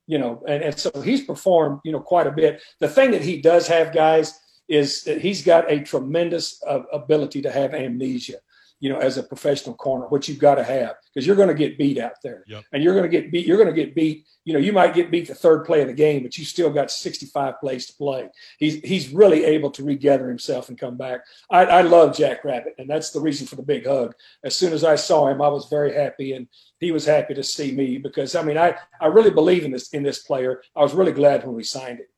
you 0.07 0.17
know, 0.17 0.43
and, 0.47 0.63
and 0.63 0.77
so 0.77 0.89
he's 1.01 1.21
performed, 1.21 1.81
you 1.83 1.91
know, 1.91 1.99
quite 1.99 2.27
a 2.27 2.31
bit. 2.31 2.61
The 2.79 2.87
thing 2.87 3.11
that 3.11 3.21
he 3.21 3.41
does 3.41 3.67
have, 3.67 3.93
guys, 3.93 4.39
is 4.67 5.03
that 5.03 5.21
he's 5.21 5.43
got 5.43 5.71
a 5.71 5.81
tremendous 5.81 6.61
uh, 6.67 6.81
ability 6.91 7.41
to 7.41 7.51
have 7.51 7.73
amnesia 7.73 8.37
you 8.79 8.89
know, 8.89 8.99
as 8.99 9.17
a 9.17 9.23
professional 9.23 9.75
corner, 9.75 10.05
which 10.07 10.29
you've 10.29 10.39
got 10.39 10.55
to 10.55 10.63
have 10.63 10.95
because 11.13 11.25
you're 11.25 11.35
going 11.35 11.47
to 11.47 11.53
get 11.55 11.77
beat 11.77 11.97
out 11.97 12.13
there, 12.23 12.43
Yep. 12.47 12.63
and 12.73 12.83
you're 12.83 12.93
going 12.93 13.09
to 13.09 13.09
get 13.09 13.31
beat. 13.31 13.45
You're 13.47 13.57
going 13.57 13.73
to 13.73 13.81
get 13.85 13.95
beat. 13.95 14.25
You 14.45 14.53
know, 14.53 14.59
you 14.59 14.71
might 14.71 14.93
get 14.93 15.11
beat 15.11 15.27
the 15.27 15.35
third 15.35 15.65
play 15.65 15.81
of 15.81 15.87
the 15.87 15.93
game, 15.93 16.23
but 16.23 16.37
you 16.37 16.45
still 16.45 16.69
got 16.69 16.89
65 16.91 17.59
plays 17.59 17.87
to 17.87 17.93
play. 17.95 18.29
He's 18.59 18.75
he's 18.81 19.09
really 19.09 19.43
able 19.45 19.71
to 19.71 19.83
regather 19.83 20.29
himself 20.29 20.69
and 20.69 20.77
come 20.77 20.95
back. 20.95 21.21
I, 21.49 21.65
I 21.65 21.81
love 21.81 22.15
Jack 22.15 22.43
Rabbit, 22.45 22.75
and 22.77 22.89
that's 22.89 23.09
the 23.11 23.19
reason 23.19 23.47
for 23.47 23.55
the 23.55 23.63
big 23.63 23.85
hug. 23.87 24.13
As 24.43 24.55
soon 24.55 24.73
as 24.73 24.83
I 24.83 24.95
saw 24.95 25.27
him, 25.27 25.41
I 25.41 25.47
was 25.47 25.67
very 25.69 25.93
happy, 25.93 26.33
and 26.33 26.47
he 26.79 26.91
was 26.91 27.05
happy 27.05 27.33
to 27.33 27.43
see 27.43 27.71
me 27.71 27.97
because 27.97 28.35
I 28.35 28.43
mean, 28.43 28.57
I 28.57 28.75
I 29.01 29.07
really 29.07 29.31
believe 29.31 29.65
in 29.65 29.71
this 29.71 29.89
in 29.89 30.03
this 30.03 30.19
player. 30.23 30.61
I 30.75 30.81
was 30.81 30.93
really 30.93 31.11
glad 31.13 31.45
when 31.45 31.55
we 31.55 31.63
signed 31.63 31.99
it. 31.99 32.09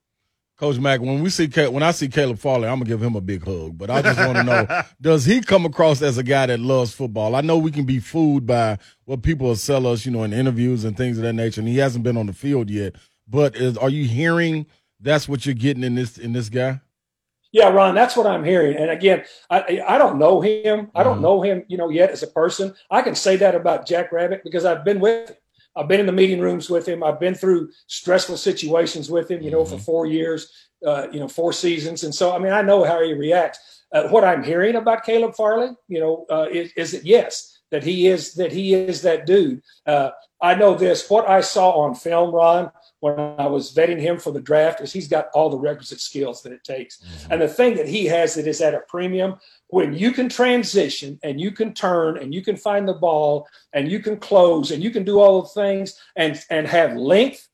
Coach 0.60 0.78
Mack, 0.78 1.00
when 1.00 1.24
we 1.24 1.30
see 1.30 1.48
when 1.48 1.84
I 1.84 1.92
see 1.92 2.10
Caleb 2.10 2.38
Farley, 2.38 2.68
I'm 2.68 2.80
gonna 2.80 2.90
give 2.90 3.02
him 3.02 3.16
a 3.16 3.22
big 3.22 3.46
hug. 3.46 3.78
But 3.78 3.90
I 3.90 4.02
just 4.02 4.20
want 4.20 4.40
to 4.40 4.44
know, 4.44 4.68
does 5.02 5.24
he 5.24 5.40
come 5.40 5.64
across 5.66 6.02
as 6.02 6.18
a 6.18 6.24
guy 6.24 6.48
that 6.48 6.60
loves 6.60 6.94
football? 6.94 7.34
I 7.34 7.40
know 7.40 7.58
we 7.58 7.72
can 7.72 7.86
be 7.86 8.00
fooled 8.00 8.46
by 8.46 8.78
what 9.06 9.24
people 9.24 9.56
sell 9.56 9.88
us, 9.88 10.06
you 10.06 10.12
know, 10.12 10.24
in 10.24 10.34
interviews 10.34 10.84
and 10.84 10.98
things 10.98 11.18
of 11.18 11.24
that 11.24 11.32
nature, 11.32 11.62
and 11.62 11.68
he 11.70 11.78
hasn't 11.78 12.04
been 12.04 12.18
on 12.18 12.26
the 12.26 12.34
field 12.34 12.70
yet. 12.70 12.96
But 13.26 13.56
is, 13.56 13.78
are 13.78 13.90
you 13.90 14.04
hearing 14.04 14.66
that's 15.00 15.30
what 15.30 15.46
you're 15.46 15.56
getting 15.56 15.84
in 15.86 15.96
this 15.96 16.18
in 16.18 16.34
this 16.34 16.50
guy? 16.50 16.82
Yeah, 17.54 17.70
Ron, 17.70 17.96
that's 17.96 18.18
what 18.18 18.28
I'm 18.28 18.44
hearing. 18.44 18.76
And 18.76 18.92
again, 18.92 19.24
I 19.50 19.82
I 19.88 19.98
don't 19.98 20.20
know 20.20 20.42
him. 20.42 20.92
I 20.94 21.04
don't 21.04 21.20
Mhm. 21.20 21.22
know 21.22 21.42
him, 21.42 21.64
you 21.70 21.78
know, 21.78 21.88
yet 21.88 22.10
as 22.12 22.22
a 22.22 22.28
person. 22.28 22.76
I 22.92 23.02
can 23.02 23.16
say 23.16 23.38
that 23.38 23.56
about 23.56 23.88
Jack 23.88 24.12
Rabbit 24.12 24.42
because 24.44 24.66
I've 24.66 24.84
been 24.84 25.00
with 25.00 25.30
him. 25.30 25.36
I've 25.76 25.88
been 25.88 26.00
in 26.00 26.06
the 26.06 26.12
meeting 26.12 26.40
rooms 26.40 26.70
with 26.70 26.88
him. 26.88 27.04
I've 27.04 27.20
been 27.20 27.36
through 27.36 27.70
stressful 27.88 28.38
situations 28.38 29.10
with 29.10 29.30
him, 29.30 29.42
you 29.42 29.52
know, 29.52 29.66
for 29.66 29.78
four 29.78 30.06
years, 30.06 30.52
uh, 30.86 31.08
you 31.12 31.20
know, 31.20 31.28
four 31.28 31.54
seasons. 31.54 32.04
And 32.04 32.14
so, 32.14 32.36
I 32.36 32.40
mean, 32.40 32.54
I 32.54 32.62
know 32.62 32.84
how 32.84 33.04
he 33.04 33.14
reacts. 33.14 33.60
Uh, 33.92 34.08
what 34.10 34.24
I'm 34.24 34.44
hearing 34.44 34.76
about 34.76 35.04
Caleb 35.04 35.36
Farley, 35.36 35.70
you 35.88 36.00
know, 36.00 36.26
uh, 36.30 36.48
is, 36.52 36.72
is 36.74 36.92
that 36.92 37.06
yes, 37.06 37.60
that 37.72 37.84
he 37.84 38.08
is 38.08 38.34
that 38.36 38.52
he 38.52 38.74
is 38.74 39.02
that 39.04 39.26
dude. 39.26 39.62
Uh, 39.86 40.12
I 40.42 40.56
know 40.56 40.76
this. 40.76 41.10
What 41.10 41.30
I 41.30 41.42
saw 41.42 41.72
on 41.72 41.96
film, 41.96 42.34
Ron, 42.34 42.72
when 43.00 43.18
I 43.18 43.48
was 43.48 43.74
vetting 43.74 44.00
him 44.00 44.18
for 44.18 44.32
the 44.32 44.42
draft, 44.42 44.82
is 44.82 44.92
he's 44.92 45.08
got 45.08 45.30
all 45.34 45.50
the 45.50 45.58
requisite 45.58 46.02
skills 46.02 46.42
that 46.44 46.52
it 46.52 46.64
takes. 46.64 46.98
Mm-hmm. 46.98 47.34
And 47.34 47.42
the 47.42 47.48
thing 47.48 47.76
that 47.76 47.88
he 47.88 48.06
has 48.06 48.36
that 48.36 48.48
is 48.48 48.62
at 48.62 48.74
a 48.74 48.82
premium, 48.88 49.36
when 49.68 49.94
you 49.94 50.12
can 50.12 50.30
transition 50.30 51.20
and 51.24 51.40
you 51.40 51.52
can 51.52 51.74
turn 51.74 52.18
and 52.18 52.34
you 52.34 52.42
can 52.42 52.58
find 52.58 52.88
the 52.88 52.94
ball 52.94 53.48
and 53.74 53.90
you 53.90 54.00
can 54.00 54.18
close 54.18 54.72
and 54.72 54.84
you 54.84 54.92
can 54.92 55.04
do 55.04 55.20
all 55.20 55.42
the 55.42 55.50
things 55.50 56.00
and 56.16 56.44
and 56.50 56.68
have 56.68 56.96
length. 56.96 57.48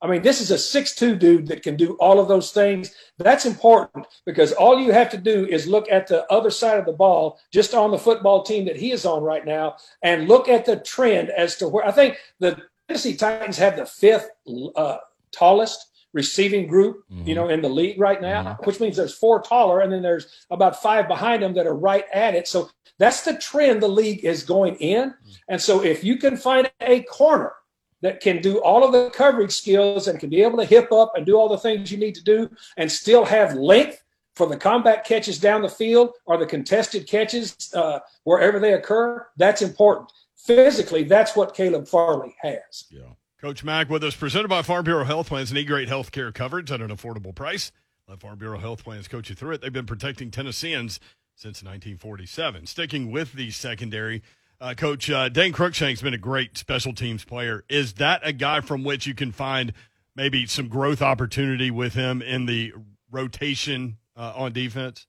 I 0.00 0.08
mean, 0.08 0.22
this 0.22 0.40
is 0.40 0.50
a 0.50 0.58
six-two 0.58 1.14
dude 1.14 1.46
that 1.46 1.62
can 1.62 1.76
do 1.76 1.94
all 2.00 2.18
of 2.18 2.26
those 2.26 2.50
things. 2.50 2.92
That's 3.18 3.46
important 3.46 4.04
because 4.26 4.52
all 4.52 4.80
you 4.80 4.90
have 4.90 5.08
to 5.10 5.16
do 5.16 5.46
is 5.46 5.68
look 5.68 5.88
at 5.92 6.08
the 6.08 6.26
other 6.30 6.50
side 6.50 6.80
of 6.80 6.86
the 6.86 6.92
ball, 6.92 7.38
just 7.52 7.72
on 7.72 7.92
the 7.92 7.98
football 7.98 8.42
team 8.42 8.64
that 8.64 8.76
he 8.76 8.90
is 8.90 9.06
on 9.06 9.22
right 9.22 9.46
now, 9.46 9.76
and 10.02 10.26
look 10.26 10.48
at 10.48 10.64
the 10.64 10.76
trend 10.76 11.30
as 11.30 11.56
to 11.58 11.68
where 11.68 11.86
I 11.86 11.92
think 11.92 12.16
the 12.40 12.60
Tennessee 12.92 13.16
Titans 13.16 13.56
have 13.56 13.76
the 13.76 13.86
fifth 13.86 14.28
uh, 14.76 14.98
tallest 15.32 15.86
receiving 16.12 16.66
group, 16.66 17.04
you 17.26 17.34
know, 17.34 17.48
in 17.48 17.62
the 17.62 17.70
league 17.70 17.98
right 17.98 18.20
now, 18.20 18.58
which 18.64 18.80
means 18.80 18.98
there's 18.98 19.14
four 19.14 19.40
taller, 19.40 19.80
and 19.80 19.90
then 19.90 20.02
there's 20.02 20.44
about 20.50 20.82
five 20.82 21.08
behind 21.08 21.42
them 21.42 21.54
that 21.54 21.66
are 21.66 21.74
right 21.74 22.04
at 22.12 22.34
it. 22.34 22.46
So 22.46 22.68
that's 22.98 23.24
the 23.24 23.38
trend 23.38 23.82
the 23.82 23.88
league 23.88 24.26
is 24.26 24.42
going 24.42 24.74
in. 24.76 25.14
And 25.48 25.58
so 25.58 25.82
if 25.82 26.04
you 26.04 26.18
can 26.18 26.36
find 26.36 26.70
a 26.82 27.00
corner 27.04 27.54
that 28.02 28.20
can 28.20 28.42
do 28.42 28.58
all 28.58 28.84
of 28.84 28.92
the 28.92 29.08
coverage 29.08 29.52
skills 29.52 30.06
and 30.06 30.20
can 30.20 30.28
be 30.28 30.42
able 30.42 30.58
to 30.58 30.66
hip 30.66 30.92
up 30.92 31.12
and 31.16 31.24
do 31.24 31.38
all 31.38 31.48
the 31.48 31.56
things 31.56 31.90
you 31.90 31.96
need 31.96 32.16
to 32.16 32.24
do 32.24 32.50
and 32.76 32.92
still 32.92 33.24
have 33.24 33.54
length 33.54 34.02
for 34.36 34.46
the 34.46 34.56
combat 34.56 35.04
catches 35.04 35.38
down 35.38 35.62
the 35.62 35.68
field 35.68 36.10
or 36.26 36.36
the 36.36 36.46
contested 36.46 37.06
catches 37.06 37.72
uh, 37.74 38.00
wherever 38.24 38.58
they 38.58 38.74
occur, 38.74 39.26
that's 39.38 39.62
important. 39.62 40.12
Physically, 40.44 41.04
that's 41.04 41.36
what 41.36 41.54
Caleb 41.54 41.86
Farley 41.86 42.34
has. 42.42 42.84
Yeah. 42.90 43.02
Coach 43.40 43.64
Mack 43.64 43.88
with 43.88 44.04
us, 44.04 44.14
presented 44.14 44.48
by 44.48 44.62
Farm 44.62 44.84
Bureau 44.84 45.04
Health 45.04 45.28
Plans. 45.28 45.52
Need 45.52 45.66
great 45.66 45.88
health 45.88 46.12
care 46.12 46.30
coverage 46.30 46.70
at 46.70 46.80
an 46.80 46.88
affordable 46.90 47.34
price. 47.34 47.72
Let 48.08 48.20
Farm 48.20 48.38
Bureau 48.38 48.58
Health 48.58 48.84
Plans 48.84 49.08
coach 49.08 49.30
you 49.30 49.36
through 49.36 49.52
it. 49.52 49.60
They've 49.60 49.72
been 49.72 49.86
protecting 49.86 50.30
Tennesseans 50.30 51.00
since 51.34 51.62
1947. 51.62 52.66
Sticking 52.66 53.10
with 53.10 53.32
the 53.32 53.50
secondary, 53.50 54.22
uh, 54.60 54.74
Coach 54.74 55.10
uh, 55.10 55.28
Dane 55.28 55.52
Cruikshank's 55.52 56.02
been 56.02 56.14
a 56.14 56.18
great 56.18 56.56
special 56.56 56.92
teams 56.92 57.24
player. 57.24 57.64
Is 57.68 57.94
that 57.94 58.20
a 58.24 58.32
guy 58.32 58.60
from 58.60 58.84
which 58.84 59.06
you 59.06 59.14
can 59.14 59.32
find 59.32 59.72
maybe 60.14 60.46
some 60.46 60.68
growth 60.68 61.02
opportunity 61.02 61.70
with 61.70 61.94
him 61.94 62.22
in 62.22 62.46
the 62.46 62.72
rotation 63.10 63.98
uh, 64.16 64.32
on 64.36 64.52
defense? 64.52 65.06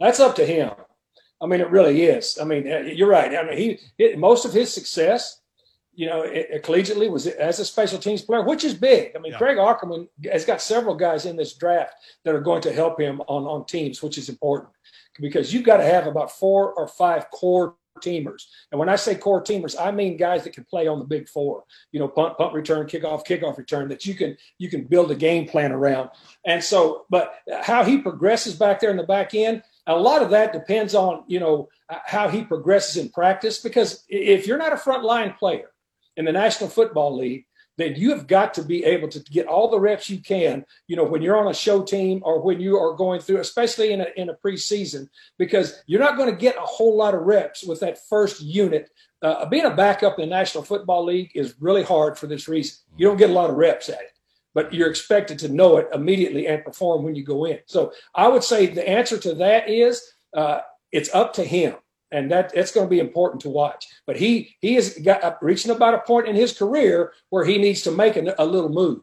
That's 0.00 0.20
up 0.20 0.36
to 0.36 0.46
him. 0.46 0.70
I 1.40 1.46
mean, 1.46 1.60
it 1.60 1.70
really 1.70 2.02
is. 2.04 2.38
I 2.40 2.44
mean, 2.44 2.70
uh, 2.70 2.78
you're 2.78 3.08
right. 3.08 3.34
I 3.34 3.42
mean, 3.44 3.56
he 3.56 3.80
it, 3.98 4.18
most 4.18 4.44
of 4.44 4.52
his 4.52 4.72
success, 4.72 5.40
you 5.94 6.06
know, 6.06 6.22
it, 6.22 6.48
it 6.50 6.62
collegiately 6.64 7.10
was 7.10 7.26
as 7.26 7.58
a 7.58 7.64
special 7.64 7.98
teams 7.98 8.22
player, 8.22 8.42
which 8.44 8.64
is 8.64 8.74
big. 8.74 9.12
I 9.14 9.18
mean, 9.18 9.32
Yeah. 9.32 9.38
Craig 9.38 9.56
Aukerman 9.56 10.08
has 10.30 10.44
got 10.44 10.60
several 10.60 10.94
guys 10.94 11.26
in 11.26 11.36
this 11.36 11.54
draft 11.54 11.94
that 12.24 12.34
are 12.34 12.40
going 12.40 12.62
to 12.62 12.72
help 12.72 13.00
him 13.00 13.20
on 13.22 13.44
on 13.44 13.66
teams, 13.66 14.02
which 14.02 14.18
is 14.18 14.28
important 14.28 14.70
because 15.20 15.52
you've 15.52 15.64
got 15.64 15.78
to 15.78 15.84
have 15.84 16.06
about 16.06 16.30
four 16.30 16.72
or 16.72 16.88
five 16.88 17.30
core 17.30 17.76
teamers. 17.98 18.44
And 18.70 18.78
when 18.78 18.88
I 18.88 18.96
say 18.96 19.14
core 19.14 19.42
teamers, 19.42 19.74
I 19.78 19.90
mean 19.90 20.16
guys 20.16 20.44
that 20.44 20.52
can 20.52 20.64
play 20.64 20.86
on 20.86 20.98
the 20.98 21.04
big 21.04 21.28
four. 21.28 21.64
You 21.92 22.00
know, 22.00 22.08
punt, 22.08 22.38
punt 22.38 22.54
return, 22.54 22.86
kickoff, 22.86 23.26
kickoff 23.26 23.58
return 23.58 23.88
that 23.88 24.06
you 24.06 24.14
can 24.14 24.36
you 24.58 24.68
can 24.70 24.84
build 24.84 25.10
a 25.10 25.16
game 25.16 25.48
plan 25.48 25.72
around. 25.72 26.10
And 26.44 26.62
so, 26.62 27.06
but 27.10 27.34
how 27.62 27.84
he 27.84 27.98
progresses 27.98 28.54
back 28.54 28.80
there 28.80 28.90
in 28.90 28.96
the 28.96 29.02
back 29.02 29.34
end, 29.34 29.62
a 29.88 29.96
lot 29.96 30.22
of 30.22 30.30
that 30.30 30.52
depends 30.52 30.94
on 30.94 31.24
you 31.26 31.40
know 31.40 31.68
how 31.88 32.28
he 32.28 32.44
progresses 32.44 32.96
in 32.96 33.08
practice. 33.08 33.58
Because 33.58 34.04
if 34.08 34.46
you're 34.46 34.58
not 34.58 34.72
a 34.72 34.76
front 34.76 35.04
line 35.04 35.34
player 35.38 35.70
in 36.16 36.24
the 36.24 36.32
National 36.32 36.68
Football 36.68 37.16
League, 37.16 37.46
then 37.78 37.94
you 37.94 38.10
have 38.10 38.26
got 38.26 38.52
to 38.54 38.62
be 38.62 38.84
able 38.84 39.08
to 39.08 39.20
get 39.20 39.46
all 39.46 39.70
the 39.70 39.78
reps 39.78 40.10
you 40.10 40.20
can, 40.20 40.66
you 40.88 40.96
know, 40.96 41.04
when 41.04 41.22
you're 41.22 41.36
on 41.36 41.50
a 41.50 41.54
show 41.54 41.82
team 41.82 42.20
or 42.24 42.42
when 42.42 42.60
you 42.60 42.76
are 42.76 42.94
going 42.96 43.20
through, 43.20 43.38
especially 43.38 43.92
in 43.92 44.00
a, 44.00 44.06
in 44.16 44.28
a 44.28 44.34
preseason, 44.34 45.08
because 45.38 45.80
you're 45.86 46.00
not 46.00 46.16
going 46.16 46.28
to 46.28 46.36
get 46.36 46.56
a 46.56 46.62
whole 46.62 46.96
lot 46.96 47.14
of 47.14 47.22
reps 47.22 47.62
with 47.62 47.78
that 47.80 48.04
first 48.08 48.42
unit. 48.42 48.90
Uh, 49.22 49.46
being 49.46 49.64
a 49.64 49.74
backup 49.74 50.18
in 50.18 50.28
the 50.28 50.34
National 50.34 50.64
Football 50.64 51.04
League 51.04 51.30
is 51.34 51.54
really 51.60 51.84
hard 51.84 52.18
for 52.18 52.26
this 52.26 52.48
reason. 52.48 52.78
You 52.96 53.06
don't 53.06 53.16
get 53.16 53.30
a 53.30 53.32
lot 53.32 53.48
of 53.48 53.56
reps 53.56 53.88
at 53.88 54.00
it, 54.00 54.17
but 54.58 54.74
you're 54.74 54.90
expected 54.90 55.38
to 55.38 55.48
know 55.48 55.76
it 55.76 55.88
immediately 55.94 56.48
and 56.48 56.64
perform 56.64 57.04
when 57.04 57.14
you 57.14 57.22
go 57.22 57.44
in. 57.44 57.60
So 57.66 57.92
I 58.12 58.26
would 58.26 58.42
say 58.42 58.66
the 58.66 58.88
answer 58.88 59.16
to 59.16 59.32
that 59.34 59.70
is 59.70 60.14
uh, 60.34 60.62
it's 60.90 61.14
up 61.14 61.32
to 61.34 61.44
him 61.44 61.76
and 62.10 62.28
that 62.32 62.50
it's 62.56 62.72
going 62.72 62.84
to 62.84 62.90
be 62.90 62.98
important 62.98 63.40
to 63.42 63.50
watch. 63.50 63.86
But 64.04 64.16
he 64.16 64.56
he 64.60 64.74
is 64.74 64.98
got 65.04 65.22
uh, 65.22 65.36
reaching 65.40 65.70
about 65.70 65.94
a 65.94 66.00
point 66.00 66.26
in 66.26 66.34
his 66.34 66.58
career 66.58 67.12
where 67.30 67.44
he 67.44 67.56
needs 67.56 67.82
to 67.82 67.92
make 67.92 68.16
a, 68.16 68.34
a 68.36 68.44
little 68.44 68.68
move. 68.68 69.02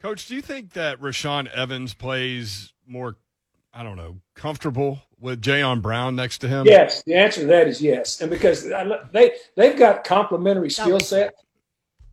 Coach, 0.00 0.26
do 0.26 0.34
you 0.34 0.40
think 0.40 0.72
that 0.72 0.98
Rashaan 0.98 1.48
Evans 1.48 1.92
plays 1.92 2.72
more, 2.86 3.16
I 3.74 3.82
don't 3.82 3.98
know, 3.98 4.16
comfortable 4.34 5.02
with 5.20 5.42
Jayon 5.42 5.82
Brown 5.82 6.16
next 6.16 6.38
to 6.38 6.48
him? 6.48 6.64
Yes, 6.64 7.02
the 7.02 7.16
answer 7.16 7.42
to 7.42 7.46
that 7.48 7.68
is 7.68 7.82
yes, 7.82 8.22
and 8.22 8.30
because 8.30 8.64
they 9.12 9.32
they've 9.58 9.76
got 9.76 10.04
complementary 10.04 10.70
skill 10.70 11.00
sets, 11.00 11.38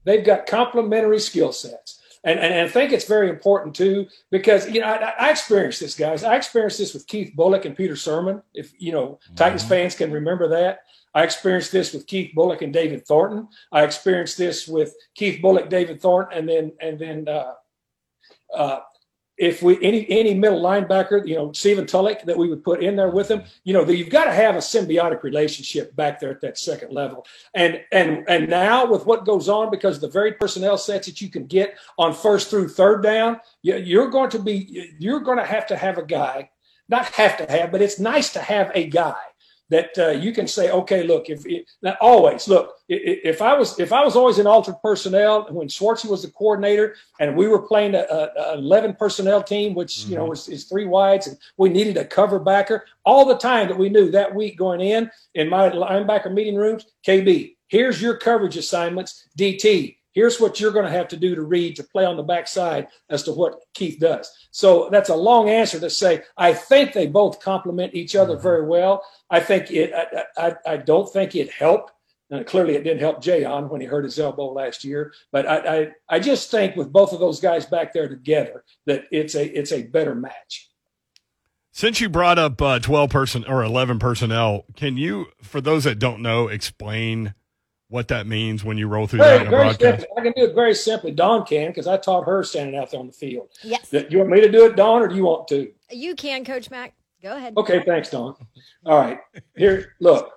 they've 0.04 0.26
got 0.26 0.48
complementary 0.48 1.22
skill 1.22 1.54
sets. 1.54 1.99
And, 2.24 2.40
and, 2.40 2.54
and 2.54 2.68
I 2.68 2.72
think 2.72 2.92
it's 2.92 3.06
very 3.06 3.30
important 3.30 3.76
too 3.76 4.08
because 4.30 4.70
you 4.70 4.82
know 4.82 4.88
I, 4.88 5.14
I 5.28 5.30
experienced 5.30 5.80
this, 5.80 5.96
guys. 5.96 6.24
I 6.24 6.36
experienced 6.36 6.78
this 6.78 6.94
with 6.94 7.08
Keith 7.08 7.34
Bulluck 7.38 7.66
and 7.66 7.78
Peter 7.78 7.94
Sirmon. 7.94 8.42
If 8.54 8.74
you 8.78 8.92
know 8.92 9.20
Titans 9.36 9.64
fans 9.64 9.96
can 9.96 10.12
remember 10.12 10.50
that, 10.50 10.82
I 11.14 11.24
experienced 11.24 11.72
this 11.72 11.94
with 11.94 12.08
Keith 12.08 12.34
Bulluck 12.36 12.62
and 12.62 12.74
David 12.74 13.06
Thornton. 13.06 13.48
I 13.72 13.84
experienced 13.84 14.38
this 14.38 14.68
with 14.68 14.94
Keith 15.16 15.42
Bulluck, 15.42 15.70
David 15.70 16.02
Thornton, 16.02 16.38
and 16.38 16.50
then 16.50 16.72
and 16.82 17.00
then 17.00 17.28
uh, 17.28 17.54
uh, 18.54 18.80
if 19.40 19.64
we 19.64 19.82
any 19.82 20.08
any 20.10 20.34
middle 20.34 20.62
linebacker, 20.62 21.26
you 21.26 21.36
know 21.36 21.52
Stephen 21.54 21.88
Tulloch 21.88 22.24
that 22.24 22.38
we 22.38 22.50
would 22.50 22.64
put 22.64 22.84
in 22.84 22.98
there 22.98 23.10
with 23.10 23.32
him, 23.32 23.44
you 23.64 23.74
know, 23.74 23.88
you've 23.88 24.10
got 24.10 24.26
to 24.26 24.34
have 24.34 24.56
a 24.56 24.60
symbiotic 24.60 25.24
relationship 25.24 25.96
back 25.96 26.20
there 26.20 26.30
at 26.30 26.42
that 26.42 26.58
second 26.58 26.92
level. 26.92 27.26
And 27.56 27.82
and 27.94 28.26
and 28.28 28.50
now 28.50 28.86
with 28.86 29.06
what 29.06 29.26
goes 29.26 29.48
on 29.48 29.72
because 29.72 30.00
the 30.00 30.10
very 30.10 30.34
personnel 30.34 30.78
sets 30.78 31.08
that 31.08 31.22
you 31.22 31.30
can 31.30 31.46
get 31.46 31.78
on 31.98 32.14
first 32.14 32.50
through 32.50 32.68
third 32.68 33.02
down, 33.02 33.40
you're 33.62 34.10
going 34.10 34.30
to 34.32 34.40
be 34.40 34.94
you're 35.00 35.22
going 35.22 35.38
to 35.38 35.46
have 35.46 35.66
to 35.68 35.78
have 35.78 35.98
a 35.98 36.06
guy, 36.06 36.50
not 36.90 37.06
have 37.06 37.38
to 37.38 37.46
have, 37.50 37.72
but 37.72 37.82
it's 37.82 38.00
nice 38.00 38.34
to 38.34 38.40
have 38.40 38.72
a 38.76 38.88
guy 38.88 39.16
that 39.70 39.98
uh, 39.98 40.10
you 40.10 40.34
can 40.34 40.48
say, 40.48 40.72
okay, 40.72 41.04
look, 41.04 41.30
if 41.30 41.46
it, 41.46 41.66
always 42.02 42.48
look, 42.48 42.76
if 42.88 43.42
I 43.42 43.54
was 43.54 43.80
if 43.80 43.94
I 43.94 44.04
was 44.04 44.16
always 44.16 44.40
in 44.40 44.48
altered 44.48 44.78
personnel 44.82 45.48
when 45.52 45.68
Schwartzy 45.68 46.10
was 46.10 46.24
the 46.24 46.32
coordinator 46.32 46.96
and 47.20 47.36
we 47.36 47.48
were 47.48 47.62
playing 47.62 47.96
a, 47.96 48.00
a, 48.00 48.54
eleven 48.56 48.96
personnel 48.96 49.44
team, 49.44 49.76
which 49.76 50.06
you 50.06 50.16
know 50.16 50.32
is, 50.32 50.48
is 50.48 50.66
three 50.66 50.86
wides, 50.86 51.28
and 51.28 51.38
we 51.58 51.70
needed 51.70 51.98
a 51.98 52.06
cover 52.06 52.40
backer 52.40 52.86
all 53.06 53.26
the 53.26 53.38
time 53.38 53.68
that 53.68 53.78
we 53.78 53.90
knew 53.90 54.10
that 54.12 54.34
week 54.34 54.58
going 54.58 54.82
in 54.82 55.10
in 55.36 55.50
my 55.50 55.70
linebacker 55.70 56.34
meeting 56.34 56.56
rooms, 56.56 56.86
KB, 57.06 57.56
here's 57.68 58.02
your 58.02 58.18
coverage 58.18 58.58
assignments, 58.58 59.28
DT. 59.38 59.99
Here's 60.20 60.42
what 60.42 60.60
you're 60.60 60.74
going 60.74 60.84
to 60.84 60.92
have 60.92 61.08
to 61.08 61.16
do 61.16 61.34
to 61.34 61.44
read 61.44 61.78
to 61.78 61.84
play 61.84 62.04
on 62.04 62.18
the 62.18 62.24
backside 62.24 62.90
as 63.10 63.24
to 63.24 63.32
what 63.32 63.62
Keith 63.74 64.02
does. 64.02 64.30
So 64.52 64.90
that's 64.92 65.08
a 65.08 65.16
long 65.16 65.50
answer 65.50 65.80
to 65.80 65.90
say 65.90 66.24
I 66.36 66.54
think 66.54 66.92
they 66.92 67.08
both 67.08 67.40
complement 67.40 67.96
each 67.96 68.18
other 68.18 68.36
very 68.36 68.68
well. 68.68 69.02
I 69.30 69.40
think 69.40 69.72
it. 69.72 69.94
I, 69.94 70.26
I, 70.48 70.56
I 70.74 70.76
don't 70.76 71.10
think 71.10 71.36
it 71.36 71.50
helped. 71.54 71.94
And 72.30 72.46
clearly, 72.46 72.76
it 72.76 72.84
didn't 72.84 73.00
help 73.00 73.24
Jayon 73.24 73.70
when 73.70 73.80
he 73.80 73.88
hurt 73.88 74.04
his 74.04 74.20
elbow 74.20 74.52
last 74.52 74.84
year. 74.84 75.14
But 75.32 75.48
I, 75.48 75.56
I, 75.58 75.92
I 76.10 76.20
just 76.20 76.52
think 76.52 76.76
with 76.76 76.92
both 76.92 77.14
of 77.14 77.22
those 77.22 77.40
guys 77.40 77.66
back 77.66 77.94
there 77.94 78.10
together, 78.10 78.66
that 78.88 79.06
it's 79.12 79.36
a 79.36 79.46
it's 79.58 79.72
a 79.72 79.84
better 79.84 80.16
match. 80.16 80.70
Since 81.72 82.02
you 82.02 82.10
brought 82.10 82.38
up 82.38 82.62
uh, 82.62 82.80
12 82.80 83.10
person 83.10 83.46
or 83.46 83.64
11 83.64 84.00
personnel, 84.00 84.66
can 84.76 84.98
you, 84.98 85.28
for 85.42 85.62
those 85.62 85.86
that 85.86 85.98
don't 85.98 86.22
know, 86.22 86.50
explain 86.50 87.36
what 87.90 88.08
that 88.10 88.28
means 88.28 88.64
when 88.64 88.78
you 88.78 88.88
roll 88.88 89.08
through 89.08 89.20
that 89.20 89.42
in 89.42 89.50
Very, 89.50 89.70
a 89.70 89.74
very 89.74 89.78
broadcast? 89.78 90.02
simply. 90.02 90.08
I 90.18 90.22
can 90.24 90.34
do 90.36 90.50
it 90.50 90.56
very 90.56 90.76
simply. 90.76 91.12
Dawn 91.12 91.46
can 91.46 91.68
because 91.70 91.88
I 91.88 91.98
taught 91.98 92.26
her 92.26 92.44
standing 92.44 92.76
out 92.80 92.92
there 92.92 93.00
on 93.00 93.08
the 93.08 93.14
field. 93.14 93.50
Yes. 93.64 93.90
Do 93.90 94.06
You 94.10 94.20
want 94.20 94.30
me 94.30 94.42
to 94.42 94.52
do 94.52 94.66
it, 94.66 94.76
Dawn, 94.76 95.02
or 95.02 95.08
do 95.08 95.16
you 95.16 95.26
want 95.26 95.48
to? 95.50 95.72
You 95.90 96.16
can, 96.16 96.46
Coach 96.46 96.70
Mack. 96.70 96.94
Go 97.22 97.36
ahead. 97.36 97.56
Okay, 97.58 97.84
thanks, 97.86 98.10
Dawn. 98.12 98.36
All 98.86 98.98
right. 98.98 99.20
Here, 99.58 99.96
look. 100.00 100.36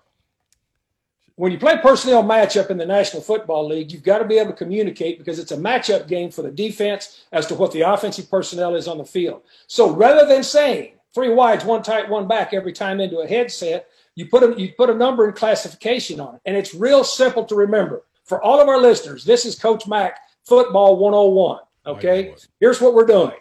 When 1.36 1.50
you 1.50 1.58
play 1.58 1.78
personnel 1.78 2.22
matchup 2.22 2.70
in 2.70 2.76
the 2.76 2.84
National 2.86 3.22
Football 3.22 3.66
League, 3.68 3.90
you've 3.90 4.02
got 4.02 4.18
to 4.18 4.24
be 4.24 4.38
able 4.38 4.50
to 4.50 4.56
communicate 4.56 5.18
because 5.18 5.38
it's 5.38 5.50
a 5.52 5.56
matchup 5.56 6.06
game 6.06 6.30
for 6.30 6.42
the 6.42 6.50
defense 6.50 7.24
as 7.32 7.46
to 7.46 7.54
what 7.54 7.72
the 7.72 7.80
offensive 7.80 8.30
personnel 8.30 8.74
is 8.76 8.86
on 8.86 8.98
the 8.98 9.04
field. 9.04 9.42
So 9.66 9.90
rather 9.90 10.26
than 10.26 10.42
saying 10.42 10.92
three 11.14 11.30
wides, 11.30 11.64
one 11.64 11.82
tight, 11.82 12.08
one 12.08 12.28
back 12.28 12.52
every 12.52 12.72
time 12.72 13.00
into 13.00 13.20
a 13.20 13.26
headset, 13.26 13.88
you 14.14 14.26
put 14.28 14.42
a 14.42 14.60
you 14.60 14.72
put 14.76 14.90
a 14.90 14.94
number 14.94 15.26
and 15.26 15.34
classification 15.34 16.20
on 16.20 16.36
it. 16.36 16.40
And 16.44 16.56
it's 16.56 16.74
real 16.74 17.04
simple 17.04 17.44
to 17.46 17.54
remember. 17.54 18.04
For 18.24 18.42
all 18.42 18.60
of 18.60 18.68
our 18.68 18.80
listeners, 18.80 19.24
this 19.24 19.44
is 19.44 19.58
Coach 19.58 19.86
Mack 19.86 20.18
Football 20.44 20.96
101. 20.96 21.60
Okay. 21.86 22.34
Here's 22.60 22.80
what 22.80 22.94
we're 22.94 23.06
doing. 23.06 23.32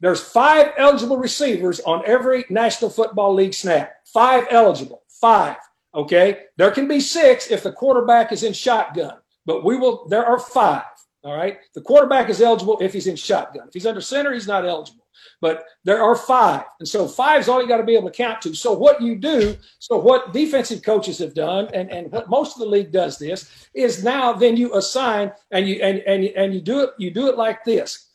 There's 0.00 0.20
five 0.20 0.72
eligible 0.76 1.18
receivers 1.18 1.80
on 1.80 2.02
every 2.06 2.44
National 2.48 2.90
Football 2.90 3.34
League 3.34 3.54
snap. 3.54 3.96
Five 4.06 4.46
eligible. 4.50 5.02
Five. 5.08 5.56
Okay. 5.94 6.44
There 6.56 6.70
can 6.70 6.86
be 6.86 7.00
six 7.00 7.50
if 7.50 7.62
the 7.62 7.72
quarterback 7.72 8.32
is 8.32 8.44
in 8.44 8.52
shotgun, 8.52 9.18
but 9.44 9.64
we 9.64 9.76
will, 9.76 10.06
there 10.08 10.24
are 10.24 10.38
five. 10.38 10.84
All 11.24 11.36
right. 11.36 11.58
The 11.74 11.80
quarterback 11.80 12.28
is 12.30 12.40
eligible 12.40 12.78
if 12.80 12.92
he's 12.92 13.08
in 13.08 13.16
shotgun. 13.16 13.66
If 13.66 13.74
he's 13.74 13.86
under 13.86 14.00
center, 14.00 14.32
he's 14.32 14.46
not 14.46 14.64
eligible. 14.64 15.04
But 15.40 15.64
there 15.84 16.02
are 16.02 16.16
five. 16.16 16.64
And 16.80 16.88
so 16.88 17.06
five 17.06 17.40
is 17.40 17.48
all 17.48 17.62
you 17.62 17.68
got 17.68 17.76
to 17.78 17.84
be 17.84 17.94
able 17.94 18.10
to 18.10 18.16
count 18.16 18.42
to. 18.42 18.54
So 18.54 18.72
what 18.72 19.00
you 19.00 19.16
do, 19.16 19.56
so 19.78 19.96
what 19.96 20.32
defensive 20.32 20.82
coaches 20.82 21.18
have 21.18 21.34
done, 21.34 21.68
and, 21.72 21.90
and 21.90 22.10
what 22.10 22.28
most 22.28 22.56
of 22.56 22.60
the 22.60 22.68
league 22.68 22.90
does 22.90 23.18
this, 23.18 23.68
is 23.74 24.02
now 24.02 24.32
then 24.32 24.56
you 24.56 24.74
assign 24.74 25.32
and 25.50 25.68
you 25.68 25.76
and, 25.76 25.98
and 26.00 26.24
and 26.24 26.54
you 26.54 26.60
do 26.60 26.80
it, 26.80 26.90
you 26.98 27.10
do 27.10 27.28
it 27.28 27.36
like 27.36 27.64
this. 27.64 28.10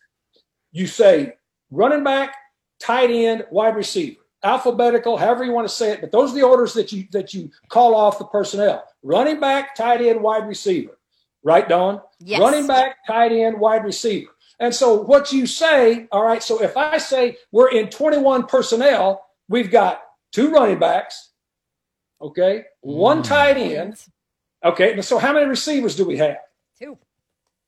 You 0.71 0.87
say 0.87 1.33
running 1.71 2.03
back, 2.03 2.35
tight 2.79 3.09
end, 3.09 3.45
wide 3.51 3.75
receiver, 3.75 4.21
alphabetical, 4.43 5.17
however 5.17 5.43
you 5.43 5.53
want 5.53 5.67
to 5.67 5.73
say 5.73 5.91
it. 5.91 6.01
But 6.01 6.11
those 6.11 6.31
are 6.31 6.35
the 6.35 6.43
orders 6.43 6.73
that 6.73 6.91
you 6.91 7.07
that 7.11 7.33
you 7.33 7.51
call 7.69 7.95
off 7.95 8.19
the 8.19 8.25
personnel: 8.25 8.83
running 9.01 9.39
back, 9.39 9.75
tight 9.75 10.01
end, 10.01 10.21
wide 10.21 10.47
receiver. 10.47 10.97
Right, 11.45 11.67
Dawn? 11.67 12.01
Yes. 12.19 12.39
Running 12.39 12.67
back, 12.67 13.05
tight 13.05 13.33
end, 13.33 13.59
wide 13.59 13.83
receiver. 13.83 14.31
And 14.63 14.73
so 14.73 14.93
what 14.93 15.33
you 15.33 15.45
say, 15.45 16.07
all 16.09 16.23
right. 16.23 16.41
So 16.41 16.63
if 16.63 16.77
I 16.77 16.97
say 16.97 17.35
we're 17.51 17.69
in 17.71 17.89
21 17.89 18.47
personnel, 18.47 19.25
we've 19.49 19.69
got 19.69 20.01
two 20.31 20.51
running 20.51 20.79
backs, 20.79 21.31
okay, 22.21 22.63
one 22.79 23.19
mm. 23.19 23.25
tight 23.25 23.57
end, 23.57 24.01
okay. 24.63 25.01
So 25.01 25.17
how 25.17 25.33
many 25.33 25.47
receivers 25.47 25.97
do 25.97 26.05
we 26.05 26.15
have? 26.15 26.37
Two. 26.79 26.97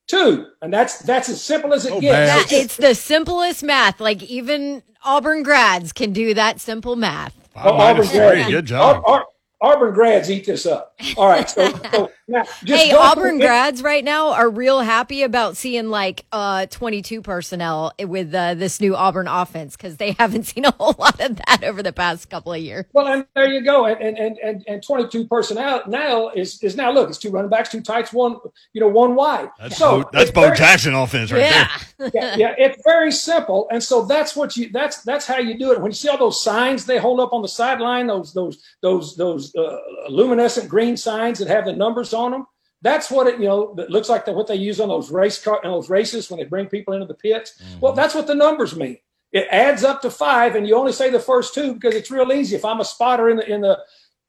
Two, 0.08 0.48
and 0.62 0.74
that's 0.74 1.00
that's 1.00 1.28
as 1.28 1.42
simple 1.42 1.74
as 1.74 1.86
it 1.86 1.92
Oh, 1.92 2.00
gets. 2.00 2.50
That, 2.50 2.58
it's 2.58 2.78
the 2.78 2.96
simplest 2.96 3.62
math. 3.62 4.00
Like 4.00 4.24
even 4.24 4.82
Auburn 5.04 5.44
grads 5.44 5.92
can 5.92 6.14
do 6.14 6.34
that 6.34 6.62
simple 6.62 6.96
math. 6.96 7.34
Five 7.54 7.66
Oh, 7.66 7.78
minus 7.78 8.08
Auburn 8.12 8.20
grads. 8.22 8.50
Good 8.52 8.66
job. 8.68 9.04
Ar- 9.06 9.16
Ar- 9.16 9.28
Auburn 9.60 9.94
grads 9.94 10.32
eat 10.32 10.46
this 10.46 10.66
up. 10.66 10.98
All 11.18 11.28
right, 11.28 11.50
so, 11.50 11.78
so 11.92 12.12
now 12.28 12.44
just 12.64 12.84
hey, 12.86 12.92
Auburn 12.94 13.38
grads 13.40 13.84
right 13.84 14.04
now 14.04 14.30
are 14.34 14.50
real 14.50 14.80
happy 14.80 15.22
about 15.22 15.56
seeing 15.58 15.90
like 15.90 16.26
uh 16.32 16.66
22 16.68 17.22
personnel 17.22 17.94
with 18.00 18.34
uh, 18.34 18.56
this 18.56 18.82
new 18.82 18.96
Auburn 18.96 19.28
offense 19.28 19.76
because 19.78 19.98
they 19.98 20.12
haven't 20.20 20.44
seen 20.44 20.66
a 20.66 20.72
whole 20.72 20.96
lot 20.98 21.20
of 21.22 21.36
that 21.38 21.64
over 21.64 21.84
the 21.84 21.94
past 21.94 22.30
couple 22.30 22.54
of 22.54 22.60
years. 22.62 22.86
Well, 22.94 23.08
and 23.08 23.26
there 23.36 23.48
you 23.48 23.62
go. 23.64 23.86
And 23.86 24.00
and 24.02 24.18
and 24.18 24.38
and, 24.40 24.64
and 24.68 24.84
22 24.84 25.28
personnel 25.28 25.84
now 25.88 26.30
is 26.30 26.62
is 26.64 26.76
now 26.76 26.92
look, 26.92 27.10
it's 27.10 27.20
two 27.20 27.30
running 27.30 27.50
backs, 27.52 27.70
two 27.70 27.82
tights, 27.82 28.12
one 28.12 28.38
you 28.74 28.82
know 28.82 28.88
one 28.88 29.14
wide. 29.16 29.50
That's 29.60 29.78
so 29.78 30.02
Bo, 30.04 30.10
that's 30.12 30.32
Bo 30.32 30.42
very- 30.42 30.58
Jackson 30.58 30.96
offense 30.96 31.32
right 31.32 31.42
Yeah. 31.42 31.68
there. 32.00 32.12
yeah, 32.14 32.36
yeah, 32.38 32.56
it's 32.58 32.82
very 32.86 33.12
simple, 33.12 33.68
and 33.72 33.84
so 33.84 34.04
that's 34.06 34.36
what 34.36 34.58
you 34.58 34.70
that's 34.72 35.04
that's 35.04 35.28
how 35.28 35.38
you 35.38 35.58
do 35.60 35.72
it. 35.74 35.80
When 35.82 35.92
you 35.92 35.96
see 35.96 36.10
all 36.10 36.18
those 36.18 36.42
signs 36.42 36.86
they 36.86 36.98
hold 36.98 37.20
up 37.20 37.34
on 37.34 37.42
the 37.44 37.48
sideline, 37.48 38.08
those 38.08 38.34
those 38.34 38.64
those 38.82 39.16
those 39.16 39.56
uh, 39.56 39.78
luminescent 40.10 40.68
green 40.70 40.98
signs 40.98 41.38
that 41.40 41.48
have 41.48 41.66
the 41.66 41.74
numbers 41.74 42.15
on 42.16 42.32
them, 42.32 42.48
that's 42.82 43.12
what 43.12 43.28
it 43.28 43.40
you 43.40 43.46
know 43.46 43.74
that 43.76 43.90
looks 43.90 44.10
like 44.10 44.26
the, 44.26 44.34
what 44.34 44.48
they 44.48 44.56
use 44.56 44.80
on 44.80 44.90
those 44.90 45.12
race 45.12 45.44
car 45.44 45.60
on 45.64 45.72
those 45.72 45.90
races 45.90 46.30
when 46.30 46.40
they 46.40 46.46
bring 46.46 46.68
people 46.68 46.94
into 46.94 47.06
the 47.06 47.14
pits. 47.14 47.62
Mm-hmm. 47.62 47.80
Well, 47.82 47.94
that's 47.94 48.16
what 48.16 48.28
the 48.28 48.36
numbers 48.36 48.76
mean. 48.76 48.98
It 49.32 49.48
adds 49.52 49.84
up 49.84 50.02
to 50.04 50.10
five, 50.10 50.56
and 50.56 50.68
you 50.68 50.78
only 50.78 50.94
say 50.94 51.10
the 51.10 51.20
first 51.20 51.54
two 51.54 51.74
because 51.74 51.94
it's 51.94 52.12
real 52.12 52.32
easy. 52.32 52.56
If 52.56 52.64
I'm 52.64 52.80
a 52.80 52.86
spotter 52.86 53.30
in 53.30 53.38
the 53.38 53.52
in 53.52 53.62
the 53.62 53.80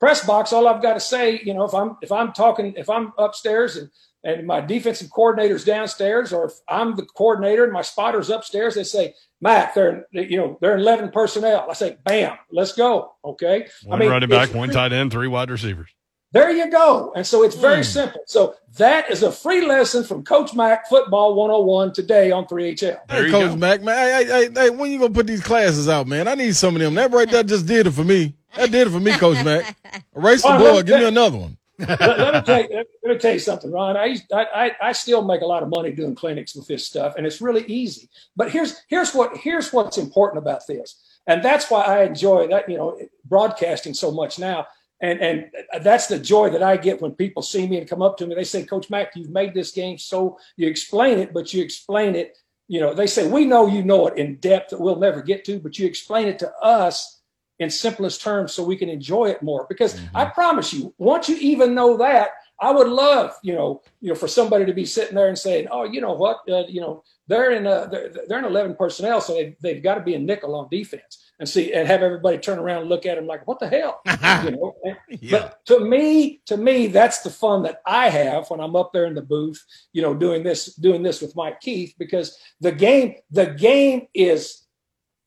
press 0.00 0.26
box, 0.26 0.52
all 0.52 0.66
I've 0.68 0.82
got 0.82 0.94
to 0.94 1.00
say, 1.00 1.40
you 1.44 1.54
know, 1.54 1.64
if 1.64 1.74
I'm 1.74 1.96
if 2.02 2.10
I'm 2.10 2.32
talking, 2.32 2.74
if 2.76 2.90
I'm 2.90 3.12
upstairs 3.18 3.76
and 3.76 3.90
and 4.24 4.44
my 4.44 4.60
defensive 4.60 5.08
coordinator's 5.10 5.64
downstairs, 5.64 6.32
or 6.32 6.46
if 6.46 6.54
I'm 6.68 6.96
the 6.96 7.04
coordinator 7.04 7.62
and 7.62 7.72
my 7.72 7.82
spotter's 7.82 8.28
upstairs, 8.28 8.74
they 8.74 8.82
say, 8.82 9.14
Matt, 9.40 9.74
they're 9.74 10.06
you 10.10 10.36
know 10.36 10.58
they're 10.60 10.76
eleven 10.76 11.10
personnel. 11.10 11.66
I 11.70 11.74
say, 11.74 11.96
bam, 12.04 12.36
let's 12.50 12.72
go. 12.72 13.12
Okay, 13.24 13.68
One 13.84 13.98
I 13.98 14.00
mean, 14.00 14.10
running 14.10 14.28
back, 14.28 14.52
one 14.52 14.70
tight 14.70 14.92
end, 14.92 15.12
three 15.12 15.28
wide 15.28 15.50
receivers. 15.50 15.94
There 16.36 16.50
you 16.50 16.70
go. 16.70 17.12
And 17.16 17.26
so 17.26 17.42
it's 17.44 17.56
very 17.56 17.78
hmm. 17.78 17.82
simple. 17.82 18.20
So 18.26 18.56
that 18.76 19.10
is 19.10 19.22
a 19.22 19.32
free 19.32 19.66
lesson 19.66 20.04
from 20.04 20.22
Coach 20.22 20.52
Mack 20.52 20.86
Football 20.86 21.34
101 21.34 21.94
today 21.94 22.30
on 22.30 22.44
3HL. 22.44 22.78
There 22.78 23.00
Hey, 23.08 23.24
you 23.24 23.30
Coach 23.30 23.50
go. 23.52 23.56
Mac, 23.56 23.82
man, 23.82 23.96
hey, 23.96 24.24
hey, 24.24 24.48
hey, 24.48 24.50
hey, 24.52 24.70
when 24.70 24.90
you 24.90 24.98
gonna 24.98 25.14
put 25.14 25.26
these 25.26 25.42
classes 25.42 25.88
out, 25.88 26.06
man? 26.06 26.28
I 26.28 26.34
need 26.34 26.54
some 26.54 26.76
of 26.76 26.82
them. 26.82 26.94
That 26.94 27.10
right 27.10 27.30
there 27.30 27.42
just 27.42 27.64
did 27.64 27.86
it 27.86 27.92
for 27.92 28.04
me. 28.04 28.34
That 28.54 28.70
did 28.70 28.86
it 28.86 28.90
for 28.90 29.00
me, 29.00 29.12
Coach 29.12 29.42
Mack. 29.46 29.76
Erase 30.16 30.42
the 30.42 30.58
board. 30.58 30.86
Give 30.86 31.00
me 31.00 31.06
another 31.06 31.38
one. 31.38 31.56
let, 31.78 32.00
let 32.00 32.34
me 32.34 32.40
tell 32.42 32.62
you, 32.62 32.68
let, 32.70 32.86
let 33.02 33.12
me 33.14 33.18
tell 33.18 33.32
you 33.32 33.38
something, 33.38 33.70
Ron. 33.70 33.96
I, 33.96 34.16
I, 34.32 34.44
I 34.54 34.70
I 34.82 34.92
still 34.92 35.22
make 35.22 35.40
a 35.42 35.46
lot 35.46 35.62
of 35.62 35.70
money 35.70 35.92
doing 35.92 36.14
clinics 36.14 36.54
with 36.54 36.66
this 36.66 36.86
stuff, 36.86 37.14
and 37.16 37.26
it's 37.26 37.40
really 37.40 37.64
easy. 37.66 38.10
But 38.34 38.50
here's 38.50 38.82
here's 38.88 39.14
what 39.14 39.36
here's 39.38 39.72
what's 39.72 39.98
important 39.98 40.42
about 40.42 40.66
this, 40.66 41.02
and 41.26 41.42
that's 41.42 41.70
why 41.70 41.82
I 41.82 42.04
enjoy 42.04 42.48
that 42.48 42.68
you 42.68 42.76
know 42.76 42.98
broadcasting 43.24 43.94
so 43.94 44.10
much 44.10 44.38
now. 44.38 44.66
And 45.00 45.20
and 45.20 45.50
that's 45.82 46.06
the 46.06 46.18
joy 46.18 46.50
that 46.50 46.62
I 46.62 46.76
get 46.76 47.02
when 47.02 47.12
people 47.12 47.42
see 47.42 47.66
me 47.66 47.78
and 47.78 47.88
come 47.88 48.02
up 48.02 48.16
to 48.18 48.26
me. 48.26 48.34
They 48.34 48.44
say, 48.44 48.64
Coach 48.64 48.88
Mack, 48.88 49.14
you've 49.14 49.30
made 49.30 49.52
this 49.52 49.70
game 49.72 49.98
so 49.98 50.38
you 50.56 50.68
explain 50.68 51.18
it, 51.18 51.34
but 51.34 51.52
you 51.52 51.62
explain 51.62 52.14
it. 52.14 52.38
You 52.68 52.80
know, 52.80 52.94
they 52.94 53.06
say 53.06 53.28
we 53.28 53.44
know 53.44 53.66
you 53.66 53.84
know 53.84 54.06
it 54.06 54.18
in 54.18 54.36
depth 54.36 54.70
that 54.70 54.80
we'll 54.80 54.98
never 54.98 55.22
get 55.22 55.44
to, 55.44 55.60
but 55.60 55.78
you 55.78 55.86
explain 55.86 56.26
it 56.28 56.38
to 56.40 56.50
us 56.56 57.20
in 57.58 57.70
simplest 57.70 58.22
terms 58.22 58.52
so 58.52 58.64
we 58.64 58.76
can 58.76 58.88
enjoy 58.88 59.26
it 59.26 59.42
more. 59.42 59.66
Because 59.68 60.00
I 60.14 60.26
promise 60.26 60.72
you, 60.72 60.94
once 60.98 61.28
you 61.28 61.36
even 61.36 61.74
know 61.74 61.96
that, 61.98 62.30
I 62.60 62.70
would 62.70 62.88
love, 62.88 63.34
you 63.42 63.54
know, 63.54 63.82
you 64.00 64.08
know, 64.08 64.14
for 64.14 64.28
somebody 64.28 64.64
to 64.64 64.72
be 64.72 64.86
sitting 64.86 65.14
there 65.14 65.28
and 65.28 65.38
saying, 65.38 65.68
"Oh, 65.70 65.84
you 65.84 66.00
know 66.00 66.14
what? 66.14 66.38
Uh, 66.48 66.64
you 66.68 66.80
know, 66.80 67.04
they're 67.28 67.52
in 67.52 67.66
uh, 67.66 67.86
they're, 67.86 68.10
they're 68.28 68.38
in 68.38 68.44
eleven 68.44 68.74
personnel, 68.76 69.20
so 69.20 69.34
they 69.34 69.56
they've 69.60 69.82
got 69.82 69.96
to 69.96 70.00
be 70.02 70.14
a 70.14 70.18
nickel 70.18 70.54
on 70.54 70.68
defense." 70.70 71.22
And 71.38 71.46
see, 71.46 71.72
and 71.74 71.86
have 71.86 72.02
everybody 72.02 72.38
turn 72.38 72.58
around 72.58 72.80
and 72.82 72.88
look 72.88 73.04
at 73.04 73.16
them 73.16 73.26
like, 73.26 73.46
"What 73.46 73.58
the 73.60 73.68
hell?" 73.68 74.00
you 74.44 74.50
know. 74.52 74.74
And- 74.84 74.96
But 75.30 75.64
to 75.66 75.80
me, 75.80 76.40
to 76.46 76.56
me, 76.56 76.86
that's 76.86 77.20
the 77.22 77.30
fun 77.30 77.62
that 77.64 77.80
I 77.84 78.08
have 78.08 78.48
when 78.50 78.60
I'm 78.60 78.74
up 78.76 78.92
there 78.92 79.04
in 79.06 79.14
the 79.14 79.22
booth, 79.22 79.62
you 79.92 80.02
know, 80.02 80.14
doing 80.14 80.42
this, 80.42 80.74
doing 80.76 81.02
this 81.02 81.20
with 81.20 81.36
Mike 81.36 81.60
Keith, 81.60 81.94
because 81.98 82.38
the 82.60 82.72
game, 82.72 83.16
the 83.30 83.46
game 83.46 84.08
is 84.14 84.62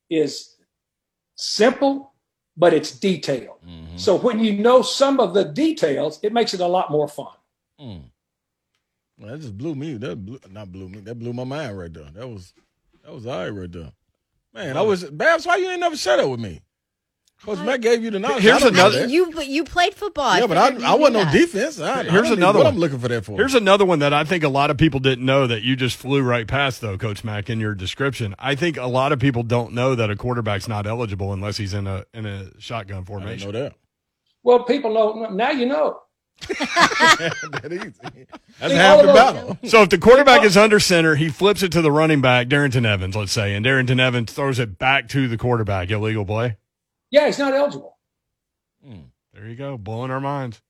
is 0.09 0.55
simple, 1.35 2.13
but 2.57 2.73
it's 2.73 2.91
detailed. 2.91 3.57
So 3.97 4.15
when 4.15 4.39
you 4.39 4.53
know 4.57 4.81
some 4.81 5.19
of 5.19 5.33
the 5.33 5.45
details, 5.45 6.19
it 6.23 6.33
makes 6.33 6.53
it 6.53 6.59
a 6.61 6.67
lot 6.67 6.89
more 6.91 7.07
fun. 7.07 7.33
Mm. 7.79 8.03
Well, 9.19 9.31
that 9.31 9.41
just 9.41 9.57
blew 9.57 9.75
me. 9.75 9.95
That 9.97 10.15
blew, 10.15 10.39
not 10.49 10.71
blew 10.71 10.87
me. 10.89 10.99
That 11.01 11.15
blew 11.15 11.33
my 11.33 11.43
mind 11.43 11.77
right 11.77 11.93
there. 11.93 12.09
That 12.13 12.27
was 12.29 12.53
that 13.03 13.13
was 13.13 13.25
all 13.27 13.37
right 13.39 13.49
right 13.49 13.71
there. 13.71 13.91
Man, 14.53 14.77
I 14.77 14.81
was 14.81 15.03
Babs. 15.03 15.45
Why 15.45 15.57
you 15.57 15.69
ain't 15.69 15.79
never 15.81 15.95
share 15.97 16.17
that 16.17 16.27
with 16.27 16.39
me? 16.39 16.61
Coach 17.45 17.59
Mack 17.59 17.79
gave 17.79 18.03
you 18.03 18.11
the 18.11 18.19
knowledge. 18.19 18.43
Here's 18.43 18.57
I 18.57 18.59
don't 18.59 18.73
know 18.75 18.87
another- 18.89 19.07
You 19.07 19.41
you 19.43 19.63
played 19.63 19.93
football. 19.93 20.37
Yeah, 20.37 20.47
but 20.47 20.57
I, 20.57 20.91
I 20.91 20.95
wasn't 20.95 21.13
do 21.13 21.19
on 21.27 21.31
defense. 21.33 21.79
I, 21.79 22.01
I 22.01 22.03
Here's 22.03 22.23
don't 22.27 22.37
another 22.37 22.57
what 22.59 22.65
one. 22.65 22.73
I'm 22.73 22.79
looking 22.81 22.99
for 22.99 23.07
that 23.07 23.23
for. 23.23 23.37
Here's 23.37 23.55
another 23.55 23.85
one 23.85 23.99
that 23.99 24.13
I 24.13 24.25
think 24.25 24.43
a 24.43 24.49
lot 24.49 24.69
of 24.71 24.77
people 24.77 24.99
didn't 24.99 25.25
know 25.25 25.47
that 25.47 25.61
you 25.61 25.77
just 25.77 25.95
flew 25.95 26.21
right 26.21 26.45
past, 26.45 26.81
though, 26.81 26.97
Coach 26.97 27.23
Mack, 27.23 27.49
in 27.49 27.61
your 27.61 27.73
description. 27.75 28.35
I 28.39 28.55
think 28.55 28.75
a 28.75 28.87
lot 28.87 29.13
of 29.13 29.19
people 29.19 29.43
don't 29.43 29.71
know 29.73 29.95
that 29.95 30.09
a 30.09 30.17
quarterback's 30.17 30.67
not 30.67 30.85
eligible 30.85 31.31
unless 31.31 31.55
he's 31.55 31.73
in 31.73 31.87
a 31.87 32.03
in 32.13 32.25
a 32.25 32.59
shotgun 32.59 32.97
I 32.97 32.99
didn't 32.99 33.07
formation. 33.07 33.51
know 33.53 33.59
that. 33.63 33.75
Well, 34.43 34.63
people 34.65 34.93
know 34.93 35.29
now. 35.29 35.51
You 35.51 35.65
know. 35.65 36.01
that 36.47 37.69
easy. 37.71 38.25
That's 38.59 38.73
See, 38.73 38.77
half 38.77 39.01
the 39.01 39.13
battle. 39.13 39.57
So 39.65 39.81
if 39.83 39.89
the 39.89 39.97
quarterback 39.97 40.43
is 40.43 40.57
under 40.57 40.79
center, 40.79 41.15
he 41.15 41.29
flips 41.29 41.63
it 41.63 41.71
to 41.73 41.81
the 41.81 41.91
running 41.91 42.21
back, 42.21 42.47
Darrynton 42.47 42.85
Evans, 42.85 43.15
let's 43.15 43.31
say, 43.31 43.53
and 43.55 43.65
Darrynton 43.65 43.99
Evans 43.99 44.31
throws 44.31 44.59
it 44.59 44.77
back 44.77 45.07
to 45.09 45.27
the 45.27 45.37
quarterback. 45.37 45.89
Illegal 45.89 46.25
play. 46.25 46.57
Yeah, 47.11 47.25
he's 47.25 47.39
not 47.39 47.53
eligible. 47.53 47.97
Hmm. 48.85 49.01
There 49.33 49.47
you 49.47 49.55
go, 49.55 49.77
blowing 49.77 50.11
our 50.11 50.19
minds. 50.19 50.61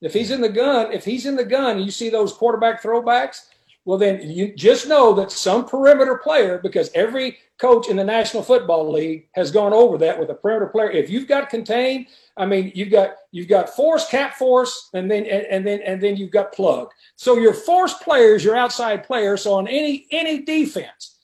If 0.00 0.12
he's 0.12 0.30
in 0.30 0.40
the 0.40 0.48
gun, 0.48 0.92
if 0.92 1.04
he's 1.04 1.26
in 1.26 1.36
the 1.36 1.44
gun, 1.44 1.80
you 1.80 1.90
see 1.90 2.10
those 2.10 2.32
quarterback 2.32 2.82
throwbacks, 2.82 3.46
well, 3.86 3.98
then 3.98 4.20
you 4.28 4.52
just 4.52 4.88
know 4.88 5.14
that 5.14 5.30
some 5.30 5.64
perimeter 5.64 6.18
player, 6.18 6.58
because 6.58 6.90
every 6.92 7.38
coach 7.58 7.88
in 7.88 7.96
the 7.96 8.02
National 8.02 8.42
Football 8.42 8.92
League 8.92 9.28
has 9.36 9.52
gone 9.52 9.72
over 9.72 9.96
that 9.98 10.18
with 10.18 10.28
a 10.28 10.34
perimeter 10.34 10.66
player. 10.66 10.90
If 10.90 11.08
you've 11.08 11.28
got 11.28 11.48
contain, 11.48 12.08
I 12.36 12.46
mean, 12.46 12.72
you've 12.74 12.90
got 12.90 13.14
you've 13.30 13.46
got 13.46 13.70
force, 13.70 14.08
cap 14.08 14.34
force, 14.34 14.90
and 14.92 15.08
then 15.08 15.24
and, 15.24 15.46
and 15.46 15.64
then 15.64 15.80
and 15.82 16.02
then 16.02 16.16
you've 16.16 16.32
got 16.32 16.52
plug. 16.52 16.90
So 17.14 17.36
your 17.36 17.54
force 17.54 17.94
players, 17.94 18.42
your 18.42 18.56
outside 18.56 19.04
players. 19.04 19.42
So 19.42 19.54
on 19.54 19.68
any 19.68 20.08
any 20.10 20.42
defense, 20.42 21.18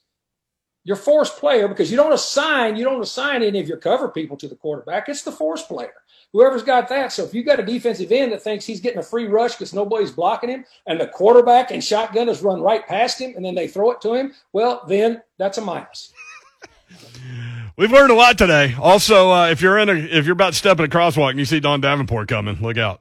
your 0.85 0.97
force 0.97 1.31
player, 1.31 1.67
because 1.67 1.91
you 1.91 1.97
don't 1.97 2.13
assign 2.13 2.77
you 2.77 2.85
don't 2.85 3.03
assign 3.03 3.43
any 3.43 3.59
of 3.59 3.67
your 3.67 3.79
cover 3.79 4.09
people 4.09 4.37
to 4.37 4.47
the 4.47 4.55
quarterback. 4.55 5.09
It's 5.09 5.23
the 5.23 5.33
force 5.33 5.63
player 5.63 5.95
whoever's 6.33 6.63
got 6.63 6.89
that. 6.89 7.13
So 7.13 7.25
if 7.25 7.35
you've 7.35 7.47
got 7.47 7.61
a 7.61 7.65
defensive 7.65 8.11
end 8.13 8.33
that 8.33 8.43
thinks 8.43 8.65
he's 8.65 8.81
getting 8.81 8.99
a 8.99 9.03
free 9.03 9.27
rush 9.27 9.53
because 9.53 9.75
nobody's 9.75 10.11
blocking 10.11 10.51
him, 10.51 10.65
and 10.87 11.01
the 11.01 11.07
quarterback 11.07 11.71
and 11.71 11.83
shotgun 11.83 12.29
has 12.29 12.43
run 12.43 12.61
right 12.61 12.87
past 12.87 13.21
him, 13.21 13.35
and 13.37 13.45
then 13.45 13.55
they 13.55 13.69
throw 13.69 13.91
it 13.91 14.01
to 14.03 14.15
him, 14.15 14.33
well, 14.53 14.85
then 14.89 15.23
that's 15.39 15.59
a 15.59 15.61
minus. 15.61 16.13
We've 17.77 17.91
learned 17.91 18.11
a 18.11 18.15
lot 18.15 18.37
today. 18.37 18.75
Also, 18.79 19.31
uh, 19.31 19.49
if 19.49 19.63
you're 19.63 19.79
in 19.79 19.89
a 19.89 19.95
if 19.95 20.27
you're 20.27 20.35
about 20.35 20.53
to 20.53 20.59
step 20.59 20.79
in 20.79 20.85
a 20.85 20.89
crosswalk 20.89 21.31
and 21.31 21.39
you 21.39 21.47
see 21.47 21.59
Dawn 21.59 21.81
Davenport 21.81 22.29
coming, 22.29 22.61
look 22.61 22.77
out. 22.77 23.01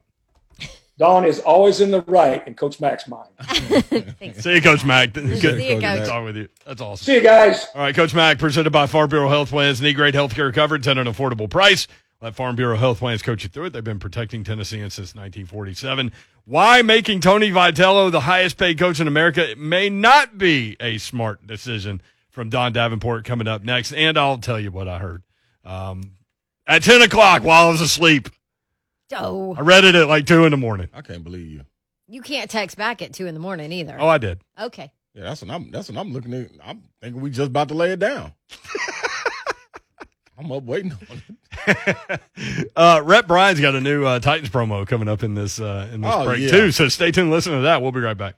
Dawn 0.98 1.26
is 1.26 1.40
always 1.40 1.82
in 1.82 1.90
the 1.90 2.02
right 2.04 2.46
in 2.48 2.54
Coach 2.54 2.80
Mack's 2.80 3.08
mind. 3.08 3.28
Thanks. 3.40 4.38
See 4.44 4.54
you, 4.54 4.62
Coach 4.62 4.86
Mack. 4.86 5.14
Good 5.14 5.40
See 5.40 5.74
you, 5.74 5.82
Coach 5.82 5.82
Coach. 5.82 6.08
Talk 6.08 6.24
with 6.26 6.38
you. 6.38 6.48
That's 6.64 6.80
awesome. 6.80 7.04
See 7.04 7.16
you 7.16 7.22
guys. 7.22 7.66
All 7.74 7.82
right, 7.82 7.96
Coach 7.96 8.14
Mack, 8.14 8.38
presented 8.38 8.70
by 8.70 8.86
Farm 8.86 9.10
Bureau 9.10 9.28
Health 9.28 9.50
Plans. 9.50 9.82
Need 9.82 9.94
great 9.96 10.14
health 10.14 10.36
care 10.36 10.52
coverage 10.52 10.88
at 10.88 11.00
an 11.00 11.08
affordable 11.08 11.50
price. 11.50 11.88
Let 12.22 12.36
Farm 12.36 12.56
Bureau 12.56 12.78
Health 12.78 13.00
Plans 13.00 13.24
coach 13.24 13.44
you 13.44 13.50
through 13.50 13.66
it. 13.66 13.74
They've 13.74 13.84
been 13.84 14.00
protecting 14.00 14.44
Tennesseans 14.44 14.94
since 14.94 15.16
1947. 15.16 16.12
Why 16.46 16.82
making 16.84 17.22
Tony 17.22 17.50
Vitello 17.50 18.12
the 18.12 18.22
highest 18.22 18.58
paid 18.58 18.78
coach 18.78 19.00
in 19.00 19.08
America 19.08 19.56
may 19.58 19.90
not 19.90 20.38
be 20.38 20.78
a 20.80 20.98
smart 21.00 21.48
decision 21.48 22.02
from 22.30 22.50
Dawn 22.50 22.74
Davenport 22.74 23.26
coming 23.26 23.48
up 23.48 23.64
next. 23.64 23.92
And 23.94 24.18
I'll 24.18 24.38
tell 24.38 24.60
you 24.60 24.70
what 24.72 24.88
I 24.88 25.00
heard. 25.00 25.24
Um, 25.66 26.12
at 26.68 26.84
10 26.84 27.02
o'clock 27.02 27.44
while 27.44 27.68
I 27.68 27.72
was 27.72 27.82
asleep, 27.82 28.30
Oh, 29.14 29.56
I 29.56 29.62
read 29.62 29.84
it 29.84 29.94
at 29.96 30.08
like 30.08 30.26
2 30.26 30.46
in 30.46 30.52
the 30.52 30.58
morning. 30.58 30.88
I 30.94 31.02
can't 31.02 31.24
believe 31.24 31.48
you. 31.48 31.66
you 32.08 32.22
can't 32.22 32.50
text 32.50 32.78
back 32.78 33.02
at 33.02 33.14
two 33.14 33.26
in 33.28 33.34
the 33.34 33.42
morning 33.42 33.72
either. 33.74 33.98
Oh, 34.00 34.08
I 34.08 34.18
did. 34.20 34.40
Okay. 34.58 34.92
Yeah, 35.14 35.24
that's 35.24 35.42
what 35.42 35.52
I'm. 35.52 35.70
That's 35.70 35.90
what 35.90 35.98
I'm 35.98 36.14
looking 36.14 36.34
at. 36.34 36.50
I'm 36.64 36.84
thinking 37.02 37.20
we 37.22 37.30
just 37.30 37.50
about 37.50 37.68
to 37.68 37.74
lay 37.74 37.92
it 37.92 38.00
down. 38.00 38.32
I'm 40.44 40.52
up 40.52 40.64
waiting 40.64 40.92
on 40.94 41.22
it. 41.68 42.22
uh, 42.76 43.02
Rhett 43.04 43.28
Bryan's 43.28 43.60
got 43.60 43.76
a 43.76 43.82
new 43.82 44.06
uh, 44.06 44.20
Titans 44.20 44.50
promo 44.50 44.88
coming 44.88 45.08
up 45.08 45.22
in 45.22 45.36
this 45.36 45.60
uh, 45.60 45.88
in 45.94 46.02
this 46.02 46.12
Oh, 46.14 46.26
break 46.26 46.40
yeah. 46.42 46.50
too. 46.50 46.72
So 46.72 46.88
stay 46.90 47.12
tuned, 47.12 47.30
listen 47.30 47.54
to 47.54 47.62
that. 47.62 47.82
We'll 47.82 47.92
be 47.92 48.00
right 48.00 48.18
back. 48.18 48.36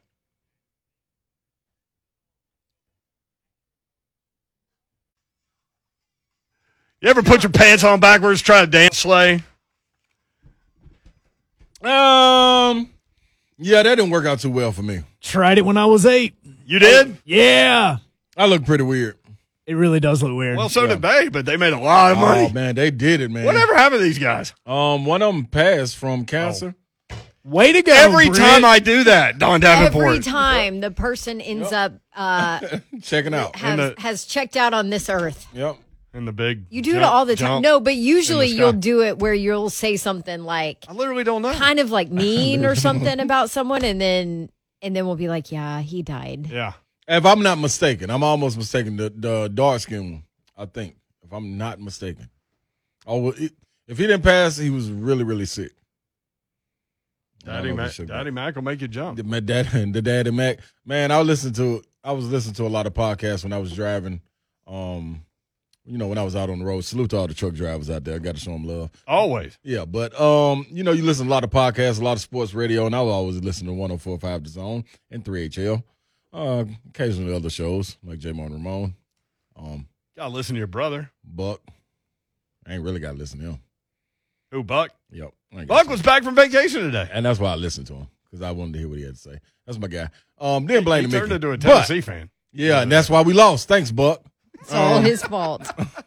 You 7.01 7.09
ever 7.09 7.21
put 7.21 7.43
your 7.43 7.51
pants 7.51 7.83
on 7.83 7.99
backwards, 7.99 8.41
try 8.41 8.61
to 8.61 8.67
dance 8.67 8.97
sleigh? 8.99 9.43
Um, 11.81 12.89
yeah, 13.57 13.83
that 13.83 13.95
didn't 13.95 14.09
work 14.09 14.25
out 14.25 14.39
too 14.39 14.49
well 14.51 14.71
for 14.71 14.83
me. 14.83 15.01
Tried 15.21 15.57
it 15.57 15.65
when 15.65 15.75
I 15.77 15.85
was 15.85 16.05
eight. 16.05 16.33
You 16.65 16.79
did? 16.79 17.17
Yeah. 17.25 17.97
I 18.37 18.45
look 18.45 18.65
pretty 18.65 18.85
weird. 18.85 19.17
It 19.65 19.75
really 19.75 19.99
does 20.01 20.21
look 20.21 20.35
weird. 20.35 20.57
Well, 20.57 20.67
so 20.69 20.87
did 20.87 21.01
they, 21.01 21.29
but 21.29 21.45
they 21.45 21.55
made 21.55 21.71
a 21.73 21.79
lot 21.79 22.11
of 22.11 22.17
money. 22.17 22.47
Oh 22.49 22.53
man, 22.53 22.75
they 22.75 22.91
did 22.91 23.21
it, 23.21 23.31
man. 23.31 23.45
Whatever 23.45 23.75
happened 23.75 23.99
to 24.01 24.03
these 24.03 24.19
guys? 24.19 24.53
Um, 24.65 25.05
one 25.05 25.21
of 25.21 25.33
them 25.33 25.45
passed 25.45 25.95
from 25.95 26.25
cancer. 26.25 26.75
Way 27.45 27.73
to 27.73 27.81
go. 27.81 27.93
Every 27.93 28.27
Britt. 28.27 28.39
time 28.39 28.63
I 28.65 28.79
do 28.79 29.03
that, 29.05 29.37
Dawn 29.37 29.59
Davenport. 29.59 30.05
Every 30.07 30.19
time 30.19 30.79
the 30.79 30.91
person 30.91 31.41
ends 31.41 31.71
up 31.73 31.93
uh, 32.15 32.59
Checking 33.01 33.33
out. 33.33 33.55
has, 33.57 33.77
the- 33.77 34.01
has 34.01 34.25
checked 34.25 34.55
out 34.55 34.73
on 34.73 34.89
this 34.89 35.09
earth. 35.09 35.45
Yep. 35.53 35.75
in 36.13 36.23
the 36.25 36.31
big. 36.31 36.65
You 36.69 36.81
do 36.81 36.95
it 36.95 37.03
all 37.03 37.25
the 37.25 37.35
time. 37.35 37.61
No, 37.61 37.79
but 37.81 37.95
usually 37.95 38.47
you'll 38.47 38.71
do 38.73 39.01
it 39.03 39.19
where 39.19 39.33
you'll 39.33 39.69
say 39.69 39.97
something 39.97 40.43
like 40.43 40.85
I 40.87 40.93
literally 40.93 41.23
don't 41.25 41.41
know. 41.41 41.53
kind 41.53 41.79
of 41.79 41.89
like 41.91 42.09
mean 42.11 42.65
or 42.65 42.75
something 42.75 43.19
about 43.21 43.49
someone 43.49 43.83
and 43.83 43.99
then 43.99 44.49
and 44.81 44.95
then 44.95 45.05
we'll 45.05 45.15
be 45.17 45.27
like, 45.27 45.51
Yeah, 45.51 45.81
he 45.81 46.01
died. 46.01 46.47
Yeah. 46.47 46.73
If 47.07 47.25
I'm 47.25 47.41
not 47.41 47.57
mistaken, 47.57 48.09
I'm 48.09 48.23
almost 48.23 48.57
mistaken. 48.57 48.97
The 48.97 49.13
the 49.15 49.49
dark 49.53 49.81
skin 49.81 50.11
one, 50.11 50.23
I 50.57 50.65
think, 50.65 50.95
if 51.23 51.33
I'm 51.33 51.57
not 51.57 51.79
mistaken. 51.79 52.29
Oh, 53.05 53.17
well, 53.19 53.33
it, 53.37 53.51
if 53.87 53.97
he 53.97 54.07
didn't 54.07 54.23
pass, 54.23 54.57
he 54.57 54.69
was 54.69 54.89
really 54.89 55.23
really 55.23 55.45
sick. 55.45 55.71
Daddy 57.45 57.73
Mac. 57.73 57.93
Daddy 57.95 58.31
Mac 58.31 58.55
will 58.55 58.63
make 58.63 58.81
you 58.81 58.87
jump. 58.87 59.17
The, 59.17 59.23
my 59.23 59.41
dad, 59.41 59.67
the 59.93 60.01
daddy 60.01 60.31
Mac. 60.31 60.59
Man, 60.85 61.11
I 61.11 61.21
listened 61.21 61.55
to 61.55 61.83
I 62.03 62.11
was 62.11 62.29
listening 62.29 62.55
to 62.55 62.65
a 62.65 62.69
lot 62.69 62.87
of 62.87 62.93
podcasts 62.93 63.43
when 63.43 63.53
I 63.53 63.57
was 63.57 63.73
driving. 63.73 64.21
Um, 64.67 65.25
you 65.85 65.97
know, 65.97 66.07
when 66.07 66.17
I 66.17 66.23
was 66.23 66.35
out 66.35 66.49
on 66.49 66.59
the 66.59 66.65
road. 66.65 66.85
Salute 66.85 67.09
to 67.09 67.17
all 67.17 67.27
the 67.27 67.33
truck 67.33 67.53
drivers 67.53 67.89
out 67.89 68.05
there. 68.05 68.15
I 68.15 68.19
got 68.19 68.35
to 68.35 68.41
show 68.41 68.51
them 68.51 68.65
love. 68.65 68.89
Always. 69.05 69.57
Yeah, 69.63 69.83
but 69.85 70.19
um, 70.19 70.65
you 70.69 70.83
know, 70.83 70.91
you 70.93 71.03
listen 71.03 71.25
to 71.25 71.29
a 71.29 71.33
lot 71.33 71.43
of 71.43 71.49
podcasts, 71.49 71.99
a 71.99 72.03
lot 72.03 72.13
of 72.13 72.21
sports 72.21 72.53
radio, 72.53 72.85
and 72.85 72.95
I 72.95 73.01
was 73.01 73.13
always 73.13 73.41
listening 73.41 73.73
to 73.75 73.79
1045 73.79 74.43
The 74.43 74.49
Zone 74.49 74.83
and 75.11 75.25
3HL. 75.25 75.83
Uh, 76.33 76.65
occasionally 76.89 77.33
other 77.35 77.49
shows 77.49 77.97
like 78.03 78.19
J 78.19 78.31
Mon 78.31 78.51
Ramon, 78.51 78.95
um, 79.55 79.87
Gotta 80.17 80.33
listen 80.33 80.55
to 80.55 80.57
your 80.59 80.67
brother. 80.67 81.11
Buck. 81.23 81.61
I 82.65 82.73
ain't 82.73 82.83
really 82.83 82.99
got 82.99 83.11
to 83.11 83.17
listen 83.17 83.39
to 83.39 83.45
him. 83.51 83.59
Who, 84.51 84.63
Buck? 84.63 84.91
Yep. 85.11 85.31
I 85.57 85.65
Buck 85.65 85.87
was 85.89 86.01
back 86.01 86.23
from 86.23 86.35
vacation 86.35 86.81
today. 86.81 87.07
and 87.11 87.25
that's 87.25 87.39
why 87.39 87.51
I 87.51 87.55
listened 87.55 87.87
to 87.87 87.93
him 87.93 88.07
because 88.25 88.41
I 88.41 88.51
wanted 88.51 88.73
to 88.73 88.79
hear 88.79 88.87
what 88.89 88.97
he 88.99 89.03
had 89.03 89.15
to 89.15 89.19
say. 89.21 89.39
That's 89.65 89.77
my 89.79 89.87
guy. 89.87 90.09
Um, 90.39 90.65
didn't 90.65 90.85
blame 90.85 91.05
He 91.05 91.11
the 91.11 91.17
turned 91.19 91.29
Mickey. 91.29 91.35
into 91.35 91.47
a 91.51 91.57
But- 91.57 91.85
Tennessee 91.85 92.01
fan. 92.01 92.29
yeah, 92.51 92.81
and 92.81 92.91
that's 92.91 93.09
why 93.09 93.21
we 93.21 93.33
lost. 93.33 93.67
Thanks, 93.67 93.91
Buck. 93.91 94.23
It's 94.61 94.71
all 94.73 94.95
Um, 94.97 95.03
his 95.03 95.21
fault. 95.23 95.69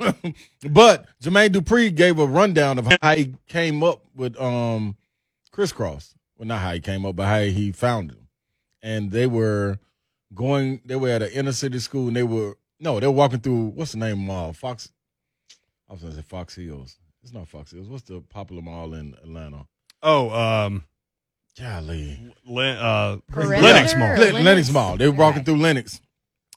but 0.70 1.06
Jermaine 1.22 1.50
Dupri 1.50 1.94
gave 1.94 2.18
a 2.18 2.26
rundown 2.26 2.78
of 2.78 2.88
how 3.02 3.14
he 3.14 3.34
came 3.48 3.82
up 3.82 4.02
with 4.14 4.36
um 4.40 4.96
Kris 5.52 5.72
Kross. 5.72 6.14
Well, 6.38 6.46
not 6.48 6.60
how 6.60 6.72
he 6.72 6.80
came 6.80 7.04
up, 7.04 7.16
but 7.16 7.26
how 7.26 7.40
he 7.40 7.70
found 7.72 8.10
them. 8.10 8.28
And 8.82 9.10
they 9.10 9.26
were 9.26 9.78
going. 10.34 10.80
They 10.84 10.96
were 10.96 11.08
at 11.08 11.22
an 11.22 11.30
inner 11.30 11.52
city 11.52 11.78
school, 11.78 12.08
and 12.08 12.16
they 12.16 12.22
were 12.22 12.56
no, 12.80 13.00
they 13.00 13.06
were 13.06 13.12
walking 13.12 13.40
through 13.40 13.68
what's 13.68 13.92
the 13.92 13.98
name 13.98 14.18
mall? 14.26 14.52
Fox. 14.52 14.90
I 15.88 15.92
was 15.92 16.02
gonna 16.02 16.14
say 16.14 16.22
Fox 16.22 16.54
Hills. 16.54 16.96
It's 17.22 17.32
not 17.32 17.48
Fox 17.48 17.72
Hills. 17.72 17.88
What's 17.88 18.04
the 18.04 18.20
popular 18.20 18.62
mall 18.62 18.94
in 18.94 19.14
Atlanta? 19.22 19.66
Oh, 20.02 20.30
um, 20.30 20.84
Golly, 21.58 22.18
Lin, 22.46 22.76
uh, 22.76 23.18
Lenox 23.34 23.94
Mall. 23.96 24.16
Lenox, 24.16 24.44
Lenox? 24.44 24.70
Mall. 24.70 24.96
They 24.96 25.08
were 25.08 25.16
walking 25.16 25.44
through 25.44 25.58
Lenox, 25.58 26.00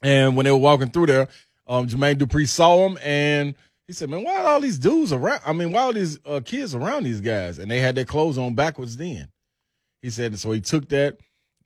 and 0.01 0.35
when 0.35 0.43
they 0.43 0.51
were 0.51 0.57
walking 0.57 0.89
through 0.89 1.07
there, 1.07 1.27
um, 1.67 1.87
Jermaine 1.87 2.15
Dupri 2.15 2.47
saw 2.47 2.87
them, 2.87 2.99
and 3.01 3.55
he 3.87 3.93
said, 3.93 4.09
"Man, 4.09 4.23
why 4.23 4.35
are 4.35 4.47
all 4.47 4.61
these 4.61 4.77
dudes 4.77 5.13
around? 5.13 5.41
I 5.45 5.53
mean, 5.53 5.71
why 5.71 5.83
are 5.83 5.93
these 5.93 6.19
uh, 6.25 6.41
kids 6.43 6.75
around 6.75 7.03
these 7.03 7.21
guys?" 7.21 7.59
And 7.59 7.71
they 7.71 7.79
had 7.79 7.95
their 7.95 8.05
clothes 8.05 8.37
on 8.37 8.55
backwards. 8.55 8.97
Then 8.97 9.29
he 10.01 10.09
said, 10.09 10.37
so 10.39 10.51
he 10.51 10.61
took 10.61 10.89
that. 10.89 11.17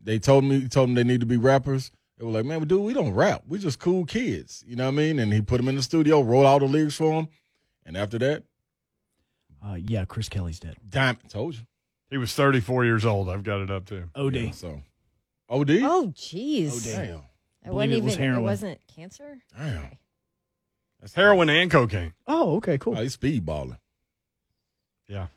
They 0.04 0.20
told 0.20 0.44
me, 0.44 0.60
he 0.62 0.68
told 0.68 0.90
them 0.90 0.96
they 0.96 1.04
need 1.04 1.22
to 1.22 1.26
be 1.26 1.38
rappers. 1.38 1.92
They 2.18 2.26
were 2.26 2.32
like, 2.32 2.46
"Man, 2.46 2.62
dude, 2.68 2.82
we 2.82 2.94
don't 2.94 3.14
rap. 3.14 3.44
We 3.48 3.58
just 3.58 3.80
cool 3.80 4.06
kids." 4.06 4.64
You 4.68 4.76
know 4.76 4.86
what 4.86 4.90
I 4.94 4.98
mean? 4.98 5.20
And 5.20 5.32
he 5.34 5.42
put 5.42 5.58
them 5.58 5.68
in 5.70 5.76
the 5.76 5.82
studio, 5.84 6.22
wrote 6.22 6.46
all 6.46 6.60
the 6.60 6.66
lyrics 6.66 6.96
for 6.96 7.14
them, 7.14 7.28
and 7.86 7.96
after 7.98 8.18
that, 8.20 8.44
Uh, 9.66 9.76
yeah, 9.76 10.04
Chris 10.06 10.28
Kelly's 10.28 10.60
dead. 10.60 10.76
Diamond 10.88 11.30
told 11.30 11.56
you. 11.56 11.62
He 12.10 12.18
was 12.18 12.34
34 12.34 12.84
years 12.86 13.06
old. 13.06 13.30
I've 13.30 13.44
got 13.44 13.62
it 13.62 13.72
up 13.72 13.86
too. 13.86 14.10
OD. 14.14 14.36
Yeah, 14.36 14.52
so, 14.52 14.82
OD. 15.50 15.70
Oh 15.84 16.12
jeez. 16.16 16.72
Oh, 16.74 16.96
Damn. 16.96 17.16
It 17.66 17.68
Believe 17.68 17.74
wasn't 17.76 17.94
it 17.94 18.04
was 18.04 18.14
even 18.14 18.24
heroin. 18.26 18.40
it 18.40 18.44
wasn't 18.44 18.80
cancer? 18.94 19.38
Damn. 19.58 19.98
That's 21.00 21.14
Heroin 21.16 21.50
and 21.50 21.72
cocaine. 21.72 22.14
Oh, 22.28 22.58
okay, 22.58 22.78
cool. 22.78 22.98
Oh, 22.98 23.02
he's 23.02 23.16
speedballing. 23.18 23.78
Yeah. 25.08 25.28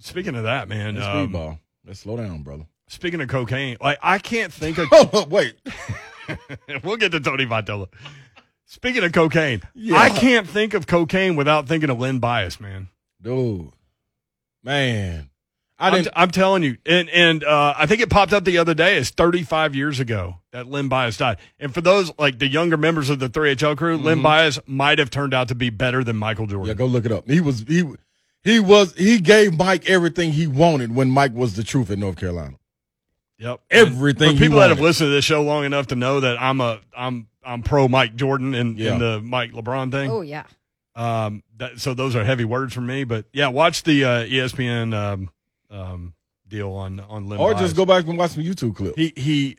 Speaking 0.00 0.34
of 0.34 0.42
that, 0.44 0.68
man. 0.68 0.96
That's 0.96 1.06
Um, 1.06 1.32
speedball. 1.32 1.58
Let's 1.86 2.00
slow 2.00 2.16
down, 2.16 2.42
brother. 2.42 2.66
Speaking 2.94 3.20
of 3.20 3.28
cocaine, 3.28 3.76
like 3.80 3.98
I 4.02 4.18
can't 4.18 4.52
think 4.52 4.78
of. 4.78 4.86
Oh, 4.92 5.26
wait. 5.28 5.56
we'll 6.84 6.96
get 6.96 7.10
to 7.12 7.20
Tony 7.20 7.44
Vitello. 7.44 7.88
Speaking 8.66 9.02
of 9.04 9.12
cocaine, 9.12 9.62
Yeah. 9.74 9.96
I 9.96 10.10
can't 10.10 10.48
think 10.48 10.74
of 10.74 10.86
cocaine 10.86 11.36
without 11.36 11.66
thinking 11.68 11.90
of 11.90 11.98
Len 11.98 12.18
Bias, 12.20 12.60
man. 12.60 12.88
Dude. 13.20 13.70
Man. 14.62 15.30
I 15.76 15.88
I'm, 15.88 15.94
didn't. 15.94 16.08
I'm 16.14 16.30
telling 16.30 16.62
you, 16.62 16.78
and 16.86 17.10
and 17.10 17.42
uh, 17.42 17.74
I 17.76 17.86
think 17.86 18.00
it 18.00 18.08
popped 18.08 18.32
up 18.32 18.44
the 18.44 18.58
other 18.58 18.74
day. 18.74 18.96
It's 18.96 19.10
35 19.10 19.74
years 19.74 19.98
ago 19.98 20.36
that 20.52 20.68
Len 20.68 20.86
Bias 20.88 21.16
died. 21.16 21.38
And 21.58 21.74
for 21.74 21.80
those 21.80 22.12
like 22.16 22.38
the 22.38 22.46
younger 22.46 22.76
members 22.76 23.10
of 23.10 23.18
the 23.18 23.28
3HL 23.28 23.76
crew, 23.76 23.96
Len 23.96 24.22
Bias 24.22 24.60
might 24.66 25.00
have 25.00 25.10
turned 25.10 25.34
out 25.34 25.48
to 25.48 25.56
be 25.56 25.70
better 25.70 26.04
than 26.04 26.16
Michael 26.16 26.46
Jordan. 26.46 26.68
yeah, 26.68 26.74
go 26.74 26.86
look 26.86 27.04
it 27.04 27.10
up. 27.12 27.28
He 27.28 27.40
was 27.40 27.64
he 27.66 27.82
He 28.44 28.60
was 28.60 28.94
he 28.94 29.18
gave 29.18 29.58
Mike 29.58 29.90
everything 29.90 30.30
he 30.32 30.46
wanted 30.46 30.94
when 30.94 31.10
Mike 31.10 31.34
was 31.34 31.56
the 31.56 31.64
truth 31.64 31.90
in 31.90 31.98
North 31.98 32.16
Carolina. 32.16 32.54
Yep. 33.38 33.60
Everything 33.70 34.28
For 34.30 34.34
he 34.34 34.38
people 34.40 34.58
that 34.60 34.70
have 34.70 34.80
listened 34.80 35.08
to 35.08 35.12
this 35.12 35.24
show 35.24 35.42
long 35.42 35.64
enough 35.64 35.88
to 35.88 35.96
know 35.96 36.20
that 36.20 36.40
I'm 36.40 36.60
a 36.60 36.80
I'm 36.96 37.26
I'm 37.44 37.62
pro 37.62 37.88
Mike 37.88 38.14
Jordan 38.16 38.54
in, 38.54 38.76
Yeah. 38.76 38.94
in 38.94 38.98
the 39.00 39.20
Mike 39.20 39.52
LeBron 39.52 39.90
thing. 39.90 40.10
Oh 40.10 40.20
yeah. 40.20 40.44
Um, 40.96 41.42
that, 41.56 41.80
so 41.80 41.92
those 41.92 42.14
are 42.14 42.22
heavy 42.24 42.44
words 42.44 42.72
for 42.72 42.80
me, 42.80 43.02
but 43.02 43.24
yeah, 43.32 43.48
watch 43.48 43.82
the 43.82 44.04
uh, 44.04 44.08
ESPN 44.26 44.94
um, 44.94 45.30
um, 45.68 46.14
deal 46.46 46.70
on 46.70 47.00
on 47.00 47.26
Lim 47.28 47.40
Or 47.40 47.50
Bias. 47.52 47.62
just 47.64 47.76
go 47.76 47.84
back 47.84 48.06
and 48.06 48.16
watch 48.16 48.30
some 48.32 48.44
YouTube 48.44 48.76
clips. 48.76 48.94
He 48.96 49.12
he 49.16 49.58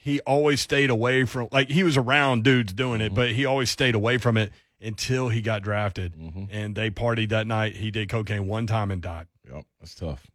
he 0.00 0.20
always 0.20 0.60
stayed 0.60 0.90
away 0.90 1.24
from 1.24 1.48
like 1.52 1.68
he 1.70 1.82
was 1.82 1.96
around 1.96 2.44
dudes 2.44 2.72
doing 2.72 3.00
it, 3.00 3.14
but 3.14 3.30
he 3.32 3.44
always 3.44 3.68
stayed 3.70 3.94
away 3.94 4.16
from 4.18 4.36
it 4.36 4.50
until 4.80 5.28
he 5.28 5.42
got 5.42 5.62
drafted. 5.62 6.14
Mhm. 6.14 6.48
And 6.50 6.74
they 6.74 6.90
partied 6.90 7.28
that 7.30 7.46
night. 7.46 7.76
He 7.76 7.90
did 7.90 8.08
cocaine 8.08 8.46
one 8.46 8.66
time 8.66 8.90
and 8.90 9.02
died. 9.02 9.26
Yep, 9.52 9.64
that's 9.80 9.94
tough. 9.94 10.26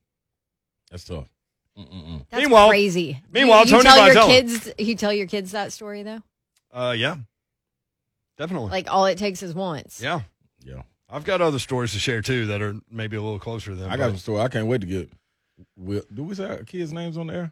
That's 0.94 1.06
tough. 1.06 1.28
Mm-mm-mm. 1.76 2.24
That's 2.30 2.44
Meanwhile- 2.44 2.70
crazy. 2.70 3.20
meanwhile, 3.32 3.66
you, 3.66 3.76
you 3.78 3.84
Tony 3.84 3.96
tell 3.96 4.14
your 4.14 4.26
kids 4.28 4.70
you 4.78 4.96
tell 4.96 5.12
your 5.12 5.26
kids 5.26 5.54
that 5.54 5.74
story 5.74 6.04
though. 6.04 6.22
Uh, 6.72 6.94
yeah, 6.96 7.16
definitely. 8.38 8.70
Like 8.70 8.92
all 8.94 9.08
it 9.08 9.18
takes 9.18 9.42
is 9.42 9.56
once. 9.56 10.00
yeah, 10.00 10.22
Yeah, 10.64 10.84
I've 11.10 11.24
got 11.24 11.42
other 11.42 11.58
stories 11.58 11.94
to 11.94 12.00
share 12.00 12.22
too 12.22 12.46
that 12.46 12.62
are 12.62 12.76
maybe 12.92 13.18
a 13.18 13.22
little 13.24 13.40
closer 13.40 13.72
to 13.72 13.76
them. 13.76 13.90
I 13.92 13.98
got 13.98 14.06
but- 14.06 14.10
some 14.12 14.18
story. 14.20 14.42
I 14.42 14.48
can't 14.50 14.68
wait 14.68 14.82
to 14.82 14.88
get. 14.88 15.10
Will, 15.76 16.04
do 16.14 16.24
we 16.24 16.36
say 16.36 16.46
our 16.46 16.64
kids' 16.64 16.94
names 16.94 17.18
on 17.18 17.26
there? 17.28 17.52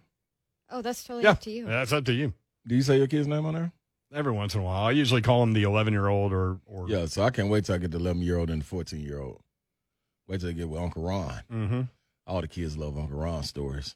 Oh, 0.69 0.81
that's 0.83 1.03
totally 1.03 1.23
yeah, 1.23 1.31
up 1.31 1.41
to 1.41 1.51
you. 1.51 1.65
Yeah, 1.65 1.71
that's 1.79 1.91
up 1.93 2.05
to 2.05 2.13
you. 2.13 2.33
Do 2.67 2.75
you 2.75 2.81
say 2.83 2.97
your 2.97 3.07
kid's 3.07 3.27
name 3.27 3.45
on 3.47 3.55
there? 3.55 3.71
Every 4.13 4.31
once 4.33 4.53
in 4.53 4.61
a 4.61 4.63
while, 4.63 4.83
I 4.85 4.91
usually 4.91 5.21
call 5.23 5.41
him 5.41 5.53
the 5.53 5.63
eleven 5.63 5.93
year 5.93 6.07
old 6.07 6.31
or 6.31 6.59
or 6.67 6.87
Yeah, 6.89 7.05
so 7.07 7.23
I 7.23 7.31
can't 7.31 7.49
wait 7.49 7.65
till 7.65 7.73
I 7.75 7.79
get 7.79 7.89
the 7.91 7.97
11 7.97 8.21
year 8.21 8.37
old 8.37 8.49
and 8.51 8.61
the 8.61 8.65
14 8.65 8.99
year 9.01 9.19
old. 9.19 9.41
Wait 10.27 10.41
till 10.41 10.49
I 10.49 10.53
get 10.53 10.69
with 10.69 10.79
Uncle 10.81 11.01
Ron. 11.03 11.41
hmm 11.49 11.81
All 12.27 12.41
the 12.41 12.47
kids 12.47 12.77
love 12.77 12.97
Uncle 12.97 13.17
Ron 13.17 13.43
stories. 13.43 13.95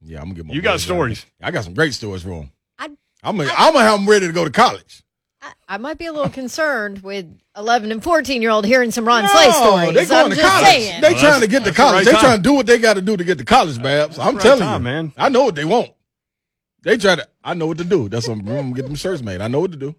Yeah, 0.00 0.18
I'm 0.18 0.24
gonna 0.26 0.34
get 0.34 0.46
my 0.46 0.54
You 0.54 0.62
got 0.62 0.80
stories. 0.80 1.24
there. 1.40 1.48
I 1.48 1.50
got 1.50 1.64
some 1.64 1.74
great 1.74 1.94
stories 1.94 2.22
for 2.22 2.28
them. 2.30 2.52
I'd- 2.78 2.94
I'm 3.22 3.36
gonna, 3.36 3.50
I'm 3.56 3.72
gonna 3.72 3.84
have 3.84 3.98
them 3.98 4.08
ready 4.08 4.26
to 4.26 4.32
go 4.32 4.44
to 4.44 4.50
college. 4.50 5.02
I, 5.42 5.52
I 5.68 5.76
might 5.78 5.98
be 5.98 6.06
a 6.06 6.12
little 6.12 6.28
concerned 6.30 7.02
with 7.02 7.26
11 7.56 7.90
and 7.92 8.02
14 8.02 8.42
year 8.42 8.50
old 8.50 8.64
hearing 8.64 8.90
some 8.90 9.04
Ron 9.06 9.26
Slay 9.28 9.50
stories. 9.50 9.94
they 9.94 10.06
going 10.06 10.32
I'm 10.32 10.36
to 10.36 10.40
college. 10.42 10.66
saying. 10.66 11.00
They 11.00 11.12
Well, 11.12 11.20
trying 11.20 11.40
to 11.40 11.46
get 11.48 11.58
to 11.60 11.64
that's 11.66 11.76
the 11.76 11.82
college. 11.82 11.94
right 11.94 12.04
they 12.04 12.12
time. 12.12 12.20
trying 12.20 12.36
to 12.38 12.42
do 12.42 12.52
what 12.54 12.66
they 12.66 12.78
got 12.78 12.94
to 12.94 13.02
do 13.02 13.16
to 13.16 13.24
get 13.24 13.38
to 13.38 13.44
college, 13.44 13.80
Babs. 13.82 14.18
I'm 14.18 14.34
right 14.36 14.42
telling 14.42 14.60
time, 14.60 14.80
you, 14.82 14.84
man. 14.84 15.12
I 15.16 15.28
know 15.28 15.44
what 15.44 15.54
they 15.54 15.64
want. 15.64 15.90
They 16.82 16.96
try 16.96 17.16
to. 17.16 17.28
I 17.42 17.54
know 17.54 17.66
what 17.66 17.78
to 17.78 17.84
do. 17.84 18.08
That's 18.08 18.28
what 18.28 18.38
I'm 18.38 18.44
gonna 18.44 18.72
get 18.72 18.82
them 18.86 18.94
shirts 18.94 19.20
made. 19.22 19.40
I 19.40 19.48
know 19.48 19.60
what 19.60 19.72
to 19.72 19.76
do. 19.78 19.94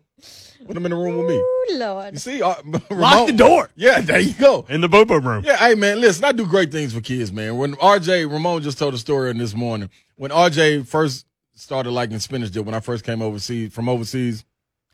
Put 0.65 0.73
them 0.73 0.85
in 0.85 0.91
the 0.91 0.97
room 0.97 1.17
with 1.17 1.27
me. 1.27 1.35
Ooh, 1.35 2.09
You 2.11 2.19
see, 2.19 2.41
uh, 2.41 2.55
Lock 2.65 2.83
Ramon- 2.89 3.27
the 3.27 3.33
door 3.33 3.69
Yeah, 3.75 4.01
there 4.01 4.19
you 4.19 4.33
go. 4.33 4.65
in 4.69 4.81
the 4.81 4.89
bobo 4.89 5.19
room. 5.19 5.43
Yeah, 5.45 5.55
hey 5.57 5.75
man, 5.75 6.01
listen, 6.01 6.23
I 6.25 6.31
do 6.31 6.45
great 6.45 6.71
things 6.71 6.93
for 6.93 7.01
kids, 7.01 7.31
man. 7.31 7.57
When 7.57 7.75
RJ 7.75 8.29
Ramon 8.31 8.61
just 8.61 8.77
told 8.77 8.93
a 8.93 8.97
story 8.97 9.29
on 9.29 9.37
this 9.37 9.53
morning, 9.55 9.89
when 10.15 10.31
RJ 10.31 10.85
first 10.87 11.25
started 11.55 11.91
liking 11.91 12.19
spinach 12.19 12.51
dip, 12.51 12.65
when 12.65 12.75
I 12.75 12.79
first 12.79 13.03
came 13.05 13.21
overseas 13.21 13.73
from 13.73 13.87
overseas, 13.87 14.43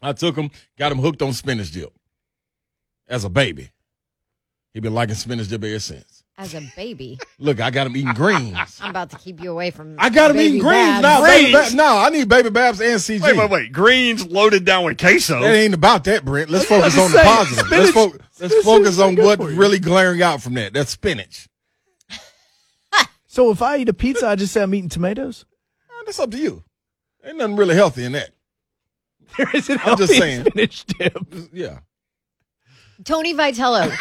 I 0.01 0.13
took 0.13 0.35
him, 0.35 0.51
got 0.77 0.91
him 0.91 0.99
hooked 0.99 1.21
on 1.21 1.33
spinach 1.33 1.71
dip 1.71 1.91
as 3.07 3.23
a 3.23 3.29
baby. 3.29 3.69
He 4.73 4.79
been 4.81 4.93
liking 4.93 5.15
spinach 5.15 5.47
dip 5.47 5.63
ever 5.63 5.79
since. 5.79 6.23
As 6.37 6.53
a 6.53 6.61
baby, 6.75 7.17
Look, 7.39 7.61
I 7.61 7.71
got 7.71 7.87
him 7.87 7.95
eating 7.95 8.13
greens. 8.13 8.57
I'm 8.81 8.89
about 8.89 9.09
to 9.11 9.17
keep 9.17 9.41
you 9.41 9.51
away 9.51 9.71
from. 9.71 9.95
I 9.97 10.09
got 10.09 10.31
him 10.31 10.37
eating 10.41 10.59
greens 10.59 11.01
Babs. 11.01 11.01
now. 11.01 11.21
Baby 11.21 11.41
Greens? 11.43 11.53
Babs- 11.53 11.73
no, 11.75 11.97
I 11.97 12.09
need 12.09 12.27
baby 12.27 12.49
Babs 12.49 12.81
and 12.81 12.99
CG. 12.99 13.21
Wait, 13.21 13.37
wait, 13.37 13.49
wait. 13.49 13.71
Greens 13.71 14.25
loaded 14.27 14.65
down 14.65 14.83
with 14.83 14.97
queso. 14.97 15.41
It 15.43 15.47
ain't 15.55 15.73
about 15.73 16.03
that, 16.03 16.25
Brent. 16.25 16.49
Let's 16.49 16.65
focus 16.65 16.97
on 16.99 17.11
the 17.13 17.19
saying, 17.19 17.25
positive. 17.37 17.71
Let's, 17.71 17.91
fo- 17.91 18.13
let's 18.41 18.63
focus 18.65 18.99
on 18.99 19.15
good 19.15 19.39
what's 19.39 19.53
really 19.53 19.79
glaring 19.79 20.21
out 20.21 20.41
from 20.41 20.55
that. 20.55 20.73
That's 20.73 20.91
spinach. 20.91 21.47
So 23.27 23.51
if 23.51 23.61
I 23.61 23.77
eat 23.77 23.89
a 23.89 23.93
pizza, 23.93 24.27
I 24.27 24.35
just 24.35 24.53
say 24.53 24.61
I'm 24.61 24.73
eating 24.75 24.89
tomatoes. 24.89 25.45
Uh, 25.89 26.03
That's 26.05 26.19
up 26.19 26.31
to 26.31 26.37
you. 26.37 26.63
Ain't 27.25 27.37
nothing 27.37 27.55
really 27.57 27.75
healthy 27.75 28.05
in 28.05 28.11
that. 28.13 28.29
There 29.37 29.47
is 29.53 29.69
an 29.69 29.79
I'm 29.83 29.97
just 29.97 30.13
saying. 30.15 30.45
spinach 30.45 30.85
dip. 30.85 31.17
Yeah. 31.51 31.79
Tony 33.03 33.33
Vitello, 33.33 33.93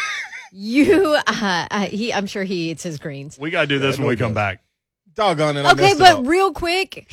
you, 0.51 1.17
uh, 1.27 1.67
uh, 1.71 1.85
he, 1.87 2.13
I'm 2.13 2.27
sure 2.27 2.43
he 2.43 2.71
eats 2.71 2.83
his 2.83 2.97
greens. 2.99 3.37
we 3.37 3.49
gotta 3.51 3.67
do 3.67 3.79
this 3.79 3.95
Yeah, 3.97 4.01
when 4.03 4.09
we 4.09 4.15
come 4.17 4.33
doubt. 4.33 4.35
back. 4.57 4.61
Doggone 5.15 5.57
it. 5.57 5.65
I 5.65 5.71
Okay, 5.71 5.81
messed 5.81 5.95
it 5.95 5.99
but 5.99 6.15
up. 6.19 6.27
real 6.27 6.51
quick, 6.51 7.07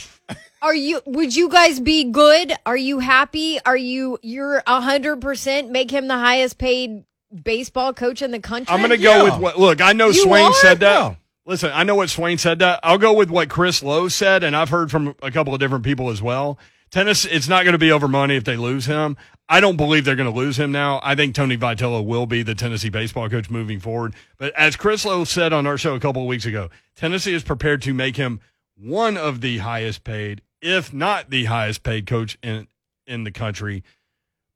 are 0.60 0.74
you? 0.74 1.00
Would 1.06 1.34
you 1.36 1.48
guys 1.48 1.78
be 1.78 2.10
good? 2.10 2.52
Are 2.66 2.76
you 2.76 2.98
happy? 2.98 3.58
Are 3.64 3.76
you? 3.76 4.18
You're 4.22 4.62
a 4.66 4.80
hundred 4.80 5.20
percent 5.20 5.70
make 5.70 5.90
him 5.90 6.08
the 6.08 6.16
highest 6.18 6.58
paid 6.58 7.04
baseball 7.44 7.92
coach 7.94 8.20
in 8.20 8.30
the 8.32 8.40
country. 8.40 8.74
I'm 8.74 8.80
gonna 8.80 8.96
Yeah. 8.96 9.18
go 9.18 9.24
with 9.24 9.36
what. 9.38 9.58
Look, 9.58 9.80
I 9.80 9.92
know 9.92 10.08
You 10.08 10.14
Swain 10.24 10.46
are? 10.46 10.54
said 10.54 10.80
that. 10.80 10.98
Yeah. 11.00 11.14
Listen, 11.46 11.70
I 11.74 11.82
know 11.84 11.94
what 11.96 12.10
Swain 12.10 12.38
said 12.38 12.58
that. 12.60 12.80
I'll 12.82 12.98
go 12.98 13.12
with 13.14 13.30
what 13.30 13.48
Chris 13.48 13.82
Low 13.82 14.08
said, 14.08 14.42
and 14.44 14.54
I've 14.56 14.68
heard 14.68 14.90
from 14.90 15.14
a 15.22 15.30
couple 15.30 15.52
of 15.54 15.60
different 15.60 15.84
people 15.84 16.10
as 16.10 16.20
well. 16.22 16.58
Tennis, 16.92 17.24
it's 17.24 17.48
not 17.48 17.64
going 17.64 17.72
to 17.72 17.78
be 17.78 17.90
over 17.90 18.06
money 18.06 18.36
if 18.36 18.44
they 18.44 18.56
lose 18.56 18.86
him. 18.86 19.16
I 19.48 19.60
don't 19.60 19.76
believe 19.76 20.04
they're 20.04 20.16
going 20.16 20.30
to 20.30 20.36
lose 20.36 20.58
him 20.58 20.70
now. 20.72 21.00
I 21.02 21.14
think 21.14 21.34
Tony 21.34 21.56
Vitello 21.56 22.04
will 22.04 22.26
be 22.26 22.42
the 22.42 22.54
Tennessee 22.54 22.90
baseball 22.90 23.28
coach 23.28 23.50
moving 23.50 23.80
forward. 23.80 24.14
But 24.38 24.54
as 24.54 24.76
Chris 24.76 25.04
Low 25.04 25.24
said 25.24 25.52
on 25.52 25.66
our 25.66 25.76
show 25.76 25.94
a 25.94 26.00
couple 26.00 26.22
of 26.22 26.28
weeks 26.28 26.46
ago, 26.46 26.70
Tennessee 26.94 27.34
is 27.34 27.42
prepared 27.42 27.82
to 27.82 27.94
make 27.94 28.16
him 28.16 28.40
one 28.76 29.16
of 29.16 29.40
the 29.40 29.58
highest 29.58 30.04
paid, 30.04 30.42
if 30.60 30.92
not 30.92 31.30
the 31.30 31.46
highest 31.46 31.82
paid 31.82 32.06
coach 32.06 32.38
in 32.42 32.68
in 33.06 33.24
the 33.24 33.32
country. 33.32 33.82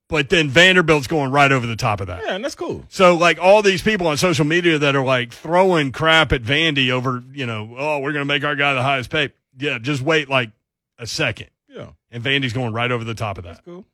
But 0.08 0.28
then 0.28 0.48
Vanderbilt's 0.48 1.08
going 1.08 1.32
right 1.32 1.50
over 1.50 1.66
the 1.66 1.74
top 1.74 2.00
of 2.00 2.06
that. 2.06 2.22
Yeah, 2.24 2.34
and 2.34 2.44
that's 2.44 2.54
cool. 2.54 2.84
So, 2.88 3.16
like 3.16 3.40
all 3.40 3.60
these 3.62 3.82
people 3.82 4.06
on 4.06 4.16
social 4.16 4.44
media 4.44 4.78
that 4.78 4.94
are 4.94 5.04
like 5.04 5.32
throwing 5.32 5.90
crap 5.90 6.32
at 6.32 6.42
Vandy 6.42 6.90
over, 6.90 7.24
you 7.32 7.44
know, 7.44 7.74
oh, 7.76 7.98
we're 7.98 8.12
going 8.12 8.22
to 8.22 8.32
make 8.32 8.44
our 8.44 8.54
guy 8.54 8.74
the 8.74 8.82
highest 8.82 9.10
paid. 9.10 9.32
Yeah, 9.58 9.78
just 9.78 10.02
wait 10.02 10.28
like 10.28 10.50
a 10.98 11.06
second, 11.06 11.48
Yeah, 11.76 11.90
and 12.10 12.22
Vandy's 12.22 12.52
going 12.52 12.72
right 12.72 12.90
over 12.90 13.04
the 13.04 13.14
top 13.14 13.38
of 13.38 13.44
that. 13.44 13.50
that's 13.50 13.64
that. 13.64 13.70
cool. 13.70 13.86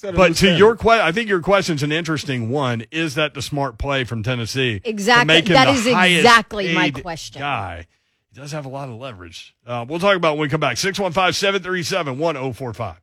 But 0.00 0.36
to 0.36 0.56
your 0.56 0.76
question, 0.76 1.04
I 1.04 1.10
think 1.12 1.28
your 1.28 1.40
question's 1.40 1.82
an 1.82 1.90
interesting 1.90 2.50
one. 2.50 2.84
Is 2.92 3.16
that 3.16 3.34
the 3.34 3.42
smart 3.42 3.78
play 3.78 4.04
from 4.04 4.22
Tennessee? 4.22 4.80
Exactly. 4.84 5.26
make 5.26 5.48
him 5.48 5.54
That 5.54 5.64
the 5.64 5.72
is 5.72 5.92
highest 5.92 6.18
exactly 6.20 6.72
my 6.72 6.90
question. 6.90 7.40
Guy, 7.40 7.86
he 8.32 8.40
does 8.40 8.52
have 8.52 8.64
a 8.64 8.68
lot 8.68 8.88
of 8.88 8.94
leverage. 8.94 9.56
Uh, 9.66 9.84
we'll 9.88 9.98
talk 9.98 10.16
about 10.16 10.34
it 10.34 10.38
when 10.38 10.42
we 10.42 10.48
come 10.48 10.60
back. 10.60 10.76
615 10.76 11.32
737 11.32 12.16
1045. 12.16 13.00